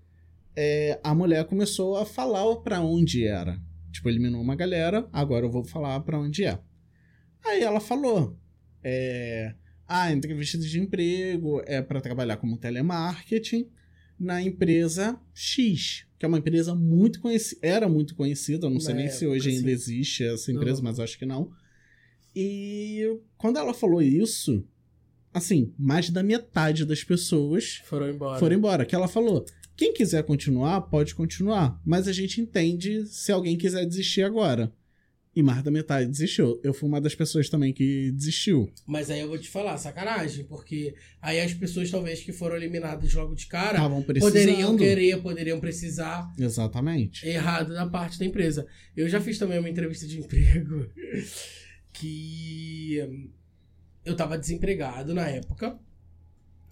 é, 0.55 0.99
a 1.03 1.13
mulher 1.13 1.45
começou 1.45 1.97
a 1.97 2.05
falar 2.05 2.55
para 2.57 2.81
onde 2.81 3.25
era. 3.25 3.59
Tipo, 3.91 4.09
eliminou 4.09 4.41
uma 4.41 4.55
galera, 4.55 5.07
agora 5.11 5.45
eu 5.45 5.51
vou 5.51 5.63
falar 5.63 5.99
para 6.01 6.19
onde 6.19 6.45
é. 6.45 6.59
Aí 7.43 7.61
ela 7.61 7.79
falou: 7.79 8.37
é, 8.83 9.53
a 9.87 10.11
entrevista 10.11 10.57
de 10.57 10.79
emprego 10.79 11.61
é 11.65 11.81
para 11.81 12.01
trabalhar 12.01 12.37
como 12.37 12.57
telemarketing 12.57 13.67
na 14.19 14.41
empresa 14.41 15.19
X, 15.33 16.05
que 16.17 16.25
é 16.25 16.27
uma 16.27 16.37
empresa 16.37 16.73
muito 16.73 17.19
conhecida, 17.19 17.59
era 17.61 17.89
muito 17.89 18.15
conhecida, 18.15 18.69
não 18.69 18.79
sei 18.79 18.95
nem 18.95 19.05
época, 19.05 19.19
se 19.19 19.27
hoje 19.27 19.49
ainda 19.49 19.69
existe 19.69 20.23
essa 20.23 20.51
empresa, 20.51 20.77
não. 20.77 20.83
mas 20.83 20.99
acho 20.99 21.19
que 21.19 21.25
não. 21.25 21.51
E 22.35 23.19
quando 23.37 23.57
ela 23.57 23.73
falou 23.73 24.01
isso, 24.01 24.63
assim, 25.33 25.73
mais 25.77 26.09
da 26.09 26.23
metade 26.23 26.85
das 26.85 27.03
pessoas 27.03 27.81
foram 27.85 28.09
embora. 28.09 28.39
Foram 28.39 28.55
embora. 28.55 28.85
Que 28.85 28.95
ela 28.95 29.07
falou: 29.07 29.45
quem 29.75 29.93
quiser 29.93 30.23
continuar, 30.23 30.81
pode 30.81 31.13
continuar. 31.13 31.79
Mas 31.85 32.07
a 32.07 32.13
gente 32.13 32.41
entende 32.41 33.05
se 33.05 33.31
alguém 33.31 33.57
quiser 33.57 33.85
desistir 33.85 34.23
agora. 34.23 34.73
E 35.35 35.43
mais 35.43 35.61
da 35.61 35.69
metade 35.69 36.09
desistiu. 36.09 36.61
Eu 36.63 36.73
fui 36.73 36.87
uma 36.87 37.01
das 37.01 37.13
pessoas 37.13 37.49
também 37.49 37.73
que 37.73 38.09
desistiu. 38.11 38.71
Mas 38.87 39.09
aí 39.09 39.19
eu 39.19 39.27
vou 39.27 39.37
te 39.37 39.49
falar, 39.49 39.77
sacanagem, 39.77 40.45
porque 40.45 40.95
aí 41.21 41.41
as 41.41 41.53
pessoas 41.53 41.91
talvez 41.91 42.21
que 42.21 42.31
foram 42.31 42.55
eliminadas 42.55 43.13
logo 43.13 43.35
de 43.35 43.45
cara 43.47 43.77
poderiam 44.19 44.77
querer, 44.77 45.21
poderiam 45.21 45.59
precisar. 45.59 46.33
Exatamente. 46.39 47.27
Errado 47.27 47.73
da 47.73 47.85
parte 47.85 48.17
da 48.17 48.25
empresa. 48.25 48.65
Eu 48.95 49.09
já 49.09 49.19
fiz 49.19 49.37
também 49.37 49.59
uma 49.59 49.69
entrevista 49.69 50.07
de 50.07 50.19
emprego 50.19 50.89
que 51.91 53.29
eu 54.05 54.15
tava 54.15 54.37
desempregado 54.37 55.13
na 55.13 55.27
época. 55.27 55.77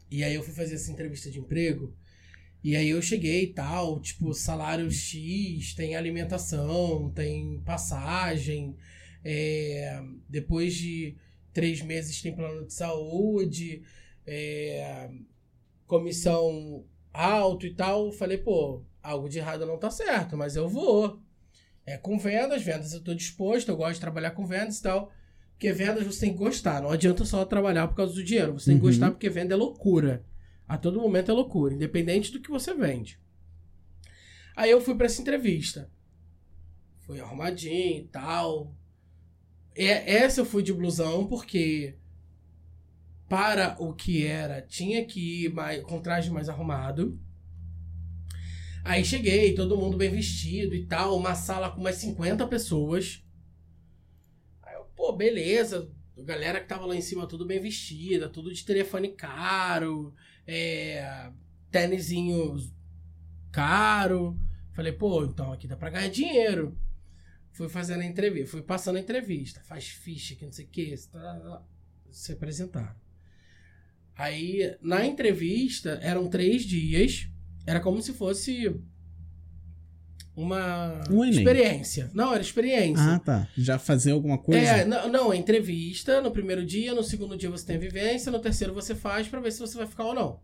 E 0.09 0.23
aí 0.23 0.35
eu 0.35 0.43
fui 0.43 0.53
fazer 0.53 0.75
essa 0.75 0.91
entrevista 0.91 1.29
de 1.29 1.39
emprego. 1.39 1.93
E 2.63 2.77
aí 2.77 2.89
eu 2.89 3.01
cheguei 3.01 3.43
e 3.43 3.53
tal, 3.53 3.99
tipo, 3.99 4.33
salário 4.33 4.89
X, 4.89 5.73
tem 5.73 5.95
alimentação, 5.95 7.11
tem 7.11 7.59
passagem, 7.65 8.75
é, 9.23 10.01
depois 10.29 10.73
de 10.73 11.17
três 11.51 11.81
meses 11.81 12.21
tem 12.21 12.33
plano 12.33 12.65
de 12.65 12.73
saúde, 12.73 13.83
é, 14.25 15.09
comissão 15.85 16.85
alto 17.11 17.67
e 17.67 17.73
tal. 17.73 18.11
Falei, 18.13 18.37
pô, 18.37 18.81
algo 19.01 19.27
de 19.27 19.39
errado 19.39 19.65
não 19.65 19.77
tá 19.77 19.91
certo, 19.91 20.37
mas 20.37 20.55
eu 20.55 20.69
vou. 20.69 21.19
É 21.85 21.97
com 21.97 22.17
vendas, 22.17 22.63
vendas 22.63 22.93
eu 22.93 23.03
tô 23.03 23.13
disposto, 23.13 23.69
eu 23.69 23.75
gosto 23.75 23.95
de 23.95 24.01
trabalhar 24.01 24.31
com 24.31 24.45
vendas 24.45 24.79
e 24.79 24.83
tal. 24.83 25.11
Porque 25.51 25.71
vendas 25.73 26.05
você 26.05 26.21
tem 26.21 26.31
que 26.31 26.39
gostar, 26.39 26.81
não 26.81 26.89
adianta 26.89 27.25
só 27.25 27.43
trabalhar 27.45 27.87
por 27.87 27.95
causa 27.95 28.13
do 28.13 28.23
dinheiro, 28.23 28.53
você 28.53 28.71
tem 28.71 28.79
que 28.79 28.85
uhum. 28.85 28.89
gostar 28.89 29.11
porque 29.11 29.29
venda 29.29 29.53
é 29.53 29.57
loucura. 29.57 30.23
A 30.67 30.77
todo 30.77 31.01
momento 31.01 31.29
é 31.29 31.33
loucura, 31.33 31.73
independente 31.73 32.31
do 32.31 32.39
que 32.39 32.49
você 32.49 32.73
vende. 32.73 33.19
Aí 34.55 34.71
eu 34.71 34.81
fui 34.81 34.95
para 34.95 35.05
essa 35.05 35.21
entrevista. 35.21 35.89
Fui 36.99 37.19
arrumadinho 37.19 38.03
e 38.03 38.07
tal. 38.07 38.75
E 39.75 39.85
essa 39.85 40.41
eu 40.41 40.45
fui 40.45 40.63
de 40.63 40.73
blusão 40.73 41.27
porque 41.27 41.97
para 43.27 43.75
o 43.79 43.93
que 43.93 44.25
era, 44.25 44.61
tinha 44.61 45.03
que 45.05 45.45
ir 45.45 45.53
mais, 45.53 45.81
com 45.81 45.99
traje 45.99 46.29
mais 46.29 46.49
arrumado. 46.49 47.19
Aí 48.83 49.03
cheguei, 49.03 49.55
todo 49.55 49.77
mundo 49.77 49.97
bem 49.97 50.11
vestido 50.11 50.75
e 50.75 50.85
tal, 50.85 51.17
uma 51.17 51.33
sala 51.33 51.71
com 51.71 51.81
mais 51.81 51.95
50 51.95 52.45
pessoas. 52.47 53.23
Aí 54.61 54.75
eu, 54.75 54.85
pô, 54.95 55.13
beleza. 55.13 55.89
A 56.23 56.25
galera 56.25 56.61
que 56.61 56.67
tava 56.67 56.85
lá 56.85 56.95
em 56.95 57.01
cima 57.01 57.27
tudo 57.27 57.45
bem 57.45 57.59
vestida, 57.59 58.29
tudo 58.29 58.53
de 58.53 58.63
telefone 58.63 59.09
caro 59.09 60.15
é, 60.47 61.31
tênisinho 61.69 62.55
caro. 63.51 64.39
Falei, 64.71 64.93
pô, 64.93 65.25
então 65.25 65.51
aqui 65.51 65.67
dá 65.67 65.75
pra 65.75 65.89
ganhar 65.89 66.09
dinheiro. 66.09 66.77
Fui 67.51 67.69
fazendo 67.69 68.01
a 68.01 68.05
entrevista, 68.05 68.51
fui 68.51 68.61
passando 68.61 68.95
a 68.95 68.99
entrevista. 68.99 69.61
Faz 69.65 69.87
ficha 69.87 70.35
que 70.35 70.45
não 70.45 70.51
sei 70.51 70.65
o 70.65 70.69
que, 70.69 70.95
se 72.09 72.31
apresentar. 72.31 72.97
Aí, 74.15 74.77
na 74.81 75.05
entrevista, 75.05 75.99
eram 76.01 76.29
três 76.29 76.63
dias. 76.63 77.27
Era 77.65 77.79
como 77.79 78.01
se 78.01 78.13
fosse 78.13 78.79
uma 80.35 81.03
um 81.09 81.23
experiência. 81.25 82.09
Não, 82.13 82.33
era 82.33 82.41
experiência. 82.41 83.03
Ah, 83.03 83.19
tá. 83.19 83.47
Já 83.57 83.77
fazer 83.77 84.11
alguma 84.11 84.37
coisa? 84.37 84.61
É, 84.61 84.85
não, 84.85 85.07
não, 85.07 85.33
entrevista 85.33 86.21
no 86.21 86.31
primeiro 86.31 86.65
dia, 86.65 86.93
no 86.93 87.03
segundo 87.03 87.37
dia 87.37 87.49
você 87.49 87.65
tem 87.65 87.75
a 87.75 87.79
vivência, 87.79 88.31
no 88.31 88.39
terceiro 88.39 88.73
você 88.73 88.95
faz 88.95 89.27
para 89.27 89.39
ver 89.39 89.51
se 89.51 89.59
você 89.59 89.77
vai 89.77 89.85
ficar 89.85 90.05
ou 90.05 90.15
não. 90.15 90.39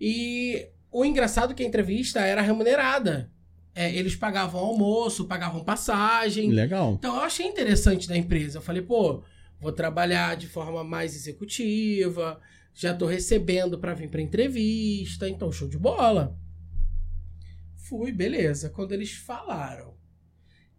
E 0.00 0.68
o 0.90 1.04
engraçado 1.04 1.52
é 1.52 1.54
que 1.54 1.62
a 1.62 1.66
entrevista 1.66 2.20
era 2.20 2.40
remunerada. 2.40 3.30
É, 3.74 3.92
eles 3.94 4.14
pagavam 4.14 4.60
almoço, 4.60 5.24
pagavam 5.24 5.64
passagem. 5.64 6.50
Legal. 6.50 6.94
Então 6.98 7.16
eu 7.16 7.22
achei 7.22 7.46
interessante 7.46 8.06
da 8.06 8.16
empresa. 8.16 8.58
Eu 8.58 8.62
falei, 8.62 8.82
pô, 8.82 9.22
vou 9.58 9.72
trabalhar 9.72 10.36
de 10.36 10.46
forma 10.46 10.84
mais 10.84 11.16
executiva, 11.16 12.38
já 12.74 12.94
tô 12.94 13.06
recebendo 13.06 13.78
para 13.78 13.94
vir 13.94 14.08
pra 14.08 14.20
entrevista, 14.20 15.28
então 15.28 15.50
show 15.50 15.68
de 15.68 15.78
bola. 15.78 16.36
Fui, 17.92 18.10
beleza. 18.10 18.70
Quando 18.70 18.92
eles 18.92 19.12
falaram 19.12 19.94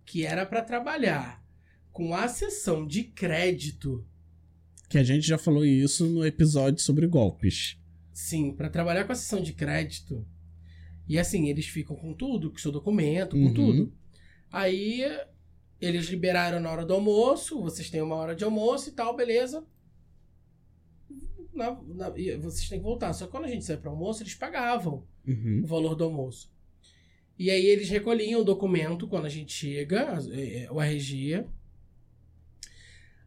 que 0.04 0.26
era 0.26 0.48
para 0.48 0.64
trabalhar 0.64 1.46
com 1.92 2.16
a 2.16 2.28
sessão 2.28 2.88
de 2.88 3.04
crédito. 3.04 4.04
Que 4.90 4.98
a 4.98 5.04
gente 5.04 5.28
já 5.28 5.38
falou 5.38 5.64
isso 5.64 6.08
no 6.08 6.26
episódio 6.26 6.82
sobre 6.82 7.06
golpes. 7.06 7.78
Sim, 8.12 8.52
para 8.52 8.68
trabalhar 8.68 9.04
com 9.04 9.12
a 9.12 9.16
sessão 9.16 9.44
de 9.44 9.54
crédito. 9.54 10.26
E 11.08 11.20
assim, 11.20 11.50
eles 11.50 11.68
ficam 11.68 11.96
com 11.96 12.16
tudo, 12.16 12.50
com 12.50 12.58
seu 12.58 12.72
documento, 12.72 13.36
com 13.36 13.44
uhum. 13.44 13.54
tudo. 13.54 13.94
Aí 14.52 15.04
eles 15.80 16.08
liberaram 16.08 16.60
na 16.60 16.72
hora 16.72 16.84
do 16.84 16.96
almoço, 16.96 17.62
vocês 17.62 17.92
têm 17.92 18.02
uma 18.02 18.16
hora 18.16 18.36
de 18.36 18.44
almoço 18.44 18.90
e 18.90 18.92
tal, 18.92 19.16
beleza. 19.16 19.64
Na, 21.54 21.80
na, 21.80 22.10
vocês 22.10 22.68
têm 22.68 22.80
que 22.80 22.84
voltar. 22.84 23.14
Só 23.14 23.28
que 23.28 23.32
quando 23.32 23.46
a 23.46 23.50
gente 23.50 23.66
sai 23.66 23.78
para 23.78 23.92
almoço, 23.92 24.24
eles 24.24 24.34
pagavam 24.34 25.06
uhum. 25.28 25.62
o 25.64 25.68
valor 25.68 25.94
do 25.94 26.06
almoço. 26.06 26.52
E 27.38 27.50
aí 27.50 27.66
eles 27.66 27.90
recolhiam 27.90 28.42
o 28.42 28.44
documento 28.44 29.08
quando 29.08 29.26
a 29.26 29.30
gente 29.30 29.52
chega, 29.52 30.20
é, 30.32 30.64
é, 30.64 30.72
o 30.72 30.82
RG. 30.82 31.46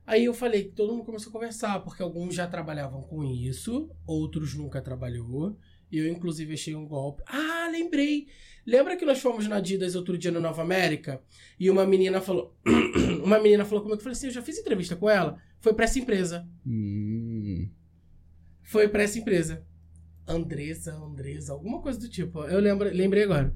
Aí 0.06 0.24
eu 0.24 0.32
falei 0.32 0.64
que 0.64 0.70
todo 0.70 0.92
mundo 0.92 1.04
começou 1.04 1.30
a 1.30 1.32
conversar, 1.32 1.80
porque 1.80 2.02
alguns 2.02 2.34
já 2.34 2.46
trabalhavam 2.46 3.02
com 3.02 3.24
isso, 3.24 3.90
outros 4.06 4.54
nunca 4.54 4.80
trabalhou. 4.80 5.58
Eu, 5.90 6.08
inclusive, 6.08 6.54
achei 6.54 6.74
um 6.74 6.86
golpe. 6.86 7.22
Ah, 7.26 7.68
lembrei! 7.70 8.26
Lembra 8.66 8.96
que 8.96 9.04
nós 9.04 9.20
fomos 9.20 9.46
na 9.46 9.56
Adidas 9.56 9.94
outro 9.94 10.18
dia 10.18 10.32
no 10.32 10.40
Nova 10.40 10.62
América? 10.62 11.22
E 11.58 11.70
uma 11.70 11.86
menina 11.86 12.20
falou. 12.20 12.56
uma 13.24 13.38
menina 13.38 13.64
falou 13.64 13.82
comigo, 13.82 13.98
eu 13.98 14.02
falei 14.02 14.16
assim: 14.16 14.26
eu 14.26 14.32
já 14.32 14.42
fiz 14.42 14.58
entrevista 14.58 14.96
com 14.96 15.08
ela. 15.08 15.40
Foi 15.60 15.72
pra 15.74 15.84
essa 15.84 15.98
empresa. 15.98 16.48
Hum. 16.66 17.68
Foi 18.62 18.88
pra 18.88 19.04
essa 19.04 19.18
empresa. 19.18 19.64
Andressa, 20.26 20.92
Andressa, 20.94 21.52
alguma 21.52 21.80
coisa 21.80 22.00
do 22.00 22.08
tipo. 22.08 22.42
Eu 22.44 22.58
lembro, 22.58 22.88
lembrei 22.92 23.22
agora. 23.22 23.54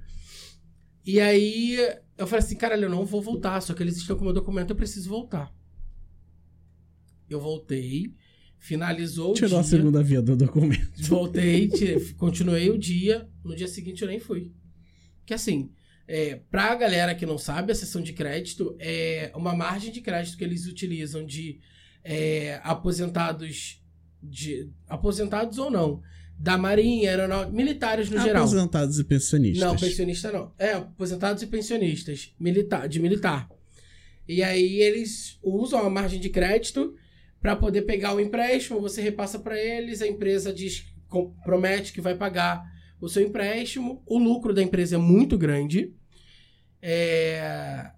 E 1.05 1.21
aí 1.21 1.77
eu 2.17 2.27
falei 2.27 2.45
assim, 2.45 2.57
caralho, 2.57 2.85
eu 2.85 2.91
não 2.91 3.05
vou 3.05 3.23
voltar, 3.23 3.61
só 3.61 3.73
que 3.73 3.83
eles 3.83 3.97
estão 3.97 4.17
com 4.17 4.23
o 4.23 4.25
meu 4.27 4.35
documento, 4.35 4.71
eu 4.71 4.77
preciso 4.77 5.09
voltar. 5.09 5.53
Eu 7.29 7.41
voltei, 7.41 8.15
finalizou 8.59 9.33
Tirou 9.33 9.59
o 9.59 9.63
dia. 9.63 9.63
Tirou 9.63 9.79
a 9.79 9.83
segunda 9.83 10.03
via 10.03 10.21
do 10.21 10.37
documento. 10.37 11.03
Voltei, 11.05 11.69
tirei, 11.71 12.13
continuei 12.15 12.71
o 12.71 12.79
dia, 12.79 13.29
no 13.45 13.57
dia 13.57 13.69
seguinte 13.69 14.03
eu 14.03 14.09
nem 14.09 14.21
fui. 14.21 14.53
Que 15.25 15.33
assim, 15.33 15.71
é, 16.07 16.37
pra 16.51 16.75
galera 16.75 17.15
que 17.15 17.25
não 17.25 17.39
sabe, 17.39 17.73
a 17.73 17.75
sessão 17.75 18.03
de 18.03 18.13
crédito 18.13 18.77
é 18.79 19.33
uma 19.35 19.55
margem 19.55 19.93
de 19.93 20.01
crédito 20.01 20.37
que 20.37 20.45
eles 20.45 20.67
utilizam 20.67 21.25
de 21.25 21.61
é, 22.03 22.61
aposentados 22.63 23.81
de 24.23 24.71
aposentados 24.87 25.57
ou 25.57 25.71
não, 25.71 26.03
da 26.43 26.57
Marinha, 26.57 27.11
aeronáutica, 27.11 27.55
militares 27.55 28.09
no 28.09 28.19
geral. 28.19 28.45
Aposentados 28.45 28.99
e 28.99 29.05
pensionistas. 29.05 29.63
Não, 29.63 29.77
pensionista 29.77 30.33
não. 30.33 30.53
É, 30.59 30.73
aposentados 30.73 31.43
e 31.43 31.47
pensionistas, 31.47 32.35
militar, 32.41 32.89
de 32.89 32.99
militar. 32.99 33.47
E 34.27 34.43
aí 34.43 34.81
eles 34.81 35.39
usam 35.43 35.81
a 35.85 35.91
margem 35.91 36.19
de 36.19 36.31
crédito 36.31 36.95
para 37.43 37.55
poder 37.55 37.83
pegar 37.83 38.15
o 38.15 38.21
empréstimo, 38.21 38.81
você 38.81 39.03
repassa 39.03 39.39
para 39.39 39.59
eles, 39.59 40.01
a 40.01 40.07
empresa 40.07 40.51
diz, 40.51 40.87
promete 41.45 41.93
que 41.93 42.01
vai 42.01 42.15
pagar 42.15 42.65
o 43.01 43.09
seu 43.09 43.23
empréstimo, 43.23 44.03
o 44.07 44.19
lucro 44.19 44.55
da 44.55 44.63
empresa 44.63 44.95
é 44.95 44.99
muito 44.99 45.37
grande. 45.37 45.95
É, 46.81 47.91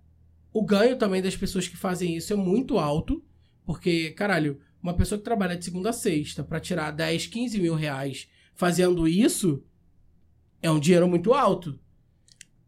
O 0.53 0.65
ganho 0.65 0.97
também 0.97 1.23
das 1.23 1.37
pessoas 1.37 1.69
que 1.69 1.77
fazem 1.77 2.17
isso 2.17 2.33
é 2.33 2.37
muito 2.37 2.79
alto, 2.79 3.23
porque, 3.65 4.11
caralho, 4.11 4.61
uma 4.83 4.95
pessoa 4.95 5.19
que 5.19 5.25
trabalha 5.25 5.57
de 5.57 5.65
segunda 5.65 5.91
a 5.91 5.93
sexta 5.93 6.43
para 6.43 6.59
tirar 6.59 6.91
10, 6.91 7.29
15 7.29 7.61
mil 7.61 7.75
reais 7.75 8.29
fazendo 8.55 9.07
isso 9.07 9.65
é 10.61 10.71
um 10.71 10.81
dinheiro 10.81 11.09
muito 11.09 11.33
alto. 11.33 11.79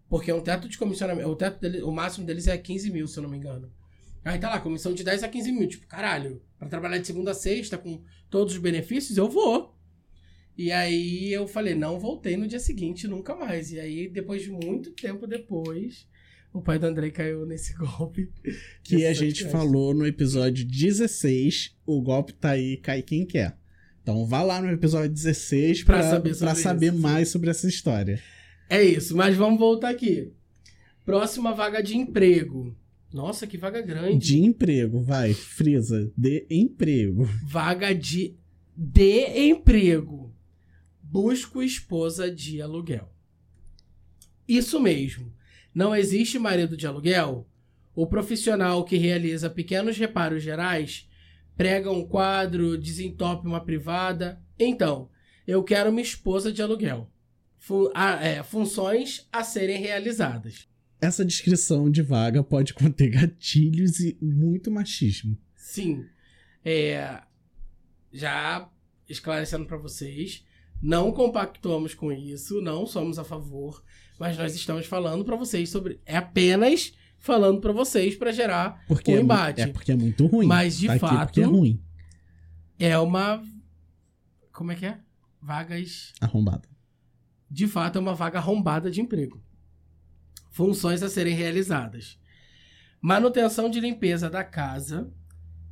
Porque 0.08 0.30
é 0.30 0.34
um 0.34 0.40
teto 0.40 0.68
de 0.68 0.78
comissionamento. 0.78 1.28
O, 1.28 1.34
teto 1.34 1.60
dele, 1.60 1.82
o 1.82 1.90
máximo 1.90 2.26
deles 2.26 2.46
é 2.46 2.56
15 2.56 2.90
mil, 2.90 3.06
se 3.08 3.18
eu 3.18 3.22
não 3.22 3.30
me 3.30 3.36
engano. 3.36 3.72
Aí 4.24 4.38
tá 4.38 4.48
lá, 4.48 4.60
comissão 4.60 4.94
de 4.94 5.02
10 5.02 5.22
a 5.22 5.28
15 5.28 5.52
mil. 5.52 5.68
Tipo, 5.68 5.86
caralho, 5.86 6.40
pra 6.58 6.68
trabalhar 6.68 6.98
de 6.98 7.06
segunda 7.06 7.32
a 7.32 7.34
sexta 7.34 7.76
com 7.76 8.02
todos 8.30 8.54
os 8.54 8.60
benefícios, 8.60 9.18
eu 9.18 9.28
vou. 9.28 9.76
E 10.56 10.70
aí 10.70 11.32
eu 11.32 11.48
falei, 11.48 11.74
não 11.74 11.98
voltei 11.98 12.36
no 12.36 12.46
dia 12.46 12.60
seguinte, 12.60 13.08
nunca 13.08 13.34
mais. 13.34 13.72
E 13.72 13.80
aí, 13.80 14.08
depois 14.08 14.42
de 14.42 14.50
muito 14.50 14.92
tempo 14.92 15.26
depois, 15.26 16.06
o 16.55 16.62
pai 16.62 16.78
do 16.78 16.86
Andrei 16.86 17.11
caiu 17.11 17.44
nesse 17.44 17.74
golpe. 17.76 18.30
Que 18.82 19.05
a 19.05 19.12
gente 19.12 19.44
falou 19.48 19.92
no 19.92 20.07
episódio 20.07 20.64
16, 20.64 21.76
o 21.84 22.00
golpe 22.00 22.32
tá 22.32 22.50
aí, 22.50 22.76
cai 22.76 23.02
quem 23.02 23.26
quer. 23.26 23.59
Então 24.00 24.24
vá 24.24 24.42
lá 24.42 24.62
no 24.62 24.70
episódio 24.70 25.11
16 25.11 25.82
Pra 25.82 25.98
pra, 25.98 26.11
saber 26.11 26.36
pra 26.36 26.48
sobre 26.55 26.62
saber 26.62 26.86
isso. 26.92 26.98
mais 26.98 27.28
sobre 27.28 27.50
essa 27.50 27.66
história. 27.66 28.22
É 28.70 28.82
isso, 28.82 29.16
mas 29.16 29.36
vamos 29.36 29.59
voltar 29.59 29.90
aqui. 29.90 30.32
Próxima 31.05 31.52
vaga 31.52 31.82
de 31.82 31.96
emprego. 31.96 32.74
Nossa, 33.12 33.46
que 33.46 33.59
vaga 33.59 33.80
grande. 33.82 34.18
De 34.26 34.38
emprego, 34.38 35.02
vai, 35.02 35.34
frisa, 35.34 36.11
de 36.16 36.46
emprego. 36.50 37.24
Vaga 37.46 37.94
de, 37.94 38.36
de 38.76 39.48
emprego. 39.50 40.32
Busco 41.02 41.62
esposa 41.62 42.30
de 42.30 42.61
aluguel. 42.61 43.09
Isso 44.46 44.80
mesmo. 44.80 45.32
Não 45.75 45.95
existe 45.95 46.39
marido 46.39 46.77
de 46.77 46.87
aluguel? 46.87 47.49
O 47.95 48.07
profissional 48.07 48.85
que 48.85 48.97
realiza 48.97 49.51
pequenos 49.51 49.97
reparos 49.99 50.43
gerais 50.43 51.09
prega 51.57 51.91
um 51.91 52.07
quadro, 52.07 52.77
desentope 52.79 53.47
uma 53.47 53.64
privada. 53.64 54.41
Então, 54.59 55.09
eu 55.47 55.62
quero 55.62 55.91
uma 55.91 56.01
esposa 56.01 56.53
de 56.53 56.61
aluguel. 56.62 57.11
Fu- 57.59 57.91
a- 57.95 58.22
é, 58.25 58.43
funções 58.43 59.27
a 59.33 59.43
serem 59.43 59.79
realizadas. 59.81 60.68
Essa 61.01 61.25
descrição 61.25 61.91
de 61.91 62.03
vaga 62.03 62.43
pode 62.43 62.72
conter 62.75 63.11
gatilhos 63.11 64.01
e 64.01 64.16
muito 64.20 64.70
machismo. 64.70 65.37
Sim. 65.57 66.05
É, 66.64 67.20
já 68.12 68.68
esclarecendo 69.09 69.66
para 69.66 69.77
vocês, 69.77 70.45
não 70.83 71.12
compactuamos 71.12 71.95
com 71.95 72.11
isso, 72.12 72.61
não 72.61 72.87
somos 72.87 73.18
a 73.18 73.25
favor, 73.25 73.83
mas 74.18 74.36
nós 74.38 74.54
estamos 74.54 74.86
falando 74.86 75.24
para 75.24 75.36
vocês 75.36 75.68
sobre. 75.68 76.00
É 76.06 76.16
apenas 76.16 76.92
falando 77.18 77.60
para 77.60 77.72
vocês 77.72 78.14
para 78.16 78.32
gerar 78.32 78.84
Porque 78.86 79.12
um 79.12 79.16
é, 79.16 79.20
embate. 79.20 79.60
é 79.62 79.66
porque 79.66 79.92
é 79.92 79.96
muito 79.96 80.26
ruim. 80.26 80.46
Mas, 80.46 80.78
de 80.78 80.86
Tá 80.86 80.92
aqui 80.94 81.00
fato- 81.00 81.40
é 81.40 81.44
ruim. 81.44 81.82
É 82.78 82.98
uma. 82.98 83.42
Como 84.52 84.72
é 84.72 84.74
que 84.74 84.86
é? 84.86 84.98
Vagas. 85.40 86.12
Arrombado. 86.20 86.68
De 87.50 87.66
fato, 87.66 87.96
é 87.98 88.00
uma 88.00 88.14
vaga 88.14 88.38
arrombada 88.38 88.90
de 88.90 89.00
emprego. 89.00 89.42
Funções 90.50 91.02
a 91.02 91.08
serem 91.08 91.34
realizadas: 91.34 92.18
manutenção 93.00 93.68
de 93.70 93.80
limpeza 93.80 94.28
da 94.30 94.44
casa. 94.44 95.12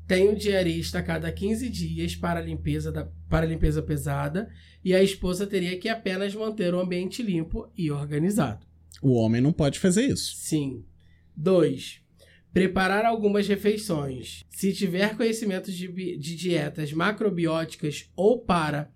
Tem 0.06 0.28
o 0.28 0.36
diarista 0.36 0.98
a 0.98 1.02
cada 1.02 1.30
15 1.30 1.68
dias 1.68 2.16
para 2.16 2.40
a 2.40 2.42
limpeza, 2.42 2.90
da, 2.90 3.08
para 3.28 3.46
a 3.46 3.48
limpeza 3.48 3.82
pesada. 3.82 4.48
E 4.84 4.94
a 4.94 5.02
esposa 5.02 5.46
teria 5.46 5.78
que 5.78 5.88
apenas 5.88 6.34
manter 6.34 6.74
o 6.74 6.80
ambiente 6.80 7.22
limpo 7.22 7.70
e 7.76 7.90
organizado. 7.90 8.66
O 9.00 9.14
homem 9.14 9.40
não 9.40 9.52
pode 9.52 9.78
fazer 9.78 10.06
isso. 10.06 10.36
Sim. 10.36 10.84
2. 11.36 12.00
Preparar 12.52 13.04
algumas 13.04 13.48
refeições. 13.48 14.44
Se 14.50 14.72
tiver 14.72 15.16
conhecimentos 15.16 15.74
de, 15.74 15.88
de 15.88 16.36
dietas 16.36 16.92
macrobióticas 16.92 18.10
ou 18.14 18.40
para 18.40 18.92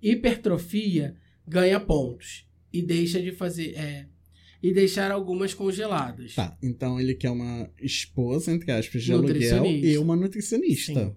hipertrofia, 0.00 1.16
ganha 1.46 1.80
pontos. 1.80 2.46
E 2.72 2.80
deixa 2.80 3.20
de 3.20 3.32
fazer. 3.32 3.74
É, 3.74 4.06
e 4.62 4.72
deixar 4.72 5.10
algumas 5.10 5.54
congeladas. 5.54 6.34
Tá, 6.34 6.56
então 6.62 7.00
ele 7.00 7.14
quer 7.14 7.30
uma 7.30 7.70
esposa, 7.80 8.52
entre 8.52 8.70
aspas, 8.72 9.02
de 9.02 9.12
aluguel 9.12 9.66
e 9.66 9.96
uma 9.98 10.14
nutricionista. 10.16 11.06
Sim. 11.06 11.14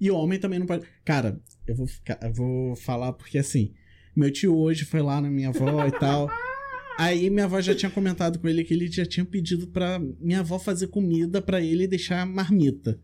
E 0.00 0.10
o 0.10 0.16
homem 0.16 0.38
também 0.38 0.58
não 0.58 0.66
pode. 0.66 0.86
Cara, 1.04 1.40
eu 1.66 1.74
vou, 1.74 1.86
ficar, 1.86 2.18
eu 2.22 2.32
vou 2.32 2.76
falar 2.76 3.12
porque 3.12 3.38
assim, 3.38 3.72
meu 4.14 4.30
tio 4.30 4.56
hoje 4.56 4.84
foi 4.84 5.02
lá 5.02 5.20
na 5.20 5.30
minha 5.30 5.48
avó 5.48 5.86
e 5.86 5.92
tal. 5.92 6.28
Aí 6.98 7.28
minha 7.28 7.44
avó 7.44 7.60
já 7.60 7.74
tinha 7.74 7.90
comentado 7.90 8.38
com 8.38 8.48
ele 8.48 8.64
que 8.64 8.72
ele 8.72 8.90
já 8.90 9.04
tinha 9.04 9.24
pedido 9.24 9.66
pra 9.66 9.98
minha 10.18 10.40
avó 10.40 10.58
fazer 10.58 10.86
comida 10.86 11.42
pra 11.42 11.60
ele 11.60 11.84
e 11.84 11.88
deixar 11.88 12.24
marmita. 12.24 12.98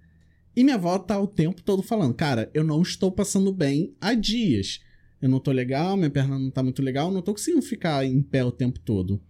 E 0.56 0.64
minha 0.64 0.76
avó 0.76 0.98
tá 0.98 1.18
o 1.18 1.26
tempo 1.26 1.62
todo 1.62 1.82
falando: 1.82 2.14
Cara, 2.14 2.50
eu 2.54 2.64
não 2.64 2.80
estou 2.80 3.12
passando 3.12 3.52
bem 3.52 3.94
há 4.00 4.14
dias. 4.14 4.80
Eu 5.20 5.28
não 5.28 5.38
tô 5.38 5.52
legal, 5.52 5.96
minha 5.96 6.10
perna 6.10 6.38
não 6.38 6.50
tá 6.50 6.62
muito 6.62 6.82
legal, 6.82 7.10
não 7.10 7.22
tô 7.22 7.32
conseguindo 7.32 7.62
ficar 7.62 8.04
em 8.04 8.20
pé 8.20 8.44
o 8.44 8.50
tempo 8.50 8.80
todo. 8.80 9.22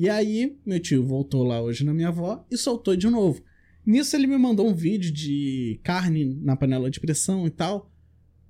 E 0.00 0.08
aí, 0.08 0.56
meu 0.64 0.78
tio 0.78 1.04
voltou 1.04 1.42
lá 1.42 1.60
hoje 1.60 1.84
na 1.84 1.92
minha 1.92 2.06
avó 2.06 2.46
e 2.48 2.56
soltou 2.56 2.94
de 2.94 3.10
novo. 3.10 3.42
Nisso 3.84 4.14
ele 4.14 4.28
me 4.28 4.38
mandou 4.38 4.68
um 4.68 4.72
vídeo 4.72 5.10
de 5.10 5.80
carne 5.82 6.38
na 6.40 6.54
panela 6.54 6.88
de 6.88 7.00
pressão 7.00 7.48
e 7.48 7.50
tal. 7.50 7.92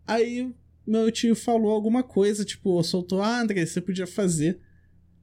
Aí 0.06 0.54
meu 0.86 1.10
tio 1.10 1.34
falou 1.34 1.70
alguma 1.70 2.02
coisa, 2.02 2.44
tipo, 2.44 2.82
soltou, 2.82 3.22
ah, 3.22 3.40
André, 3.40 3.64
você 3.64 3.80
podia 3.80 4.06
fazer. 4.06 4.60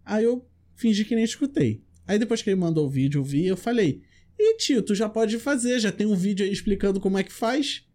Aí 0.03 0.23
eu 0.23 0.43
fingi 0.73 1.05
que 1.05 1.13
nem 1.13 1.23
escutei. 1.23 1.83
Aí 2.07 2.17
depois 2.17 2.41
que 2.41 2.49
ele 2.49 2.59
mandou 2.59 2.87
o 2.87 2.89
vídeo, 2.89 3.19
eu 3.19 3.23
vi, 3.23 3.45
eu 3.45 3.55
falei, 3.55 4.01
e 4.35 4.57
tio, 4.57 4.81
tu 4.81 4.95
já 4.95 5.07
pode 5.07 5.37
fazer, 5.37 5.79
já 5.79 5.91
tem 5.91 6.07
um 6.07 6.15
vídeo 6.15 6.43
aí 6.43 6.51
explicando 6.51 6.99
como 6.99 7.19
é 7.19 7.23
que 7.23 7.31
faz. 7.31 7.85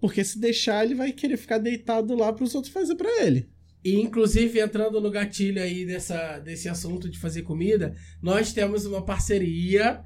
Porque 0.00 0.24
se 0.24 0.38
deixar, 0.38 0.82
ele 0.82 0.94
vai 0.94 1.12
querer 1.12 1.36
ficar 1.36 1.58
deitado 1.58 2.14
lá 2.14 2.32
pros 2.32 2.54
outros 2.54 2.72
fazer 2.72 2.94
pra 2.94 3.22
ele. 3.22 3.50
E, 3.86 3.94
inclusive, 4.00 4.58
entrando 4.58 5.00
no 5.00 5.12
gatilho 5.12 5.62
aí 5.62 5.86
dessa, 5.86 6.40
desse 6.40 6.68
assunto 6.68 7.08
de 7.08 7.20
fazer 7.20 7.42
comida, 7.42 7.94
nós 8.20 8.52
temos 8.52 8.84
uma 8.84 9.00
parceria 9.00 10.02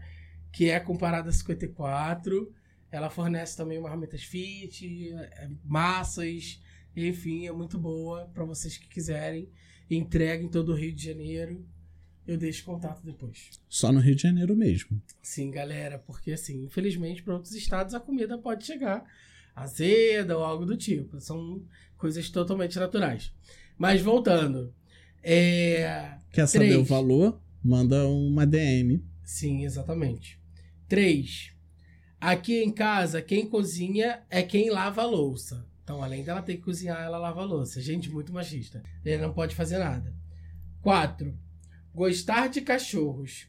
que 0.53 0.68
é 0.68 0.78
com 0.78 0.99
Parada 0.99 1.33
54. 1.33 2.53
Ela 2.93 3.09
fornece 3.09 3.57
também 3.57 3.81
marmitas 3.81 4.22
fit, 4.22 5.11
é, 5.14 5.49
massas, 5.64 6.61
enfim, 6.95 7.47
é 7.47 7.53
muito 7.53 7.78
boa 7.78 8.26
para 8.35 8.45
vocês 8.45 8.76
que 8.76 8.87
quiserem. 8.87 9.49
Entrega 9.91 10.45
em 10.45 10.49
todo 10.51 10.72
o 10.72 10.76
Rio 10.76 10.93
de 10.93 11.03
Janeiro. 11.03 11.66
Eu 12.26 12.37
deixo 12.37 12.66
contato 12.66 13.03
depois. 13.03 13.49
Só 13.66 13.91
no 13.91 14.01
Rio 14.01 14.14
de 14.14 14.20
Janeiro 14.24 14.55
mesmo. 14.55 15.01
Sim, 15.22 15.51
galera, 15.51 15.99
porque 15.99 16.33
assim, 16.33 16.64
infelizmente 16.64 17.22
para 17.22 17.33
outros 17.33 17.55
estados 17.55 17.95
a 17.95 18.01
comida 18.01 18.37
pode 18.37 18.66
chegar 18.66 19.07
azeda 19.55 20.37
ou 20.37 20.45
algo 20.45 20.66
do 20.66 20.76
tipo. 20.76 21.18
São 21.18 21.62
coisas 21.97 22.28
totalmente 22.28 22.78
naturais. 22.78 23.33
Mas 23.81 24.03
voltando, 24.03 24.74
é... 25.22 26.18
Quer 26.31 26.47
saber 26.47 26.66
Três. 26.66 26.81
o 26.81 26.85
valor? 26.85 27.41
Manda 27.64 28.07
uma 28.07 28.47
DM. 28.47 29.03
Sim, 29.24 29.64
exatamente. 29.64 30.39
3. 30.87 31.55
Aqui 32.20 32.62
em 32.62 32.70
casa, 32.70 33.22
quem 33.22 33.47
cozinha 33.47 34.22
é 34.28 34.43
quem 34.43 34.68
lava 34.68 35.01
a 35.01 35.07
louça. 35.07 35.66
Então, 35.83 36.03
além 36.03 36.22
dela 36.22 36.43
ter 36.43 36.57
que 36.57 36.62
cozinhar, 36.62 37.03
ela 37.03 37.16
lava 37.16 37.41
a 37.41 37.45
louça. 37.47 37.81
Gente, 37.81 38.11
muito 38.11 38.35
machista. 38.35 38.83
Ele 39.03 39.22
não 39.22 39.33
pode 39.33 39.55
fazer 39.55 39.78
nada. 39.78 40.14
4. 40.83 41.35
Gostar 41.95 42.49
de 42.51 42.61
cachorros. 42.61 43.49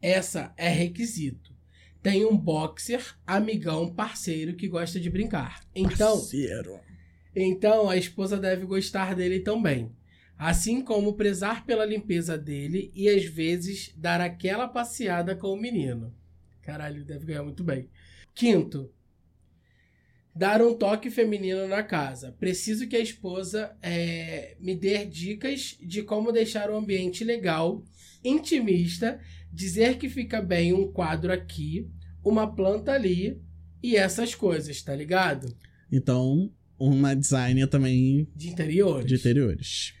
Essa 0.00 0.54
é 0.56 0.68
requisito. 0.68 1.52
Tem 2.00 2.24
um 2.24 2.38
boxer, 2.38 3.16
amigão, 3.26 3.92
parceiro 3.92 4.54
que 4.54 4.68
gosta 4.68 5.00
de 5.00 5.10
brincar. 5.10 5.66
Então, 5.74 6.18
Parceiro. 6.18 6.78
Então 7.42 7.90
a 7.90 7.96
esposa 7.96 8.38
deve 8.38 8.64
gostar 8.64 9.14
dele 9.14 9.40
também. 9.40 9.94
Assim 10.38 10.82
como 10.82 11.14
prezar 11.14 11.64
pela 11.66 11.84
limpeza 11.84 12.36
dele 12.36 12.90
e 12.94 13.08
às 13.08 13.24
vezes 13.24 13.92
dar 13.96 14.20
aquela 14.20 14.66
passeada 14.66 15.36
com 15.36 15.48
o 15.48 15.60
menino. 15.60 16.14
Caralho, 16.62 17.04
deve 17.04 17.26
ganhar 17.26 17.42
muito 17.42 17.62
bem. 17.62 17.88
Quinto, 18.34 18.90
dar 20.34 20.60
um 20.60 20.74
toque 20.74 21.10
feminino 21.10 21.66
na 21.66 21.82
casa. 21.82 22.32
Preciso 22.38 22.86
que 22.86 22.96
a 22.96 23.00
esposa 23.00 23.76
eh, 23.82 24.56
me 24.60 24.74
dê 24.74 25.06
dicas 25.06 25.78
de 25.80 26.02
como 26.02 26.32
deixar 26.32 26.70
o 26.70 26.76
ambiente 26.76 27.24
legal, 27.24 27.82
intimista, 28.22 29.18
dizer 29.50 29.96
que 29.96 30.08
fica 30.10 30.42
bem 30.42 30.72
um 30.74 30.92
quadro 30.92 31.32
aqui, 31.32 31.88
uma 32.22 32.54
planta 32.54 32.92
ali 32.92 33.40
e 33.82 33.96
essas 33.96 34.34
coisas, 34.34 34.82
tá 34.82 34.94
ligado? 34.94 35.56
Então, 35.90 36.52
uma 36.78 37.14
designer 37.14 37.66
também 37.68 38.28
De 38.34 38.48
interiores. 38.48 39.06
de 39.06 39.14
interiores. 39.14 39.94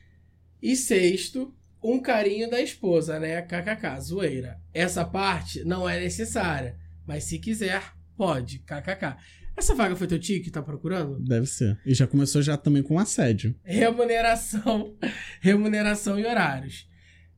E 0.62 0.74
sexto, 0.76 1.54
um 1.82 2.00
carinho 2.00 2.50
da 2.50 2.60
esposa, 2.60 3.18
né? 3.20 3.40
KKK, 3.42 4.00
zoeira. 4.00 4.60
Essa 4.74 5.04
parte 5.04 5.64
não 5.64 5.88
é 5.88 6.00
necessária, 6.00 6.76
mas 7.06 7.24
se 7.24 7.38
quiser, 7.38 7.92
pode. 8.16 8.58
KKK. 8.60 9.16
Essa 9.56 9.74
vaga 9.74 9.96
foi 9.96 10.06
teu 10.06 10.18
tio 10.18 10.42
que 10.42 10.50
tá 10.50 10.62
procurando? 10.62 11.18
Deve 11.18 11.46
ser. 11.46 11.78
E 11.86 11.94
já 11.94 12.06
começou 12.06 12.42
já 12.42 12.56
também 12.58 12.82
com 12.82 12.98
assédio. 12.98 13.54
Remuneração, 13.64 14.94
remuneração 15.40 16.18
e 16.18 16.26
horários. 16.26 16.86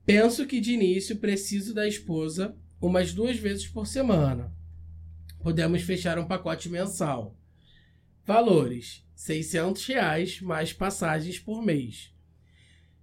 Penso 0.04 0.46
que 0.46 0.60
de 0.60 0.72
início 0.72 1.16
preciso 1.16 1.72
da 1.74 1.86
esposa 1.86 2.56
umas 2.80 3.12
duas 3.12 3.36
vezes 3.36 3.68
por 3.68 3.86
semana. 3.86 4.52
Podemos 5.42 5.82
fechar 5.82 6.18
um 6.18 6.24
pacote 6.26 6.68
mensal. 6.68 7.36
Valores: 8.24 9.06
600 9.18 9.84
reais 9.84 10.40
mais 10.40 10.72
passagens 10.72 11.40
por 11.40 11.60
mês. 11.60 12.14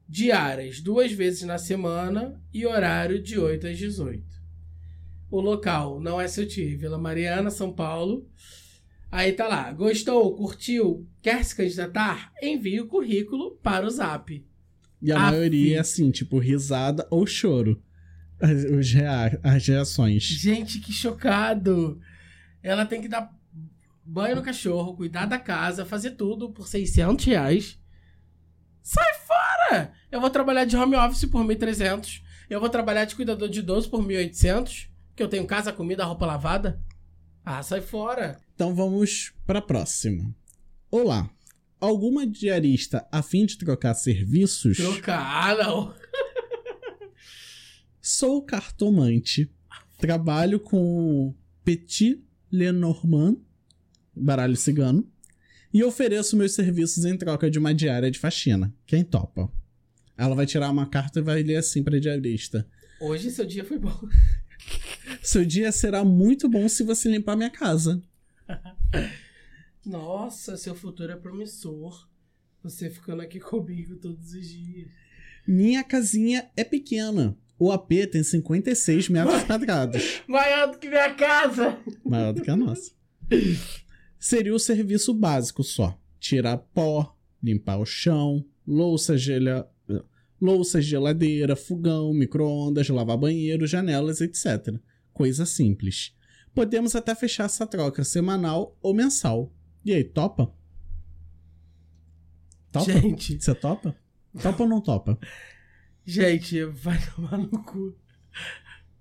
Diárias 0.07 0.79
duas 0.79 1.11
vezes 1.11 1.41
na 1.41 1.57
semana 1.57 2.41
e 2.53 2.65
horário 2.65 3.21
de 3.21 3.37
8 3.37 3.67
às 3.67 3.77
18. 3.77 4.23
O 5.29 5.41
local 5.41 5.99
não 5.99 6.19
é 6.19 6.25
seu 6.29 6.47
tio, 6.47 6.79
Vila 6.79 6.97
Mariana, 6.97 7.51
São 7.51 7.73
Paulo. 7.73 8.25
Aí 9.11 9.33
tá 9.33 9.45
lá. 9.45 9.73
Gostou? 9.73 10.33
Curtiu? 10.37 11.05
Quer 11.21 11.43
se 11.43 11.53
candidatar? 11.53 12.31
Envie 12.41 12.79
o 12.79 12.87
currículo 12.87 13.57
para 13.61 13.85
o 13.85 13.89
Zap. 13.89 14.41
E 15.01 15.11
a 15.11 15.19
maioria 15.19 15.71
fi. 15.71 15.75
é 15.75 15.79
assim, 15.79 16.11
tipo, 16.11 16.39
risada 16.39 17.05
ou 17.11 17.27
choro. 17.27 17.83
As, 18.39 18.63
as 19.43 19.67
reações. 19.67 20.23
Gente, 20.23 20.79
que 20.79 20.93
chocado! 20.93 21.99
Ela 22.63 22.85
tem 22.85 23.01
que 23.01 23.09
dar 23.09 23.35
banho 24.05 24.35
no 24.35 24.43
cachorro, 24.43 24.95
cuidar 24.95 25.25
da 25.25 25.39
casa, 25.39 25.85
fazer 25.85 26.11
tudo 26.11 26.51
por 26.51 26.67
600 26.67 27.25
reais. 27.25 27.79
Sai 28.81 29.13
fora! 29.25 29.93
Eu 30.11 30.21
vou 30.21 30.29
trabalhar 30.29 30.65
de 30.65 30.77
home 30.77 30.95
office 30.95 31.25
por 31.25 31.43
1.300. 31.43 32.21
Eu 32.47 32.59
vou 32.59 32.69
trabalhar 32.69 33.05
de 33.05 33.15
cuidador 33.15 33.49
de 33.49 33.59
idoso 33.59 33.89
por 33.89 34.05
1.800. 34.05 34.89
Que 35.15 35.23
eu 35.23 35.27
tenho 35.27 35.47
casa, 35.47 35.73
comida, 35.73 36.05
roupa 36.05 36.25
lavada. 36.25 36.79
Ah, 37.43 37.63
sai 37.63 37.81
fora! 37.81 38.39
Então 38.53 38.75
vamos 38.75 39.33
pra 39.45 39.61
próxima. 39.61 40.35
Olá. 40.91 41.29
Alguma 41.79 42.25
diarista 42.25 43.07
a 43.11 43.21
fim 43.21 43.45
de 43.45 43.57
trocar 43.57 43.93
serviços? 43.95 44.77
Trocar, 44.77 45.19
ah, 45.19 45.55
não. 45.55 45.95
Sou 48.01 48.41
cartomante. 48.43 49.51
Trabalho 49.97 50.59
com 50.59 51.35
Petit 51.63 52.23
Lenormand, 52.51 53.37
baralho 54.15 54.55
cigano, 54.55 55.07
e 55.73 55.83
ofereço 55.83 56.37
meus 56.37 56.53
serviços 56.53 57.05
em 57.05 57.17
troca 57.17 57.49
de 57.49 57.59
uma 57.59 57.73
diária 57.73 58.09
de 58.09 58.19
faxina. 58.19 58.73
Quem 58.85 59.03
topa? 59.03 59.51
Ela 60.17 60.35
vai 60.35 60.45
tirar 60.45 60.69
uma 60.69 60.85
carta 60.85 61.19
e 61.19 61.23
vai 61.23 61.43
ler 61.43 61.57
assim 61.57 61.83
pra 61.83 61.99
diarista. 61.99 62.67
Hoje 63.01 63.29
seu 63.29 63.45
dia 63.45 63.65
foi 63.65 63.77
bom. 63.77 63.93
Seu 65.21 65.45
dia 65.45 65.71
será 65.71 66.03
muito 66.03 66.49
bom 66.49 66.67
se 66.67 66.83
você 66.83 67.09
limpar 67.09 67.35
minha 67.35 67.49
casa. 67.49 68.01
Nossa, 69.85 70.57
seu 70.57 70.73
futuro 70.73 71.11
é 71.11 71.15
promissor. 71.15 72.07
Você 72.63 72.89
ficando 72.89 73.21
aqui 73.21 73.39
comigo 73.39 73.95
todos 73.97 74.33
os 74.33 74.47
dias. 74.47 74.89
Minha 75.47 75.83
casinha 75.83 76.49
é 76.57 76.63
pequena. 76.63 77.37
O 77.59 77.71
AP 77.71 77.89
tem 78.11 78.23
56 78.23 79.09
metros 79.09 79.43
quadrados. 79.43 80.23
Maior 80.27 80.71
do 80.71 80.79
que 80.79 80.89
minha 80.89 81.13
casa! 81.13 81.77
Maior 82.03 82.33
do 82.33 82.41
que 82.41 82.49
a 82.49 82.55
nossa. 82.55 82.91
Seria 84.25 84.55
o 84.55 84.59
serviço 84.59 85.13
básico 85.13 85.63
só. 85.63 85.95
Tirar 86.19 86.57
pó, 86.57 87.15
limpar 87.43 87.77
o 87.77 87.85
chão, 87.85 88.43
louça, 88.65 89.15
gela... 89.15 89.71
louça, 90.41 90.81
geladeira, 90.81 91.55
fogão, 91.55 92.11
micro-ondas, 92.11 92.89
lavar 92.89 93.19
banheiro, 93.19 93.67
janelas, 93.67 94.21
etc. 94.21 94.79
Coisa 95.13 95.45
simples. 95.45 96.17
Podemos 96.55 96.95
até 96.95 97.13
fechar 97.13 97.43
essa 97.43 97.67
troca 97.67 98.03
semanal 98.03 98.75
ou 98.81 98.95
mensal. 98.95 99.53
E 99.85 99.93
aí, 99.93 100.03
topa? 100.03 100.51
Topa? 102.71 102.91
Gente, 102.91 103.39
Você 103.39 103.53
topa? 103.53 103.95
Topa 104.41 104.63
ou 104.63 104.67
não 104.67 104.81
topa? 104.81 105.19
gente, 106.03 106.63
vai 106.63 106.97
tomar 107.13 107.37
no 107.37 107.63
cu. 107.63 107.95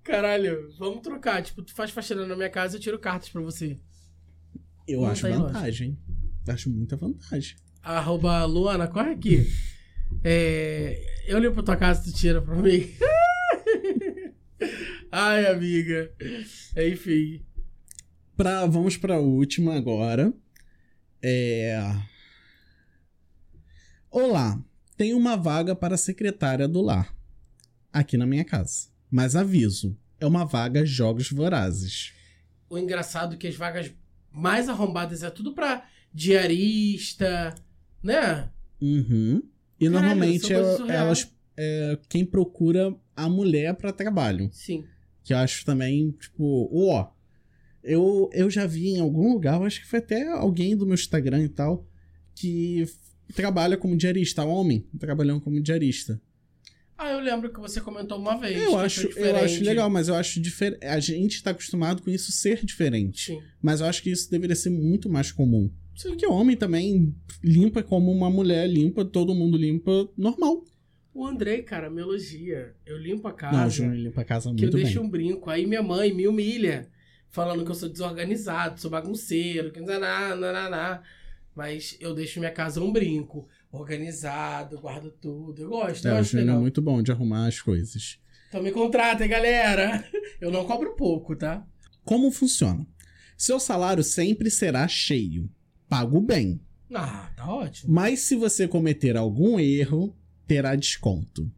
Caralho, 0.03 0.71
vamos 0.77 1.01
trocar. 1.01 1.41
Tipo, 1.41 1.63
tu 1.63 1.73
faz 1.73 1.89
faxina 1.89 2.27
na 2.27 2.35
minha 2.35 2.49
casa, 2.51 2.77
eu 2.77 2.79
tiro 2.79 2.99
cartas 2.99 3.29
pra 3.29 3.41
você. 3.41 3.79
Eu 4.87 5.01
Não 5.01 5.09
acho 5.09 5.27
vantagem. 5.27 5.97
Acho 6.47 6.69
muita 6.69 6.95
vantagem. 6.95 7.55
Arroba 7.81 8.45
Luana, 8.45 8.87
corre 8.87 9.11
aqui. 9.11 9.47
É, 10.23 11.23
eu 11.27 11.39
limpo 11.39 11.63
tua 11.63 11.75
casa, 11.75 12.03
tu 12.03 12.13
tira 12.13 12.41
pra 12.41 12.55
mim. 12.55 12.89
Ai, 15.11 15.47
amiga. 15.47 16.11
Enfim. 16.77 17.43
Pra, 18.35 18.65
vamos 18.65 18.97
pra 18.97 19.19
última 19.19 19.75
agora. 19.75 20.33
É... 21.21 21.79
Olá, 24.11 24.61
tem 24.95 25.13
uma 25.13 25.35
vaga 25.35 25.75
para 25.75 25.97
secretária 25.97 26.67
do 26.67 26.81
lar. 26.81 27.15
Aqui 27.91 28.17
na 28.17 28.25
minha 28.25 28.45
casa. 28.45 28.89
Mas 29.09 29.35
aviso, 29.35 29.97
é 30.19 30.25
uma 30.25 30.45
vaga 30.45 30.85
Jogos 30.85 31.31
Vorazes. 31.31 32.13
O 32.69 32.77
engraçado 32.77 33.35
é 33.35 33.37
que 33.37 33.47
as 33.47 33.55
vagas 33.55 33.91
mais 34.35 34.67
arrombadas 34.69 35.23
é 35.23 35.29
tudo 35.29 35.53
pra 35.53 35.85
diarista, 36.13 37.55
né? 38.03 38.49
Uhum. 38.81 39.41
E 39.79 39.89
Caralho, 39.89 40.07
normalmente 40.07 40.53
é- 40.53 40.57
elas... 40.95 41.31
É 41.57 41.97
quem 42.09 42.25
procura 42.25 42.93
a 43.15 43.29
mulher 43.29 43.73
pra 43.75 43.93
trabalho. 43.93 44.49
Sim. 44.51 44.83
Que 45.23 45.31
eu 45.33 45.37
acho 45.37 45.63
também, 45.63 46.11
tipo, 46.11 46.69
ó. 46.73 47.07
Eu, 47.81 48.29
eu 48.33 48.49
já 48.49 48.65
vi 48.65 48.89
em 48.89 48.99
algum 48.99 49.31
lugar, 49.31 49.61
acho 49.61 49.79
que 49.79 49.87
foi 49.87 49.99
até 49.99 50.27
alguém 50.27 50.75
do 50.75 50.85
meu 50.85 50.95
Instagram 50.95 51.43
e 51.43 51.49
tal, 51.49 51.87
que 52.33 52.85
trabalha 53.33 53.77
como 53.77 53.95
diarista, 53.95 54.43
homem, 54.43 54.85
trabalhando 54.99 55.39
como 55.39 55.61
diarista. 55.61 56.21
Ah, 56.97 57.11
eu 57.11 57.19
lembro 57.19 57.51
que 57.51 57.59
você 57.59 57.81
comentou 57.81 58.17
uma 58.17 58.37
vez. 58.37 58.57
que 58.57 58.63
Eu 58.63 58.77
acho, 58.77 59.07
eu 59.17 59.35
acho 59.37 59.63
legal, 59.63 59.89
mas 59.89 60.07
eu 60.07 60.15
acho 60.15 60.39
diferente. 60.39 60.85
A 60.85 60.99
gente 60.99 61.43
tá 61.43 61.51
acostumado 61.51 62.01
com 62.01 62.09
isso 62.09 62.31
ser 62.31 62.63
diferente. 62.65 63.33
Sim. 63.33 63.41
Mas 63.61 63.81
eu 63.81 63.87
acho 63.87 64.01
que 64.01 64.09
isso 64.09 64.31
deveria 64.31 64.55
ser 64.55 64.69
muito 64.69 65.09
mais 65.09 65.31
comum. 65.31 65.69
Sim. 65.95 66.09
Porque 66.09 66.25
homem 66.25 66.55
também 66.55 67.13
limpa 67.43 67.83
como 67.83 68.11
uma 68.11 68.29
mulher 68.29 68.67
limpa, 68.69 69.03
todo 69.03 69.35
mundo 69.35 69.57
limpa 69.57 70.09
normal. 70.17 70.63
O 71.13 71.25
Andrei, 71.25 71.63
cara, 71.63 71.89
me 71.89 72.01
elogia. 72.01 72.73
Eu 72.85 72.97
limpo 72.97 73.27
a 73.27 73.31
Não, 73.31 73.37
o 73.37 73.39
casa. 73.41 73.69
Júnior 73.69 73.95
limpa 73.97 74.21
a 74.21 74.25
casa 74.25 74.43
que 74.53 74.65
eu 74.65 74.69
muito 74.69 74.77
deixo 74.77 74.99
bem. 74.99 75.07
um 75.07 75.09
brinco. 75.09 75.49
Aí 75.49 75.65
minha 75.65 75.81
mãe 75.83 76.13
me 76.13 76.27
humilha, 76.27 76.87
falando 77.29 77.63
que 77.65 77.71
eu 77.71 77.75
sou 77.75 77.89
desorganizado, 77.89 78.79
sou 78.79 78.91
bagunceiro, 78.91 79.71
que 79.71 79.79
naná, 79.81 80.35
naná. 80.35 81.01
Mas 81.55 81.95
eu 82.01 82.13
deixo 82.13 82.39
minha 82.39 82.51
casa 82.51 82.81
um 82.81 82.91
brinco. 82.91 83.47
Organizado, 83.75 84.79
guardo 84.79 85.11
tudo. 85.11 85.61
Eu 85.63 85.69
gosto, 85.69 86.05
eu 86.07 86.13
É, 86.13 86.15
o 86.15 86.19
acho 86.19 86.31
Júnior 86.31 86.57
é 86.57 86.59
muito 86.59 86.81
bom 86.81 87.01
de 87.01 87.11
arrumar 87.11 87.47
as 87.47 87.61
coisas. 87.61 88.19
Então 88.49 88.61
me 88.63 88.71
contratem, 88.71 89.27
galera. 89.27 90.07
Eu 90.39 90.51
não 90.51 90.65
cobro 90.65 90.95
pouco, 90.95 91.35
tá? 91.35 91.65
Como 92.03 92.31
funciona? 92.31 92.85
Seu 93.37 93.59
salário 93.59 94.03
sempre 94.03 94.49
será 94.49 94.87
cheio. 94.87 95.49
Pago 95.89 96.21
bem. 96.21 96.61
Ah, 96.93 97.31
tá 97.35 97.47
ótimo. 97.51 97.93
Mas 97.93 98.21
se 98.21 98.35
você 98.35 98.67
cometer 98.67 99.17
algum 99.17 99.59
erro, 99.59 100.15
terá 100.47 100.75
desconto. 100.75 101.51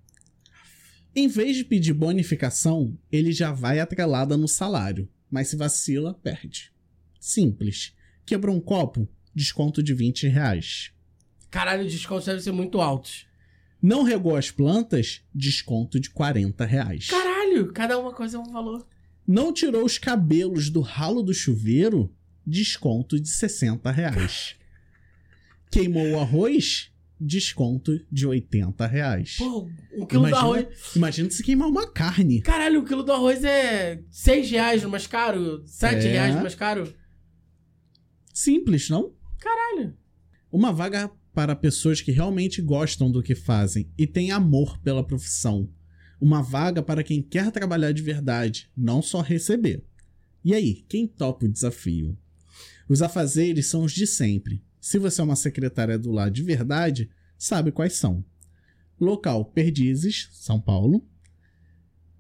Em 1.16 1.28
vez 1.28 1.58
de 1.58 1.64
pedir 1.66 1.94
bonificação, 1.94 2.98
ele 3.12 3.32
já 3.32 3.52
vai 3.52 3.80
atrelada 3.80 4.38
no 4.38 4.48
salário, 4.48 5.10
mas 5.30 5.50
se 5.50 5.56
vacila, 5.56 6.14
perde. 6.14 6.72
Simples. 7.20 7.94
Quebrou 8.26 8.56
um 8.56 8.62
copo? 8.62 9.08
Desconto 9.34 9.84
de 9.84 9.94
20 9.94 10.28
reais. 10.28 10.92
Caralho, 11.50 11.86
os 11.86 11.92
descontos 11.92 12.26
devem 12.26 12.42
ser 12.42 12.52
muito 12.52 12.80
altos. 12.82 13.26
Não 13.82 14.04
regou 14.04 14.36
as 14.36 14.50
plantas? 14.52 15.22
Desconto 15.34 16.00
de 16.00 16.10
40 16.10 16.66
reais. 16.66 17.08
Caralho, 17.08 17.72
cada 17.72 17.98
uma 17.98 18.12
coisa 18.14 18.38
é 18.38 18.40
um 18.40 18.52
valor. 18.52 18.86
Não 19.28 19.54
tirou 19.54 19.86
os 19.86 19.98
cabelos 19.98 20.70
do 20.70 20.82
ralo 20.82 21.22
do 21.22 21.34
chuveiro? 21.34 22.14
Desconto 22.46 23.20
de 23.20 23.28
60 23.30 23.92
reais. 23.92 24.56
Queimou 25.72 26.08
o 26.12 26.20
arroz? 26.20 26.92
Desconto 27.20 28.00
de 28.12 28.28
80 28.28 28.86
reais. 28.88 29.36
Pô, 29.38 29.68
um 29.96 30.06
quilo 30.06 30.24
do 30.24 30.28
Imagina- 30.30 30.38
arroz. 30.38 30.68
Imagina 30.96 31.30
se 31.32 31.44
queimar 31.44 31.68
uma 31.68 31.92
carne. 31.92 32.42
Caralho, 32.42 32.82
um 32.82 32.86
quilo 32.86 33.04
do 33.04 33.12
arroz 33.12 33.44
é 33.44 34.02
6 34.10 34.50
reais 34.52 34.84
no 34.84 34.90
mais 34.90 35.08
caro? 35.08 35.64
7 35.66 36.06
É. 36.08 36.12
reais 36.12 36.36
no 36.36 36.42
mais 36.42 36.56
caro? 36.56 36.94
Simples, 38.34 38.90
não? 38.90 39.14
Caralho. 39.40 39.96
Uma 40.52 40.72
vaga 40.72 41.12
para 41.38 41.56
pessoas 41.56 42.02
que 42.02 42.12
realmente 42.12 42.64
gostam 42.64 43.12
do 43.12 43.22
que 43.22 43.36
fazem 43.36 43.88
e 43.96 44.08
têm 44.08 44.32
amor 44.32 44.80
pela 44.80 45.06
profissão. 45.06 45.70
Uma 46.20 46.42
vaga 46.42 46.82
para 46.82 47.04
quem 47.04 47.22
quer 47.22 47.52
trabalhar 47.52 47.92
de 47.92 48.02
verdade, 48.02 48.72
não 48.76 49.04
só 49.04 49.22
receber. 49.22 49.84
E 50.44 50.56
aí, 50.56 50.84
quem 50.90 51.06
topa 51.06 51.46
o 51.46 51.48
desafio? 51.48 52.18
Os 52.90 53.04
afazeres 53.04 53.68
são 53.68 53.84
os 53.84 53.92
de 53.92 54.08
sempre. 54.08 54.64
Se 54.82 54.98
você 54.98 55.22
é 55.22 55.24
uma 55.24 55.36
secretária 55.36 56.00
do 56.00 56.10
lar 56.12 56.32
de 56.32 56.42
verdade, 56.42 57.08
sabe 57.38 57.72
quais 57.72 57.94
são. 57.94 58.26
Local 59.00 59.46
Perdizes, 59.46 60.30
São 60.32 60.60
Paulo. 60.60 61.08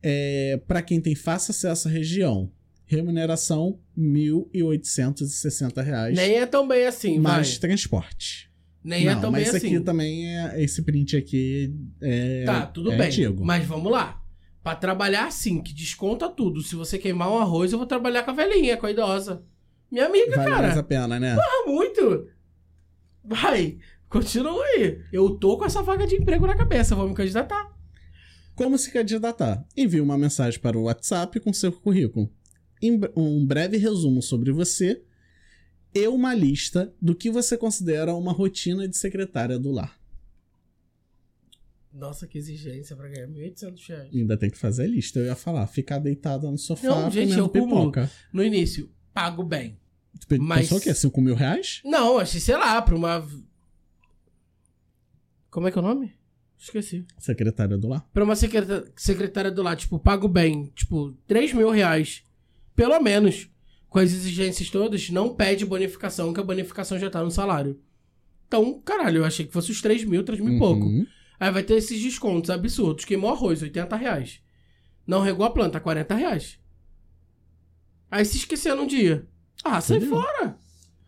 É, 0.03 0.61
para 0.67 0.83
quem 0.83 1.01
tem 1.01 1.15
fácil 1.15 1.53
acesso 1.53 1.87
à 1.87 1.91
região, 1.91 2.51
remuneração 2.85 3.79
1.860 3.97 5.83
reais. 5.83 6.15
Nem 6.15 6.35
é 6.35 6.45
tão 6.45 6.67
bem 6.67 6.85
assim, 6.85 7.17
mais 7.17 7.49
vai. 7.53 7.59
transporte. 7.61 8.46
Nem 8.87 9.03
Não, 9.03 9.11
é 9.11 9.15
tão 9.19 9.31
mas 9.31 9.43
bem 9.49 9.57
aqui 9.57 9.67
assim. 9.75 9.83
também 9.83 10.37
é 10.39 10.63
esse 10.63 10.81
print 10.81 11.17
aqui 11.17 11.75
é 12.01 12.45
Tá, 12.45 12.65
tudo 12.67 12.89
é 12.93 12.97
bem. 12.97 13.07
antigo. 13.07 13.43
Mas 13.43 13.65
vamos 13.65 13.91
lá. 13.91 14.23
Pra 14.63 14.75
trabalhar 14.75 15.27
assim, 15.27 15.61
que 15.61 15.73
desconta 15.73 16.29
tudo. 16.29 16.61
Se 16.63 16.73
você 16.73 16.97
queimar 16.97 17.29
um 17.29 17.37
arroz, 17.37 17.73
eu 17.73 17.77
vou 17.77 17.85
trabalhar 17.87 18.23
com 18.23 18.31
a 18.31 18.33
velhinha, 18.33 18.77
com 18.77 18.85
a 18.85 18.91
idosa. 18.91 19.43
Minha 19.91 20.05
amiga, 20.05 20.37
vale 20.37 20.49
cara. 20.49 20.67
mais 20.67 20.77
a 20.77 20.83
pena, 20.83 21.19
né? 21.19 21.35
Ah, 21.37 21.65
muito. 21.69 22.27
Vai, 23.23 23.77
continua 24.09 24.63
aí. 24.63 25.01
Eu 25.11 25.31
tô 25.31 25.57
com 25.57 25.65
essa 25.65 25.83
vaga 25.83 26.07
de 26.07 26.15
emprego 26.15 26.47
na 26.47 26.55
cabeça, 26.55 26.95
vou 26.95 27.09
me 27.09 27.13
candidatar. 27.15 27.75
Como 28.55 28.77
se 28.77 28.89
candidatar? 28.91 29.65
Envie 29.75 29.99
uma 29.99 30.17
mensagem 30.17 30.59
para 30.61 30.77
o 30.77 30.83
WhatsApp 30.83 31.39
com 31.41 31.51
seu 31.51 31.71
currículo. 31.73 32.29
Um 33.15 33.45
breve 33.45 33.75
resumo 33.77 34.21
sobre 34.21 34.51
você 34.51 35.03
e 36.03 36.07
uma 36.07 36.33
lista 36.33 36.93
do 37.01 37.13
que 37.15 37.29
você 37.29 37.57
considera 37.57 38.13
uma 38.13 38.31
rotina 38.31 38.87
de 38.87 38.97
secretária 38.97 39.57
do 39.59 39.71
lar. 39.71 39.97
Nossa, 41.93 42.27
que 42.27 42.37
exigência 42.37 42.95
pra 42.95 43.07
ganhar 43.07 43.27
1.800 43.27 43.87
reais. 43.87 44.13
Ainda 44.13 44.37
tem 44.37 44.49
que 44.51 44.57
fazer 44.57 44.83
a 44.83 44.87
lista. 44.87 45.19
Eu 45.19 45.25
ia 45.25 45.35
falar, 45.35 45.65
ficar 45.67 45.97
deitada 45.99 46.49
no 46.51 46.57
sofá 46.57 46.87
Não, 46.87 47.09
gente, 47.11 47.29
comendo 47.35 47.41
eu 47.41 47.49
como- 47.49 47.75
pipoca. 47.79 48.11
No 48.31 48.43
início, 48.43 48.89
pago 49.13 49.43
bem. 49.43 49.79
Tu 50.27 50.39
Mas- 50.41 50.61
Pensou 50.61 50.77
o 50.77 50.81
quê? 50.81 50.93
5 50.93 51.21
mil 51.21 51.33
reais? 51.35 51.81
Não, 51.83 52.17
achei, 52.19 52.39
sei 52.39 52.55
lá, 52.55 52.81
pra 52.81 52.95
uma. 52.95 53.27
Como 55.49 55.67
é 55.67 55.71
que 55.71 55.77
é 55.77 55.81
o 55.81 55.83
nome? 55.85 56.13
Esqueci. 56.57 57.05
Secretária 57.17 57.77
do 57.77 57.87
lar? 57.87 58.07
Pra 58.13 58.23
uma 58.23 58.35
secreta- 58.35 58.91
secretária 58.95 59.51
do 59.51 59.61
lado, 59.63 59.79
tipo, 59.79 59.99
pago 59.99 60.27
bem, 60.27 60.65
tipo, 60.75 61.13
3 61.27 61.53
mil 61.53 61.69
reais. 61.69 62.23
Pelo 62.75 62.99
menos. 62.99 63.49
Com 63.89 63.99
as 63.99 64.11
exigências 64.11 64.69
todas, 64.69 65.09
não 65.09 65.33
pede 65.33 65.65
bonificação, 65.65 66.33
que 66.33 66.39
a 66.39 66.43
bonificação 66.43 66.99
já 66.99 67.09
tá 67.09 67.23
no 67.23 67.31
salário. 67.31 67.79
Então, 68.47 68.81
caralho, 68.81 69.17
eu 69.19 69.25
achei 69.25 69.45
que 69.45 69.53
fosse 69.53 69.71
os 69.71 69.81
3 69.81 70.03
mil, 70.03 70.23
3 70.23 70.39
mil 70.39 70.55
e 70.55 70.59
pouco. 70.59 70.85
Uhum. 70.85 71.05
Aí 71.39 71.51
vai 71.51 71.63
ter 71.63 71.75
esses 71.75 72.01
descontos 72.01 72.49
absurdos. 72.49 73.05
Queimou 73.05 73.31
arroz, 73.31 73.61
80 73.61 73.95
reais. 73.95 74.41
Não 75.05 75.21
regou 75.21 75.45
a 75.45 75.49
planta, 75.49 75.79
40 75.79 76.15
reais. 76.15 76.59
Aí 78.09 78.25
se 78.25 78.37
esquecer 78.37 78.75
num 78.75 78.87
dia. 78.87 79.27
Ah, 79.63 79.79
sai 79.81 79.97
Entendeu? 79.97 80.21
fora. 80.21 80.57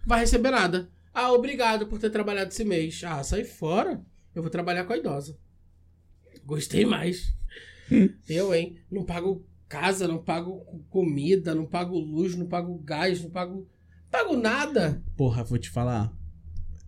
Vai 0.05 0.21
receber 0.21 0.51
nada. 0.51 0.89
Ah, 1.13 1.31
obrigado 1.31 1.87
por 1.87 1.99
ter 1.99 2.09
trabalhado 2.09 2.49
esse 2.49 2.63
mês. 2.63 3.01
Ah, 3.03 3.23
sai 3.23 3.43
fora. 3.43 4.01
Eu 4.33 4.41
vou 4.41 4.51
trabalhar 4.51 4.85
com 4.85 4.93
a 4.93 4.97
idosa. 4.97 5.37
Gostei 6.45 6.85
mais. 6.85 7.33
Eu, 8.27 8.53
hein? 8.53 8.77
Não 8.91 9.03
pago 9.03 9.45
casa, 9.69 10.07
não 10.07 10.17
pago 10.17 10.65
comida, 10.89 11.53
não 11.53 11.65
pago 11.65 11.97
luz, 11.97 12.35
não 12.35 12.47
pago 12.47 12.77
gás, 12.79 13.21
não 13.21 13.29
pago. 13.29 13.67
Pago 14.09 14.35
nada. 14.35 15.01
Porra, 15.15 15.43
vou 15.43 15.59
te 15.59 15.69
falar. 15.69 16.11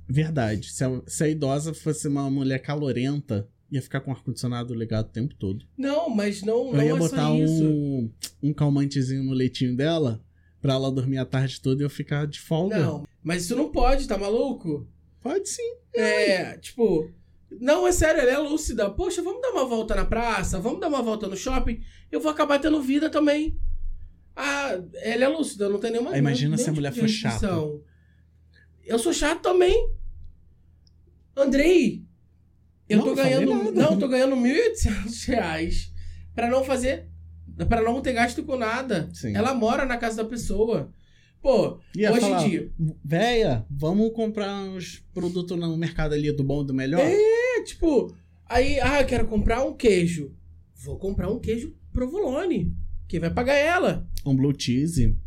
Verdade. 0.10 0.74
Se 0.74 0.84
a, 0.84 1.02
se 1.06 1.24
a 1.24 1.30
idosa 1.30 1.74
fosse 1.74 2.08
uma 2.08 2.30
mulher 2.30 2.60
calorenta, 2.60 3.48
ia 3.72 3.82
ficar 3.82 4.02
com 4.02 4.12
o 4.12 4.14
ar-condicionado 4.14 4.74
ligado 4.74 5.06
o 5.06 5.12
tempo 5.12 5.36
todo. 5.36 5.66
Não, 5.78 6.10
mas 6.10 6.42
não, 6.42 6.70
Eu 6.70 6.74
não 6.74 6.84
ia 6.84 6.92
é 6.92 6.98
botar 6.98 7.32
um, 7.32 8.12
um 8.42 8.54
calmantezinho 8.54 9.24
no 9.24 9.34
leitinho 9.34 9.78
dela 9.78 10.20
pra 10.60 10.74
ela 10.74 10.92
dormir 10.92 11.20
a 11.20 11.26
tarde 11.26 11.62
toda 11.62 11.82
e 11.82 11.86
eu 11.86 11.90
ficar 11.90 12.26
de 12.26 12.40
folga. 12.40 12.80
Não, 12.80 13.06
mas 13.24 13.46
isso 13.46 13.56
não 13.56 13.72
pode, 13.72 14.08
tá 14.08 14.18
maluco? 14.18 14.88
Pode 15.22 15.48
sim. 15.48 15.76
É, 15.94 16.58
tipo, 16.58 17.10
não, 17.60 17.88
é 17.88 17.92
sério, 17.92 18.22
ela 18.22 18.32
é 18.32 18.38
lúcida. 18.38 18.90
Poxa, 18.90 19.22
vamos 19.22 19.42
dar 19.42 19.52
uma 19.52 19.66
volta 19.66 19.96
na 19.96 20.06
praça, 20.06 20.60
vamos 20.60 20.80
dar 20.80 20.88
uma 20.88 21.02
volta 21.02 21.28
no 21.28 21.36
shopping. 21.36 21.82
Eu 22.12 22.20
vou 22.20 22.32
acabar 22.32 22.60
tendo 22.60 22.82
vida 22.82 23.10
também. 23.10 23.58
Ah, 24.36 24.80
ela 25.02 25.26
é 25.26 25.28
lúcida, 25.28 25.70
não 25.70 25.80
tem 25.80 25.92
nenhuma. 25.92 26.12
Aí 26.12 26.20
imagina 26.20 26.58
se 26.58 26.64
a 26.64 26.66
tipo 26.66 26.76
mulher 26.76 26.92
de 26.92 27.00
for 27.00 27.06
restrição. 27.08 27.82
Eu 28.84 29.00
sou 29.00 29.14
chato 29.14 29.42
também. 29.42 29.90
Andrei, 31.36 32.04
eu 32.90 32.98
Não, 33.00 33.06
tô 33.06 33.16
ganhando. 33.16 33.54
nada. 33.56 33.72
Não, 33.72 33.92
eu 33.94 34.00
tô 34.00 34.08
ganhando 34.08 34.36
1.800 34.36 35.28
reais 35.28 35.94
pra 36.36 36.50
não 36.50 36.64
fazer. 36.64 37.08
Pra 37.70 37.82
não 37.82 38.02
ter 38.02 38.14
gasto 38.14 38.44
com 38.44 38.56
nada. 38.56 39.10
Sim. 39.14 39.36
Ela 39.36 39.54
mora 39.54 39.86
na 39.86 39.98
casa 39.98 40.24
da 40.24 40.30
pessoa. 40.30 40.92
Pô, 41.42 41.80
Ia 41.96 42.12
hoje 42.12 42.22
falar, 42.22 42.46
em 42.46 42.50
dia. 42.50 42.72
Véia, 43.04 43.66
vamos 43.70 44.12
comprar 44.14 44.54
uns 44.64 45.04
produtos 45.14 45.58
no 45.58 45.76
mercado 45.78 46.14
ali 46.14 46.32
do 46.32 46.44
bom 46.44 46.64
do 46.64 46.74
melhor? 46.74 47.02
É, 47.02 47.64
tipo, 47.64 48.16
aí, 48.46 48.80
ah, 48.80 49.02
eu 49.02 49.08
quero 49.08 49.28
comprar 49.28 49.64
um 49.64 49.74
queijo. 49.74 50.36
Vou 50.76 50.98
comprar 50.98 51.30
um 51.30 51.40
queijo 51.40 51.76
provolone. 51.92 52.74
Quem 53.08 53.20
vai 53.20 53.30
pagar 53.30 53.54
é 53.56 53.66
ela, 53.68 54.08
Um 54.26 54.36
blue 54.36 54.54
cheese. 54.58 55.18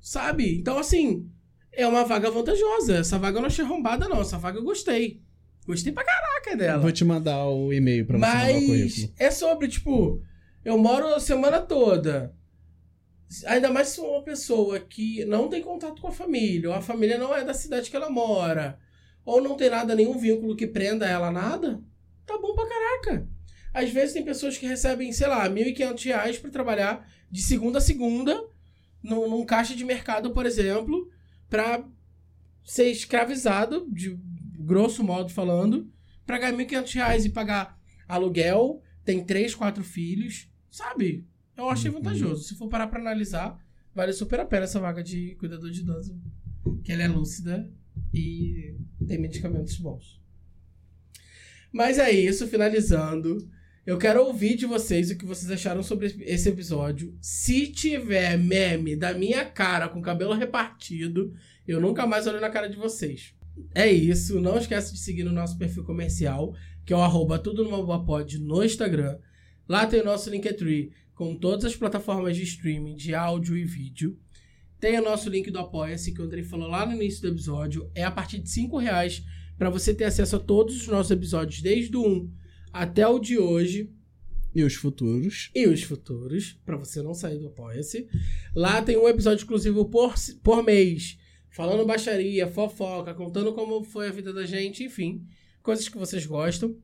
sabe? 0.00 0.58
Então, 0.58 0.78
assim, 0.78 1.28
é 1.72 1.86
uma 1.86 2.04
vaga 2.04 2.30
vantajosa. 2.30 2.96
Essa 2.98 3.18
vaga 3.18 3.38
eu 3.38 3.40
não 3.42 3.46
achei 3.48 3.64
arrombada, 3.64 4.08
não. 4.08 4.20
Essa 4.20 4.38
vaga 4.38 4.58
eu 4.58 4.64
gostei. 4.64 5.22
Gostei 5.66 5.92
pra 5.92 6.04
caraca 6.04 6.56
dela. 6.56 6.80
Vou 6.82 6.90
te 6.92 7.04
mandar 7.04 7.46
o 7.46 7.72
e-mail 7.72 8.06
pra 8.06 8.18
você 8.18 8.26
mandar 8.26 8.38
o 8.50 8.52
Mas 8.54 8.66
currículo. 8.66 9.12
é 9.18 9.30
sobre, 9.30 9.68
tipo, 9.68 10.22
eu 10.64 10.76
moro 10.78 11.06
a 11.14 11.20
semana 11.20 11.60
toda. 11.60 12.34
Ainda 13.46 13.70
mais 13.70 13.88
se 13.88 14.00
uma 14.00 14.22
pessoa 14.22 14.80
que 14.80 15.24
não 15.26 15.48
tem 15.48 15.62
contato 15.62 16.00
com 16.02 16.08
a 16.08 16.12
família, 16.12 16.68
ou 16.70 16.74
a 16.74 16.80
família 16.82 17.16
não 17.16 17.34
é 17.34 17.44
da 17.44 17.54
cidade 17.54 17.88
que 17.88 17.94
ela 17.96 18.10
mora, 18.10 18.76
ou 19.24 19.40
não 19.40 19.56
tem 19.56 19.70
nada, 19.70 19.94
nenhum 19.94 20.18
vínculo 20.18 20.56
que 20.56 20.66
prenda 20.66 21.06
ela 21.06 21.28
a 21.28 21.32
nada, 21.32 21.80
tá 22.26 22.36
bom 22.38 22.54
pra 22.54 22.66
caraca. 22.66 23.28
Às 23.72 23.90
vezes 23.90 24.12
tem 24.14 24.24
pessoas 24.24 24.58
que 24.58 24.66
recebem, 24.66 25.12
sei 25.12 25.28
lá, 25.28 25.48
1.500 25.48 26.04
reais 26.04 26.38
pra 26.38 26.50
trabalhar 26.50 27.08
de 27.30 27.40
segunda 27.42 27.78
a 27.78 27.80
segunda 27.80 28.44
num, 29.02 29.28
num 29.30 29.44
caixa 29.44 29.74
de 29.76 29.84
mercado, 29.84 30.32
por 30.32 30.44
exemplo, 30.44 31.08
pra 31.48 31.84
ser 32.64 32.90
escravizado, 32.90 33.88
de 33.90 34.18
grosso 34.58 35.02
modo 35.04 35.30
falando, 35.30 35.90
pra 36.26 36.38
ganhar 36.38 36.52
1.500 36.56 36.94
reais 36.94 37.24
e 37.24 37.30
pagar 37.30 37.78
aluguel, 38.08 38.82
tem 39.04 39.24
três, 39.24 39.54
quatro 39.54 39.82
filhos, 39.84 40.48
sabe? 40.70 41.26
Eu 41.56 41.68
achei 41.70 41.90
Uhum. 41.90 41.96
vantajoso. 41.98 42.42
Se 42.44 42.56
for 42.56 42.68
parar 42.68 42.88
pra 42.88 43.00
analisar, 43.00 43.58
vale 43.94 44.12
super 44.12 44.40
a 44.40 44.44
pena 44.44 44.64
essa 44.64 44.80
vaga 44.80 45.02
de 45.02 45.34
cuidador 45.36 45.70
de 45.70 45.80
idoso. 45.80 46.20
Que 46.84 46.92
ela 46.92 47.02
é 47.04 47.08
lúcida 47.08 47.70
e 48.12 48.74
tem 49.06 49.18
medicamentos 49.18 49.76
bons. 49.76 50.20
Mas 51.72 51.98
é 51.98 52.10
isso, 52.10 52.46
finalizando. 52.48 53.48
Eu 53.90 53.98
quero 53.98 54.24
ouvir 54.24 54.54
de 54.54 54.66
vocês 54.66 55.10
o 55.10 55.18
que 55.18 55.26
vocês 55.26 55.50
acharam 55.50 55.82
sobre 55.82 56.14
esse 56.20 56.48
episódio. 56.48 57.12
Se 57.20 57.66
tiver 57.66 58.38
meme 58.38 58.94
da 58.94 59.12
minha 59.12 59.44
cara 59.44 59.88
com 59.88 60.00
cabelo 60.00 60.32
repartido, 60.32 61.34
eu 61.66 61.80
nunca 61.80 62.06
mais 62.06 62.24
olho 62.28 62.40
na 62.40 62.48
cara 62.48 62.68
de 62.68 62.76
vocês. 62.76 63.34
É 63.74 63.90
isso. 63.90 64.40
Não 64.40 64.56
esquece 64.56 64.92
de 64.92 65.00
seguir 65.00 65.24
no 65.24 65.32
nosso 65.32 65.58
perfil 65.58 65.82
comercial, 65.82 66.54
que 66.86 66.92
é 66.92 66.96
o 66.96 67.00
arroba 67.00 67.36
tudo 67.36 67.64
numa 67.64 67.84
boa 67.84 68.04
pod 68.04 68.38
no 68.38 68.62
Instagram. 68.62 69.18
Lá 69.68 69.84
tem 69.84 70.02
o 70.02 70.04
nosso 70.04 70.30
Linktree 70.30 70.92
com 71.12 71.34
todas 71.34 71.64
as 71.64 71.74
plataformas 71.74 72.36
de 72.36 72.44
streaming 72.44 72.94
de 72.94 73.12
áudio 73.12 73.56
e 73.56 73.64
vídeo. 73.64 74.16
Tem 74.78 75.00
o 75.00 75.02
nosso 75.02 75.28
link 75.28 75.50
do 75.50 75.58
Apoia-se, 75.58 76.14
que 76.14 76.22
o 76.22 76.24
Andrei 76.26 76.44
falou 76.44 76.68
lá 76.68 76.86
no 76.86 76.94
início 76.94 77.22
do 77.22 77.34
episódio. 77.34 77.90
É 77.92 78.04
a 78.04 78.10
partir 78.12 78.38
de 78.38 78.50
5 78.50 78.78
reais 78.78 79.24
para 79.58 79.68
você 79.68 79.92
ter 79.92 80.04
acesso 80.04 80.36
a 80.36 80.38
todos 80.38 80.80
os 80.80 80.86
nossos 80.86 81.10
episódios, 81.10 81.60
desde 81.60 81.96
o 81.96 82.06
1 82.06 82.39
até 82.72 83.06
o 83.06 83.18
de 83.18 83.38
hoje 83.38 83.90
E 84.54 84.62
os 84.64 84.74
futuros. 84.74 85.50
e 85.54 85.66
os 85.66 85.82
futuros, 85.82 86.58
para 86.64 86.76
você 86.76 87.02
não 87.02 87.14
sair 87.14 87.38
do 87.38 87.48
Apoia-se. 87.48 88.08
Lá 88.54 88.82
tem 88.82 88.96
um 88.96 89.08
episódio 89.08 89.42
exclusivo 89.42 89.84
por, 89.86 90.14
por 90.42 90.62
mês, 90.64 91.18
falando 91.50 91.86
baixaria, 91.86 92.46
fofoca, 92.48 93.14
contando 93.14 93.52
como 93.52 93.82
foi 93.84 94.08
a 94.08 94.12
vida 94.12 94.32
da 94.32 94.44
gente, 94.46 94.84
enfim, 94.84 95.24
coisas 95.62 95.88
que 95.88 95.98
vocês 95.98 96.26
gostam. 96.26 96.76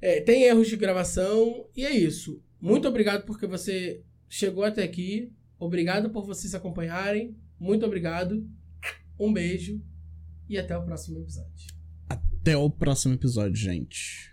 É, 0.00 0.20
tem 0.20 0.42
erros 0.44 0.68
de 0.68 0.76
gravação, 0.76 1.66
e 1.76 1.84
é 1.84 1.90
isso. 1.96 2.42
Muito 2.60 2.88
obrigado 2.88 3.24
porque 3.24 3.46
você 3.46 4.02
chegou 4.28 4.64
até 4.64 4.82
aqui. 4.82 5.30
Obrigado 5.58 6.10
por 6.10 6.24
vocês 6.26 6.54
acompanharem. 6.54 7.36
Muito 7.58 7.86
obrigado. 7.86 8.44
Um 9.18 9.32
beijo 9.32 9.80
e 10.48 10.58
até 10.58 10.76
o 10.76 10.82
próximo 10.84 11.18
episódio. 11.20 11.72
Até 12.08 12.56
o 12.56 12.68
próximo 12.68 13.14
episódio, 13.14 13.54
gente. 13.54 14.31